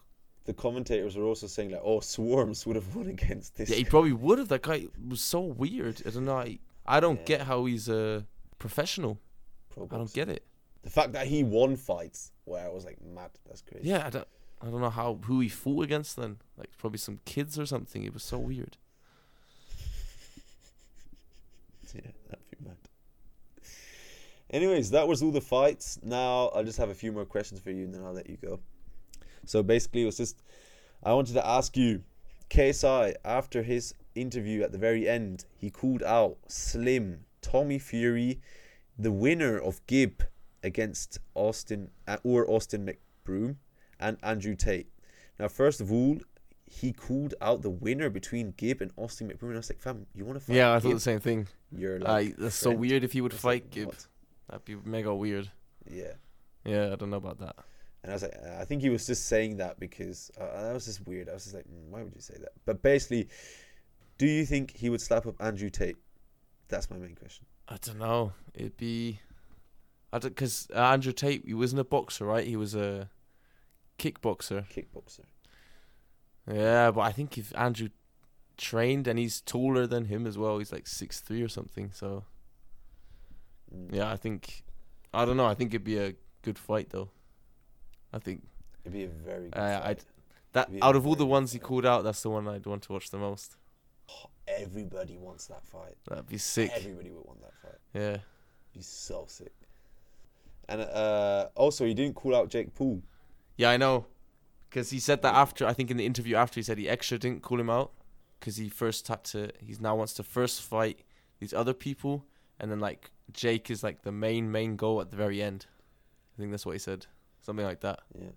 the 0.45 0.53
commentators 0.53 1.15
were 1.15 1.23
also 1.23 1.47
saying 1.47 1.71
like, 1.71 1.81
oh, 1.83 1.99
Swarmz 1.99 2.65
would 2.65 2.75
have 2.75 2.95
won 2.95 3.07
against 3.17 3.55
this. 3.55 3.69
Yeah, 3.69 3.77
he 3.77 3.85
probably 3.85 4.11
would 4.13 4.39
have. 4.39 4.49
That 4.49 4.61
guy 4.61 4.87
was 5.09 5.21
so 5.21 5.39
weird. 5.41 6.01
I 6.05 6.09
don't 6.09 6.25
know. 6.25 6.37
I, 6.37 6.59
I 6.85 6.99
don't 6.99 7.19
Yeah. 7.19 7.25
get 7.25 7.41
how 7.41 7.65
he's 7.65 7.87
a 7.89 8.25
professional. 8.59 9.19
Pro 9.69 9.87
I 9.91 9.97
don't 9.97 10.13
get 10.13 10.29
it. 10.29 10.43
the 10.83 10.89
fact 10.89 11.13
that 11.13 11.27
he 11.27 11.43
won 11.43 11.75
fights 11.77 12.31
where 12.45 12.63
I 12.65 12.69
was 12.69 12.83
like, 12.85 12.97
mad. 13.01 13.31
That's 13.47 13.61
crazy. 13.61 13.87
Yeah, 13.87 14.05
I 14.05 14.09
don't. 14.09 14.27
I 14.61 14.65
don't 14.69 14.79
know 14.81 14.89
how 14.89 15.19
who 15.25 15.39
he 15.41 15.49
fought 15.49 15.83
against 15.85 16.15
then. 16.17 16.37
Like 16.57 16.69
probably 16.77 16.99
some 16.99 17.19
kids 17.25 17.57
or 17.59 17.65
something. 17.65 18.03
It 18.03 18.13
was 18.13 18.23
so 18.23 18.37
weird. 18.37 18.77
Yeah, 21.93 22.01
that'd 22.29 22.43
be 22.49 22.57
mad. 22.67 22.77
Anyways, 24.53 24.91
that 24.91 25.07
was 25.07 25.23
all 25.23 25.31
the 25.31 25.41
fights. 25.41 25.99
Now 26.03 26.49
I'll 26.49 26.63
just 26.63 26.77
have 26.77 26.89
a 26.89 26.93
few 26.93 27.11
more 27.11 27.25
questions 27.25 27.59
for 27.59 27.71
you 27.71 27.85
and 27.85 27.93
then 27.93 28.05
I'll 28.05 28.13
let 28.13 28.29
you 28.29 28.37
go. 28.37 28.59
So 29.45 29.63
basically, 29.63 30.03
it 30.03 30.05
was 30.05 30.17
just 30.17 30.41
I 31.03 31.11
wanted 31.13 31.33
to 31.33 31.45
ask 31.45 31.75
you, 31.75 32.03
KSI, 32.49 33.15
after 33.25 33.63
his 33.63 33.95
interview 34.15 34.61
at 34.61 34.71
the 34.71 34.77
very 34.77 35.09
end, 35.09 35.45
he 35.57 35.69
called 35.69 36.03
out 36.03 36.37
Slim, 36.47 37.25
Tommy 37.41 37.79
Fury, 37.79 38.39
the 38.97 39.11
winner 39.11 39.57
of 39.57 39.85
Gib 39.87 40.23
against 40.63 41.17
Austin 41.33 41.89
uh, 42.07 42.17
or 42.23 42.49
Austin 42.49 42.87
McBroom 42.87 43.55
and 43.99 44.17
Andrew 44.23 44.55
Tate. 44.55 44.87
Now, 45.39 45.47
first 45.47 45.81
of 45.81 45.91
all, 45.91 46.19
he 46.65 46.93
called 46.93 47.33
out 47.41 47.63
the 47.63 47.69
winner 47.69 48.09
between 48.09 48.53
Gib 48.55 48.81
and 48.81 48.91
Austin 48.97 49.27
McBroom. 49.27 49.49
And 49.49 49.53
I 49.53 49.57
was 49.57 49.69
like, 49.69 49.81
fam, 49.81 50.05
you 50.13 50.25
want 50.25 50.39
to 50.39 50.45
fight? 50.45 50.55
Yeah, 50.55 50.73
I 50.73 50.79
thought 50.79 50.89
Gib? 50.89 50.97
the 50.97 51.01
same 51.01 51.19
thing. 51.19 51.47
You're 51.75 51.99
like, 51.99 52.35
that's 52.37 52.55
so 52.55 52.71
weird 52.71 53.03
if 53.03 53.13
he 53.13 53.21
would 53.21 53.33
fight 53.33 53.63
like, 53.63 53.71
Gib. 53.71 53.87
what? 53.87 54.07
That'd 54.53 54.65
be 54.65 54.75
mega 54.87 55.15
weird. 55.15 55.49
Yeah. 55.89 56.13
Yeah, 56.63 56.93
I 56.93 56.95
don't 56.95 57.09
know 57.09 57.17
about 57.17 57.39
that. 57.39 57.55
And 58.03 58.11
I 58.11 58.13
was 58.13 58.21
like, 58.21 58.35
I 58.59 58.65
think 58.65 58.83
he 58.83 58.91
was 58.91 59.07
just 59.07 59.25
saying 59.25 59.57
that 59.57 59.79
because 59.79 60.29
uh, 60.39 60.61
that 60.61 60.73
was 60.75 60.85
just 60.85 61.07
weird. 61.07 61.27
I 61.27 61.33
was 61.33 61.45
just 61.45 61.55
like, 61.55 61.65
mm, 61.65 61.89
why 61.89 62.03
would 62.03 62.13
you 62.13 62.21
say 62.21 62.35
that? 62.39 62.51
But 62.63 62.83
basically, 62.83 63.29
do 64.19 64.27
you 64.27 64.45
think 64.45 64.77
he 64.77 64.91
would 64.91 65.01
slap 65.01 65.25
up 65.25 65.33
Andrew 65.39 65.71
Tate? 65.71 65.97
That's 66.67 66.91
my 66.91 66.97
main 66.97 67.15
question. 67.15 67.47
I 67.67 67.77
don't 67.81 67.97
know. 67.97 68.33
It'd 68.53 68.77
be, 68.77 69.21
I 70.11 70.19
don't 70.19 70.29
because 70.29 70.67
uh, 70.71 70.77
Andrew 70.77 71.13
Tate 71.13 71.45
he 71.47 71.55
wasn't 71.55 71.79
a 71.79 71.83
boxer, 71.83 72.25
right? 72.25 72.45
He 72.45 72.55
was 72.55 72.75
a 72.75 73.09
kickboxer. 73.97 74.67
Kickboxer. 74.71 75.25
Yeah, 76.47 76.91
but 76.91 77.01
I 77.01 77.11
think 77.11 77.39
if 77.39 77.51
Andrew 77.57 77.89
trained 78.55 79.07
and 79.07 79.17
he's 79.17 79.41
taller 79.41 79.87
than 79.87 80.05
him 80.05 80.27
as 80.27 80.37
well, 80.37 80.59
he's 80.59 80.71
like 80.71 80.85
six 80.85 81.21
three 81.21 81.41
or 81.41 81.49
something. 81.49 81.89
So. 81.91 82.25
Yeah, 83.91 84.11
I 84.11 84.15
think 84.17 84.63
I 85.13 85.25
don't 85.25 85.37
know. 85.37 85.45
I 85.45 85.53
think 85.53 85.71
it'd 85.71 85.83
be 85.83 85.97
a 85.97 86.15
good 86.41 86.57
fight 86.57 86.89
though. 86.89 87.09
I 88.11 88.19
think 88.19 88.43
It'd 88.83 88.93
be 88.93 89.03
a 89.03 89.07
very 89.07 89.49
good 89.49 89.57
uh, 89.57 89.79
fight. 89.79 89.89
I'd 89.89 90.03
that 90.53 90.67
It'd 90.67 90.73
be 90.73 90.79
a 90.79 90.85
out 90.85 90.95
of 90.95 91.07
all 91.07 91.15
the 91.15 91.25
ones 91.25 91.51
he 91.51 91.59
called 91.59 91.85
out, 91.85 92.03
that's 92.03 92.21
the 92.21 92.29
one 92.29 92.47
I'd 92.47 92.65
want 92.65 92.83
to 92.83 92.93
watch 92.93 93.09
the 93.09 93.17
most. 93.17 93.57
Everybody 94.47 95.17
wants 95.17 95.47
that 95.47 95.65
fight. 95.65 95.95
That'd 96.07 96.27
be 96.27 96.37
sick. 96.37 96.71
Everybody 96.75 97.11
would 97.11 97.25
want 97.25 97.41
that 97.41 97.53
fight. 97.61 97.79
Yeah. 97.93 98.17
Be 98.73 98.81
so 98.81 99.25
sick. 99.27 99.53
And 100.67 100.81
uh, 100.81 101.47
also, 101.55 101.85
he 101.85 101.93
didn't 101.93 102.15
call 102.15 102.35
out 102.35 102.49
Jake 102.49 102.73
Paul. 102.75 103.01
Yeah, 103.57 103.69
I 103.69 103.77
know. 103.77 104.07
Because 104.69 104.89
he 104.89 104.99
said 104.99 105.21
that 105.21 105.33
after, 105.35 105.65
I 105.65 105.73
think 105.73 105.91
in 105.91 105.97
the 105.97 106.05
interview 106.05 106.35
after, 106.35 106.59
he 106.59 106.63
said 106.63 106.77
he 106.77 106.89
extra 106.89 107.17
didn't 107.17 107.41
call 107.41 107.59
him 107.59 107.69
out. 107.69 107.91
Because 108.39 108.57
he 108.57 108.69
first 108.69 109.07
had 109.07 109.23
to, 109.25 109.51
he 109.59 109.75
now 109.79 109.95
wants 109.95 110.13
to 110.15 110.23
first 110.23 110.61
fight 110.61 110.99
these 111.39 111.53
other 111.53 111.73
people. 111.73 112.25
And 112.59 112.69
then, 112.71 112.79
like, 112.79 113.11
Jake 113.31 113.69
is, 113.71 113.83
like, 113.83 114.01
the 114.03 114.11
main, 114.11 114.51
main 114.51 114.75
goal 114.75 115.01
at 115.01 115.09
the 115.11 115.17
very 115.17 115.41
end. 115.41 115.65
I 116.37 116.41
think 116.41 116.51
that's 116.51 116.65
what 116.65 116.73
he 116.73 116.79
said. 116.79 117.05
Something 117.41 117.65
like 117.65 117.81
that. 117.81 117.99
Yeah. 118.19 118.29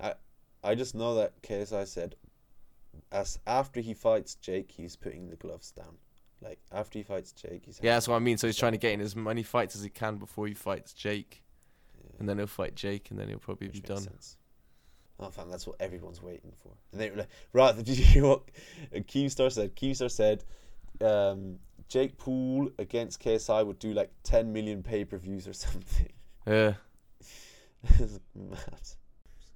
I 0.00 0.14
I 0.62 0.74
just 0.74 0.94
know 0.94 1.14
that 1.16 1.40
KSI 1.42 1.86
said 1.86 2.14
as 3.12 3.38
after 3.46 3.80
he 3.80 3.94
fights 3.94 4.34
Jake, 4.36 4.70
he's 4.70 4.96
putting 4.96 5.30
the 5.30 5.36
gloves 5.36 5.70
down. 5.70 5.96
Like 6.40 6.58
after 6.70 6.98
he 6.98 7.02
fights 7.02 7.32
Jake, 7.32 7.62
he's 7.66 7.80
Yeah, 7.82 7.94
that's 7.94 8.06
what 8.08 8.16
I 8.16 8.20
mean. 8.20 8.38
So 8.38 8.46
he's 8.46 8.56
trying 8.56 8.72
to 8.72 8.78
get 8.78 8.92
in 8.92 9.00
as 9.00 9.16
many 9.16 9.42
fights 9.42 9.74
as 9.74 9.82
he 9.82 9.90
can 9.90 10.16
before 10.16 10.46
he 10.46 10.54
fights 10.54 10.92
Jake. 10.92 11.42
Yeah, 12.00 12.10
And 12.20 12.28
then 12.28 12.38
he'll 12.38 12.46
fight 12.46 12.74
Jake, 12.74 13.10
and 13.10 13.18
then 13.18 13.28
he'll 13.28 13.38
probably 13.38 13.68
which 13.68 13.82
be 13.82 13.88
makes 13.88 13.88
done. 13.88 14.12
sense. 14.12 14.36
Oh, 15.20 15.30
fam, 15.30 15.50
that's 15.50 15.66
what 15.66 15.76
everyone's 15.80 16.22
waiting 16.22 16.52
for. 16.62 16.70
And 16.92 17.00
they 17.00 17.10
were 17.10 17.16
like, 17.16 17.28
right, 17.52 17.76
did 17.84 17.88
you 17.88 18.04
hear 18.04 18.24
what 18.26 18.42
Keemstar 18.94 19.50
said? 19.50 19.74
Keemstar 19.74 20.10
said 20.10 20.44
um, 21.00 21.58
Jake 21.88 22.18
Paul 22.18 22.70
against 22.78 23.22
KSI 23.22 23.66
would 23.66 23.78
do 23.78 23.92
like 23.92 24.10
10 24.22 24.52
million 24.52 24.82
pay 24.82 25.04
per 25.04 25.16
views 25.16 25.48
or 25.48 25.52
something. 25.66 26.12
Yeah. 26.46 26.74
It's 28.00 28.18
mad. 28.34 28.80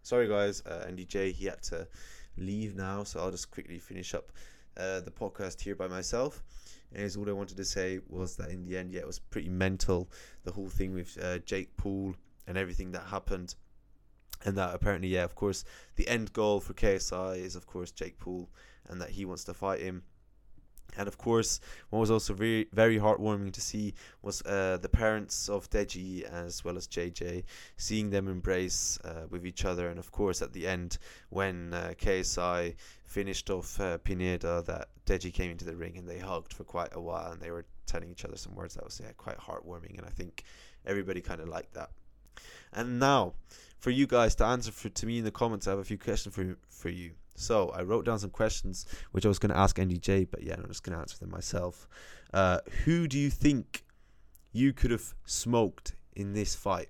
Sorry, 0.03 0.29
guys. 0.29 0.63
Uh, 0.65 0.87
Ndjay, 0.89 1.33
he 1.33 1.47
had 1.47 1.61
to 1.65 1.89
leave 2.37 2.77
now, 2.77 3.03
so 3.03 3.21
I'll 3.21 3.33
just 3.33 3.51
quickly 3.51 3.79
finish 3.79 4.15
up 4.15 4.33
uh, 4.77 5.01
the 5.01 5.11
podcast 5.11 5.61
here 5.61 5.75
by 5.75 5.89
myself. 5.89 6.43
And 6.95 7.17
all 7.17 7.29
I 7.29 7.33
wanted 7.33 7.57
to 7.57 7.65
say 7.65 8.01
was 8.09 8.37
that 8.37 8.51
in 8.51 8.65
the 8.65 8.77
end, 8.77 8.93
yeah, 8.93 9.01
it 9.01 9.07
was 9.07 9.19
pretty 9.19 9.49
mental. 9.49 10.11
The 10.45 10.53
whole 10.53 10.69
thing 10.69 10.95
with 10.95 11.19
uh, 11.23 11.39
Jake 11.39 11.77
Paul 11.77 12.15
and 12.47 12.59
everything 12.59 12.93
that 12.93 13.05
happened. 13.07 13.55
And 14.45 14.57
that 14.57 14.75
apparently, 14.75 15.09
yeah, 15.09 15.25
of 15.25 15.35
course, 15.35 15.65
the 15.97 16.07
end 16.09 16.33
goal 16.33 16.61
for 16.61 16.75
KSI 16.75 17.39
is, 17.39 17.57
of 17.57 17.67
course, 17.67 17.93
Jake 17.93 18.19
Paul, 18.19 18.49
and 18.89 19.01
that 19.01 19.11
he 19.11 19.25
wants 19.25 19.45
to 19.45 19.55
fight 19.55 19.81
him. 19.81 20.03
And 20.97 21.09
of 21.09 21.19
course, 21.19 21.61
what 21.91 22.01
was 22.01 22.11
also 22.11 22.35
very, 22.35 22.69
very 22.73 22.99
heartwarming 22.99 23.53
to 23.53 23.61
see 23.61 23.95
was 24.23 24.43
uh, 24.43 24.79
the 24.81 24.89
parents 24.89 25.49
of 25.49 25.71
Deji 25.71 26.23
as 26.23 26.65
well 26.65 26.77
as 26.77 26.87
JJ 26.87 27.45
seeing 27.77 28.11
them 28.11 28.29
embrace 28.29 28.99
uh, 29.05 29.27
with 29.31 29.47
each 29.47 29.65
other. 29.65 29.89
And 29.89 29.99
of 29.99 30.13
course, 30.13 30.43
at 30.43 30.53
the 30.53 30.67
end, 30.67 30.99
when 31.31 31.73
uh, 31.73 31.95
KSI 31.97 32.75
finished 33.05 33.51
off 33.51 33.81
uh, 33.81 33.99
Pineda, 33.99 34.63
that 34.67 34.89
Deji 35.07 35.33
came 35.33 35.51
into 35.51 35.65
the 35.65 35.77
ring 35.77 35.97
and 35.97 36.09
they 36.09 36.19
hugged 36.19 36.53
for 36.53 36.65
quite 36.65 36.95
a 36.95 37.01
while 37.01 37.33
and 37.33 37.41
they 37.41 37.51
were 37.51 37.65
telling 37.87 38.11
each 38.11 38.25
other 38.25 38.37
some 38.37 38.55
words 38.55 38.75
that 38.75 38.85
was 38.85 39.01
yeah, 39.03 39.13
quite 39.17 39.39
heartwarming. 39.39 39.97
And 39.99 40.07
I 40.07 40.11
think 40.11 40.45
everybody 40.87 41.21
kind 41.21 41.41
of 41.41 41.49
liked 41.49 41.75
that. 41.75 41.91
And 42.73 42.99
now, 42.99 43.35
for 43.79 43.91
you 43.91 44.07
guys 44.07 44.35
to 44.37 44.45
answer 44.45 44.73
for, 44.73 44.89
to 44.89 45.07
me 45.07 45.19
in 45.19 45.25
the 45.25 45.31
comments, 45.31 45.67
I 45.67 45.71
have 45.71 45.79
a 45.79 45.85
few 45.85 45.99
questions 45.99 46.35
for 46.35 46.57
for 46.71 46.89
you. 46.89 47.13
So 47.43 47.71
I 47.71 47.83
wrote 47.83 48.05
down 48.05 48.19
some 48.19 48.31
questions 48.31 48.87
which 49.11 49.25
I 49.25 49.29
was 49.29 49.39
going 49.39 49.51
to 49.51 49.59
ask 49.59 49.77
Ndjay, 49.77 50.29
but 50.31 50.43
yeah, 50.43 50.55
I'm 50.57 50.69
just 50.69 50.85
going 50.85 50.95
to 50.95 51.01
answer 51.01 51.19
them 51.19 51.31
myself. 51.31 51.89
Uh, 52.33 52.61
who 52.85 53.09
do 53.09 53.19
you 53.19 53.31
think 53.31 53.85
you 54.53 54.73
could 54.73 54.91
have 54.91 55.15
smoked 55.25 55.97
in 56.15 56.35
this 56.35 56.55
fight? 56.55 56.89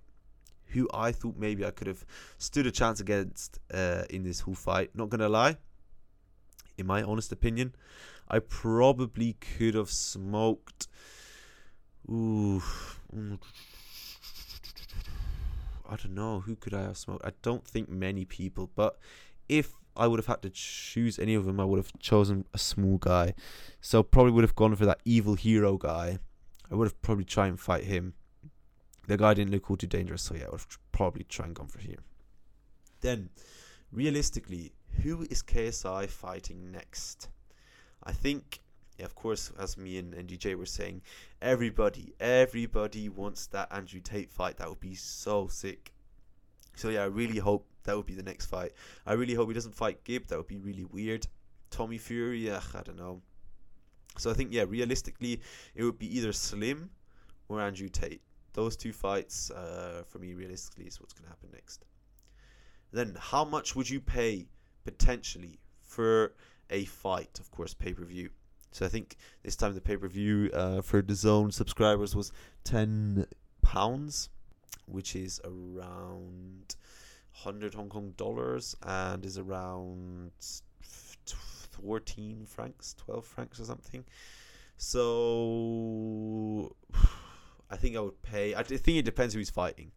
Who 0.66 0.88
I 0.92 1.12
thought 1.12 1.36
maybe 1.36 1.64
I 1.64 1.70
could 1.70 1.86
have 1.86 2.05
stood 2.38 2.66
a 2.66 2.70
chance 2.70 3.00
against 3.00 3.59
uh, 3.72 4.05
in 4.11 4.24
this 4.24 4.40
whole 4.40 4.55
fight? 4.55 4.90
Not 4.94 5.09
gonna 5.09 5.28
lie, 5.28 5.57
in 6.78 6.86
my 6.86 7.03
honest 7.03 7.32
opinion, 7.32 7.74
I 8.28 8.38
probably 8.38 9.34
could 9.34 9.74
have 9.74 9.90
smoked. 9.90 10.88
Ooh, 12.11 12.62
I 15.88 15.96
don't 15.96 16.14
know 16.14 16.40
who 16.40 16.57
could 16.57 16.74
I 16.74 16.82
have 16.82 16.96
smoked. 16.96 17.24
I 17.24 17.32
don't 17.42 17.66
think 17.66 17.88
many 17.88 18.24
people, 18.24 18.70
but 18.74 18.98
if 19.48 19.74
I 19.97 20.07
would 20.07 20.18
have 20.18 20.26
had 20.26 20.43
to 20.43 20.51
choose 20.51 21.18
any 21.18 21.34
of 21.34 21.45
them, 21.45 21.61
I 21.61 21.64
would 21.64 21.78
have 21.78 21.93
chosen 21.99 22.47
a 22.55 22.59
small 22.59 22.99
guy. 22.99 23.34
So 23.80 24.03
probably 24.03 24.32
would 24.32 24.45
have 24.45 24.55
gone 24.55 24.74
for 24.76 24.86
that 24.86 25.01
evil 25.05 25.34
hero 25.34 25.76
guy. 25.76 26.18
I 26.70 26.74
would 26.74 26.86
have 26.86 27.03
probably 27.03 27.24
tried 27.24 27.49
and 27.49 27.61
fight 27.61 27.84
him. 27.84 28.14
The 29.07 29.16
guy 29.16 29.34
didn't 29.34 29.53
look 29.53 29.70
all 29.70 29.76
too 29.76 29.86
dangerous, 29.86 30.22
so 30.22 30.34
yeah, 30.34 30.47
I 30.47 30.51
would 30.51 30.61
have 30.61 30.78
probably 30.93 31.24
try 31.24 31.47
and 31.47 31.55
go 31.55 31.64
for 31.64 31.80
him. 31.80 31.99
Then, 33.01 33.30
realistically, 33.90 34.72
who 35.03 35.26
is 35.28 35.43
KSI 35.43 36.09
fighting 36.09 36.70
next? 36.70 37.28
I 38.05 38.12
think, 38.12 38.61
yeah, 38.99 39.05
of 39.05 39.14
course, 39.14 39.53
as 39.59 39.76
me 39.76 39.99
and, 39.99 40.14
and 40.14 40.28
DJ 40.28 40.55
were 40.55 40.66
saying, 40.66 41.03
everybody, 41.40 42.14
everybody 42.20 43.09
wants 43.09 43.49
that 43.49 43.68
Andrew 43.72 44.01
Tate 44.01 44.30
fight. 44.30 44.57
That 44.57 44.68
would 44.68 44.80
be 44.80 44.95
so 44.95 45.49
sick. 45.49 45.91
So 46.75 46.89
yeah, 46.89 47.03
I 47.03 47.07
really 47.07 47.39
hope 47.39 47.66
that 47.85 47.97
would 47.97 48.07
be 48.07 48.14
the 48.14 48.23
next 48.23 48.47
fight. 48.47 48.73
I 49.07 49.14
really 49.14 49.35
hope 49.35 49.49
he 49.49 49.55
doesn't 49.55 49.75
fight 49.75 50.05
Gib. 50.05 50.27
That 50.29 50.39
would 50.39 50.49
be 50.49 50.59
really 50.59 50.85
weird. 50.85 51.27
Tommy 51.70 51.99
Fury, 51.99 52.47
yeah, 52.47 52.61
I 52.75 52.83
don't 52.83 52.99
know. 52.99 53.23
So 54.18 54.31
I 54.31 54.35
think 54.35 54.53
yeah, 54.53 54.64
realistically, 54.68 55.41
it 55.75 55.83
would 55.83 55.99
be 55.99 56.16
either 56.16 56.33
Slim 56.33 56.91
or 57.49 57.61
Andrew 57.61 57.89
Tate. 57.89 58.23
Those 58.53 58.77
two 58.77 58.93
fights, 58.93 59.51
uh, 59.51 60.03
for 60.07 60.18
me, 60.18 60.35
realistically, 60.35 60.85
is 60.85 61.01
what's 61.01 61.14
going 61.14 61.25
to 61.25 61.31
happen 61.31 61.49
next. 61.55 61.87
Then, 62.93 63.16
how 63.18 63.45
much 63.45 63.75
would 63.75 63.89
you 63.89 64.01
pay 64.01 64.49
potentially 64.85 65.59
for 65.81 66.35
a 66.68 66.85
fight? 66.85 67.39
Of 67.41 67.51
course, 67.51 67.73
pay 67.73 67.95
per 67.95 68.05
view. 68.05 68.29
So 68.73 68.85
I 68.85 68.89
think 68.89 69.16
this 69.43 69.57
time 69.57 69.75
the 69.75 69.81
pay 69.81 69.97
per 69.97 70.09
view 70.09 70.51
uh, 70.53 70.83
for 70.83 71.03
DAZN 71.03 71.53
subscribers 71.53 72.14
was 72.14 72.33
ten 72.64 73.27
pounds, 73.62 74.29
which 74.87 75.16
is 75.16 75.41
around 75.45 76.76
hundred 77.33 77.74
Hong 77.74 77.89
Kong 77.89 78.12
dollars 78.16 78.76
and 78.83 79.24
is 79.24 79.39
around 79.39 80.33
fourteen 81.70 82.45
francs, 82.47 82.95
twelve 82.99 83.24
francs 83.24 83.61
or 83.61 83.64
something. 83.64 84.05
So 84.76 86.76
I 87.70 87.76
think 87.76 87.97
I 87.97 88.01
would 88.01 88.20
pay. 88.22 88.55
I 88.55 88.62
think 88.62 88.99
it 88.99 89.05
depends 89.05 89.35
who 89.35 89.39
he's 89.39 89.51
fighting. 89.51 89.93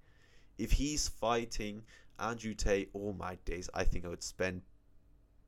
If 0.58 0.72
he's 0.72 1.10
fighting 1.10 1.84
Andrew 2.20 2.54
Tate, 2.54 2.90
all 2.94 3.14
my 3.14 3.36
days, 3.46 3.70
I 3.74 3.84
think 3.84 4.06
I 4.06 4.08
would 4.08 4.24
spend 4.24 4.62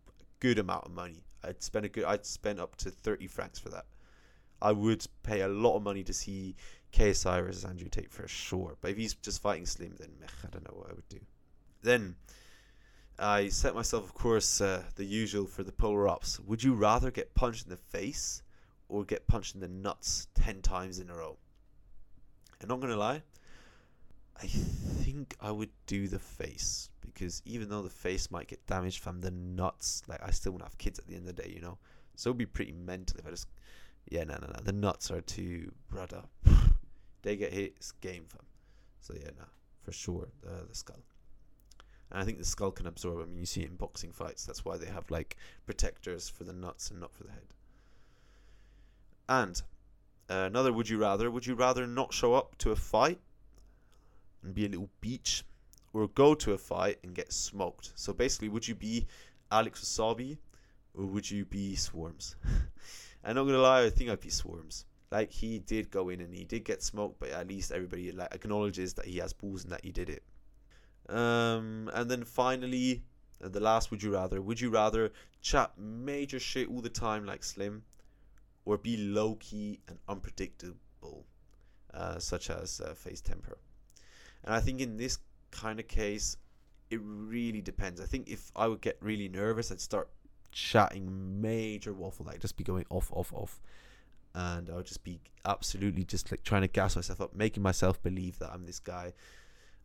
a 0.09 0.23
good 0.39 0.59
amount 0.59 0.85
of 0.85 0.91
money. 0.91 1.23
I'd 1.43 1.63
spend 1.63 1.85
a 1.85 1.89
good. 1.89 2.03
I'd 2.03 2.25
spend 2.25 2.59
up 2.59 2.75
to 2.77 2.91
thirty 2.91 3.27
francs 3.27 3.59
for 3.59 3.69
that. 3.69 3.85
I 4.61 4.71
would 4.71 5.05
pay 5.23 5.41
a 5.41 5.47
lot 5.47 5.77
of 5.77 5.83
money 5.83 6.03
to 6.03 6.13
see 6.13 6.55
KSI 6.93 7.45
versus 7.45 7.65
Andrew 7.65 7.89
Tate 7.89 8.11
for 8.11 8.27
sure. 8.27 8.75
But 8.81 8.91
if 8.91 8.97
he's 8.97 9.13
just 9.13 9.41
fighting 9.41 9.65
Slim, 9.65 9.95
then 9.99 10.11
meh, 10.19 10.27
I 10.43 10.47
don't 10.49 10.67
know 10.67 10.77
what 10.77 10.89
I 10.89 10.93
would 10.93 11.09
do. 11.09 11.19
Then 11.81 12.15
I 13.19 13.49
set 13.49 13.75
myself, 13.75 14.03
of 14.03 14.13
course, 14.13 14.61
uh, 14.61 14.83
the 14.95 15.05
usual 15.05 15.45
for 15.45 15.63
the 15.63 15.71
polar 15.71 16.07
ups. 16.07 16.39
Would 16.39 16.63
you 16.63 16.73
rather 16.73 17.11
get 17.11 17.33
punched 17.33 17.65
in 17.65 17.69
the 17.69 17.77
face 17.77 18.43
or 18.89 19.03
get 19.03 19.27
punched 19.27 19.55
in 19.55 19.61
the 19.61 19.67
nuts 19.67 20.27
ten 20.33 20.61
times 20.61 20.99
in 20.99 21.09
a 21.09 21.15
row? 21.15 21.37
And 22.61 22.71
I'm 22.71 22.79
not 22.79 22.87
gonna 22.87 22.99
lie. 22.99 23.23
I 24.35 24.45
think 24.45 25.35
I 25.41 25.51
would 25.51 25.71
do 25.87 26.07
the 26.07 26.19
face 26.19 26.89
because 27.01 27.41
even 27.45 27.69
though 27.69 27.81
the 27.81 27.89
face 27.89 28.29
might 28.29 28.47
get 28.47 28.65
damaged 28.67 28.99
from 29.01 29.21
the 29.21 29.31
nuts, 29.31 30.03
like 30.07 30.21
I 30.23 30.29
still 30.29 30.51
want 30.51 30.61
to 30.61 30.65
have 30.65 30.77
kids 30.77 30.99
at 30.99 31.07
the 31.07 31.15
end 31.15 31.27
of 31.27 31.35
the 31.35 31.41
day, 31.41 31.51
you 31.53 31.61
know. 31.61 31.79
So 32.15 32.29
it'd 32.29 32.37
be 32.37 32.45
pretty 32.45 32.71
mental 32.71 33.19
if 33.19 33.25
I 33.25 33.31
just, 33.31 33.47
yeah, 34.09 34.23
no, 34.23 34.35
no, 34.35 34.47
no. 34.47 34.59
The 34.63 34.73
nuts 34.73 35.09
are 35.09 35.21
too 35.21 35.71
brother. 35.89 36.23
They 37.27 37.35
get 37.35 37.51
hit, 37.51 37.73
it's 37.75 37.91
game 37.91 38.23
fam. 38.25 38.45
So 39.01 39.13
yeah, 39.13 39.31
no, 39.37 39.43
for 39.83 39.91
sure, 39.91 40.29
the 40.41 40.65
the 40.65 40.73
skull. 40.73 41.03
And 42.09 42.21
I 42.21 42.23
think 42.23 42.37
the 42.37 42.45
skull 42.45 42.71
can 42.71 42.87
absorb. 42.87 43.19
I 43.19 43.25
mean, 43.25 43.37
you 43.37 43.45
see 43.45 43.65
in 43.65 43.75
boxing 43.75 44.13
fights. 44.13 44.45
That's 44.45 44.63
why 44.63 44.77
they 44.77 44.85
have 44.85 45.11
like 45.11 45.35
protectors 45.65 46.29
for 46.29 46.45
the 46.45 46.53
nuts 46.53 46.89
and 46.89 47.01
not 47.01 47.13
for 47.13 47.25
the 47.25 47.31
head. 47.31 47.53
And 49.27 49.61
uh, 50.29 50.45
another 50.47 50.71
would 50.71 50.87
you 50.87 50.99
rather? 50.99 51.29
Would 51.29 51.45
you 51.45 51.55
rather 51.55 51.85
not 51.85 52.13
show 52.13 52.33
up 52.33 52.57
to 52.59 52.71
a 52.71 52.77
fight 52.77 53.19
and 54.41 54.55
be 54.55 54.65
a 54.65 54.69
little 54.69 54.89
beach, 55.01 55.43
or 55.91 56.07
go 56.07 56.33
to 56.33 56.53
a 56.53 56.57
fight 56.57 56.97
and 57.03 57.13
get 57.13 57.33
smoked? 57.33 57.91
So 57.95 58.13
basically, 58.13 58.47
would 58.47 58.65
you 58.65 58.75
be 58.75 59.05
Alex 59.51 59.83
Wasabi, 59.83 60.37
or 60.93 61.05
would 61.05 61.29
you 61.29 61.43
be 61.43 61.75
Swarmz? 61.75 62.35
I'm 63.25 63.35
not 63.35 63.43
gonna 63.43 63.57
lie, 63.57 63.83
I 63.83 63.89
think 63.89 64.09
I'd 64.09 64.21
be 64.21 64.29
Swarmz. 64.29 64.85
Like 65.11 65.31
he 65.31 65.59
did 65.59 65.89
go 65.89 66.09
in 66.09 66.19
and 66.21 66.33
he 66.33 66.43
did 66.43 66.65
get 66.65 66.83
smoked, 66.83 67.19
but 67.19 67.29
at 67.29 67.47
least 67.47 67.71
everybody 67.71 68.11
like 68.11 68.33
acknowledges 68.33 68.93
that 68.95 69.05
he 69.05 69.19
has 69.19 69.33
balls 69.33 69.63
and 69.63 69.71
that 69.71 69.83
he 69.83 69.91
did 69.91 70.09
it. 70.09 70.23
Um, 71.09 71.89
and 71.93 72.11
then 72.11 72.23
finally, 72.25 73.03
uh, 73.43 73.47
the 73.47 73.61
last 73.61 73.91
would 73.91 74.03
you 74.03 74.11
rather? 74.11 74.41
Would 74.41 74.59
you 74.59 74.69
rather 74.69 75.11
chat 75.41 75.71
major 75.77 76.39
shit 76.39 76.69
all 76.69 76.81
the 76.81 76.89
time 76.89 77.25
like 77.25 77.43
Slim, 77.43 77.83
or 78.65 78.77
be 78.77 78.97
low 78.97 79.35
key 79.35 79.79
and 79.87 79.97
unpredictable, 80.09 81.25
uh, 81.93 82.19
such 82.19 82.49
as 82.49 82.81
uh, 82.81 82.93
FaZe 82.93 83.21
Temper? 83.21 83.57
And 84.43 84.53
I 84.53 84.59
think 84.59 84.81
in 84.81 84.97
this 84.97 85.19
kind 85.51 85.79
of 85.79 85.87
case, 85.87 86.35
it 86.89 86.99
really 87.03 87.61
depends. 87.61 88.01
I 88.01 88.05
think 88.05 88.27
if 88.27 88.51
I 88.55 88.67
would 88.67 88.81
get 88.81 88.97
really 88.99 89.29
nervous, 89.29 89.71
I'd 89.71 89.79
start 89.79 90.09
chatting 90.51 91.41
major 91.41 91.93
waffle, 91.93 92.25
like 92.25 92.39
just 92.39 92.57
be 92.57 92.63
going 92.63 92.85
off, 92.89 93.11
off, 93.13 93.33
off, 93.33 93.61
and 94.37 94.69
I'll 94.69 94.83
just 94.83 95.03
be 95.03 95.19
absolutely 95.45 96.03
just 96.03 96.29
like 96.29 96.43
trying 96.43 96.61
to 96.61 96.67
gas 96.67 96.95
myself 96.95 97.19
up, 97.19 97.35
making 97.35 97.63
myself 97.63 98.01
believe 98.03 98.37
that 98.37 98.51
I'm 98.53 98.65
this 98.65 98.77
guy. 98.77 99.13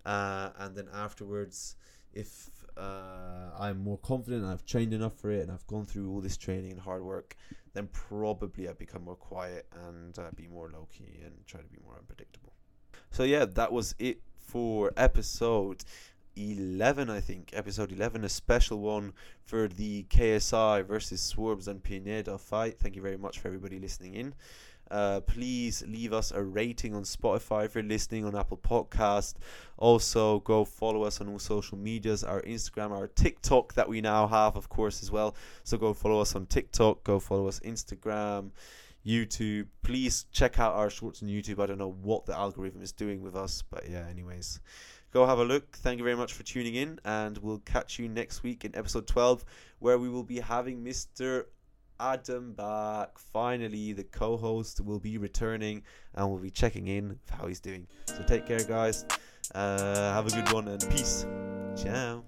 Uh, 0.05 0.51
and 0.59 0.77
then 0.77 0.89
afterwards, 0.93 1.77
if 2.13 2.51
uh, 2.77 3.51
I'm 3.59 3.83
more 3.83 3.97
confident 3.97 4.43
and 4.43 4.53
I've 4.53 4.67
trained 4.67 4.93
enough 4.93 5.15
for 5.15 5.31
it 5.31 5.41
and 5.41 5.51
I've 5.51 5.67
gone 5.67 5.87
through 5.87 6.11
all 6.11 6.21
this 6.21 6.37
training 6.37 6.73
and 6.73 6.81
hard 6.81 7.03
work, 7.03 7.35
then 7.73 7.89
probably 7.95 8.69
I 8.69 8.75
become 8.75 9.05
more 9.05 9.17
quiet 9.17 9.67
and 9.87 10.19
uh, 10.19 10.31
be 10.37 10.49
more 10.49 10.69
low 10.71 10.87
key 10.93 11.21
and 11.25 11.33
try 11.47 11.63
to 11.63 11.69
be 11.69 11.79
more 11.83 11.97
unpredictable. 11.99 12.53
So 13.11 13.23
yeah, 13.23 13.47
that 13.47 13.73
was 13.73 13.95
it 13.99 14.21
for 14.37 14.93
episode 14.99 15.83
11, 16.37 17.11
I 17.11 17.21
think. 17.21 17.51
Episode 17.53 17.93
11, 17.93 18.25
a 18.25 18.29
special 18.29 18.81
one 18.81 19.13
for 19.45 19.69
the 19.69 20.05
KSI 20.05 20.87
versus 20.87 21.35
Swarmz 21.35 21.69
and 21.69 21.83
Pineda 21.83 22.39
fight. 22.39 22.79
Thank 22.79 22.97
you 22.97 23.03
very 23.03 23.17
much 23.17 23.39
for 23.39 23.49
everybody 23.49 23.79
listening 23.79 24.15
in. 24.15 24.35
Uh, 24.91 25.21
please 25.21 25.83
leave 25.89 26.13
us 26.13 26.33
a 26.33 26.43
rating 26.43 26.95
on 26.95 27.03
Spotify 27.03 27.65
if 27.65 27.75
you're 27.75 27.83
listening 27.83 28.27
on 28.27 28.37
Apple 28.37 28.59
Podcast. 28.59 29.37
Also, 29.79 30.41
go 30.41 30.67
follow 30.67 31.05
us 31.05 31.21
on 31.21 31.29
all 31.31 31.39
social 31.39 31.79
medias, 31.79 32.23
our 32.23 32.43
Instagram, 32.43 32.91
our 32.91 33.09
TikTok 33.09 33.73
that 33.73 33.89
we 33.89 34.03
now 34.03 34.27
have, 34.27 34.55
of 34.55 34.69
course, 34.69 35.03
as 35.03 35.11
well. 35.11 35.35
So 35.65 35.79
go 35.79 35.95
follow 35.95 36.21
us 36.21 36.37
on 36.37 36.45
TikTok, 36.45 37.05
go 37.05 37.19
follow 37.19 37.49
us 37.49 37.59
Instagram, 37.61 38.51
YouTube. 39.07 39.67
Please 39.83 40.27
check 40.31 40.59
out 40.59 40.75
our 40.75 40.91
shorts 40.91 41.23
on 41.23 41.29
YouTube. 41.29 41.59
I 41.59 41.67
don't 41.67 41.79
know 41.79 41.97
what 42.03 42.27
the 42.27 42.37
algorithm 42.37 42.83
is 42.83 42.93
doing 42.93 43.23
with 43.23 43.35
us, 43.35 43.63
but 43.71 43.89
yeah, 43.89 44.07
anyways. 44.11 44.61
Go 45.13 45.27
have 45.27 45.39
a 45.39 45.45
look. 45.45 45.77
Thank 45.77 45.99
you 45.99 46.05
very 46.05 46.17
much 46.17 46.33
for 46.33 46.43
tuning 46.43 46.75
in, 46.75 46.99
and 47.05 47.37
we'll 47.39 47.59
catch 47.59 47.99
you 47.99 48.09
next 48.09 48.43
week 48.43 48.65
in 48.65 48.75
episode 48.75 49.07
12, 49.07 49.45
where 49.79 49.99
we 49.99 50.09
will 50.09 50.23
be 50.25 50.41
having 50.41 50.83
Mr. 50.83 51.45
Adam 52.01 52.55
back. 52.55 53.19
Finally, 53.19 53.93
the 53.93 54.05
co 54.05 54.39
host 54.39 54.81
will 54.81 54.99
be 54.99 55.19
returning 55.19 55.83
and 56.15 56.29
we'll 56.31 56.41
be 56.41 56.51
checking 56.51 56.89
in 56.89 57.19
how 57.31 57.47
he's 57.47 57.61
doing. 57.61 57.87
So 58.07 58.23
take 58.27 58.47
care, 58.47 58.65
guys. 58.65 59.05
Uh, 59.55 60.13
have 60.13 60.27
a 60.27 60.31
good 60.31 60.51
one 60.53 60.69
and 60.69 60.81
peace. 60.91 61.27
Ciao. 61.77 62.25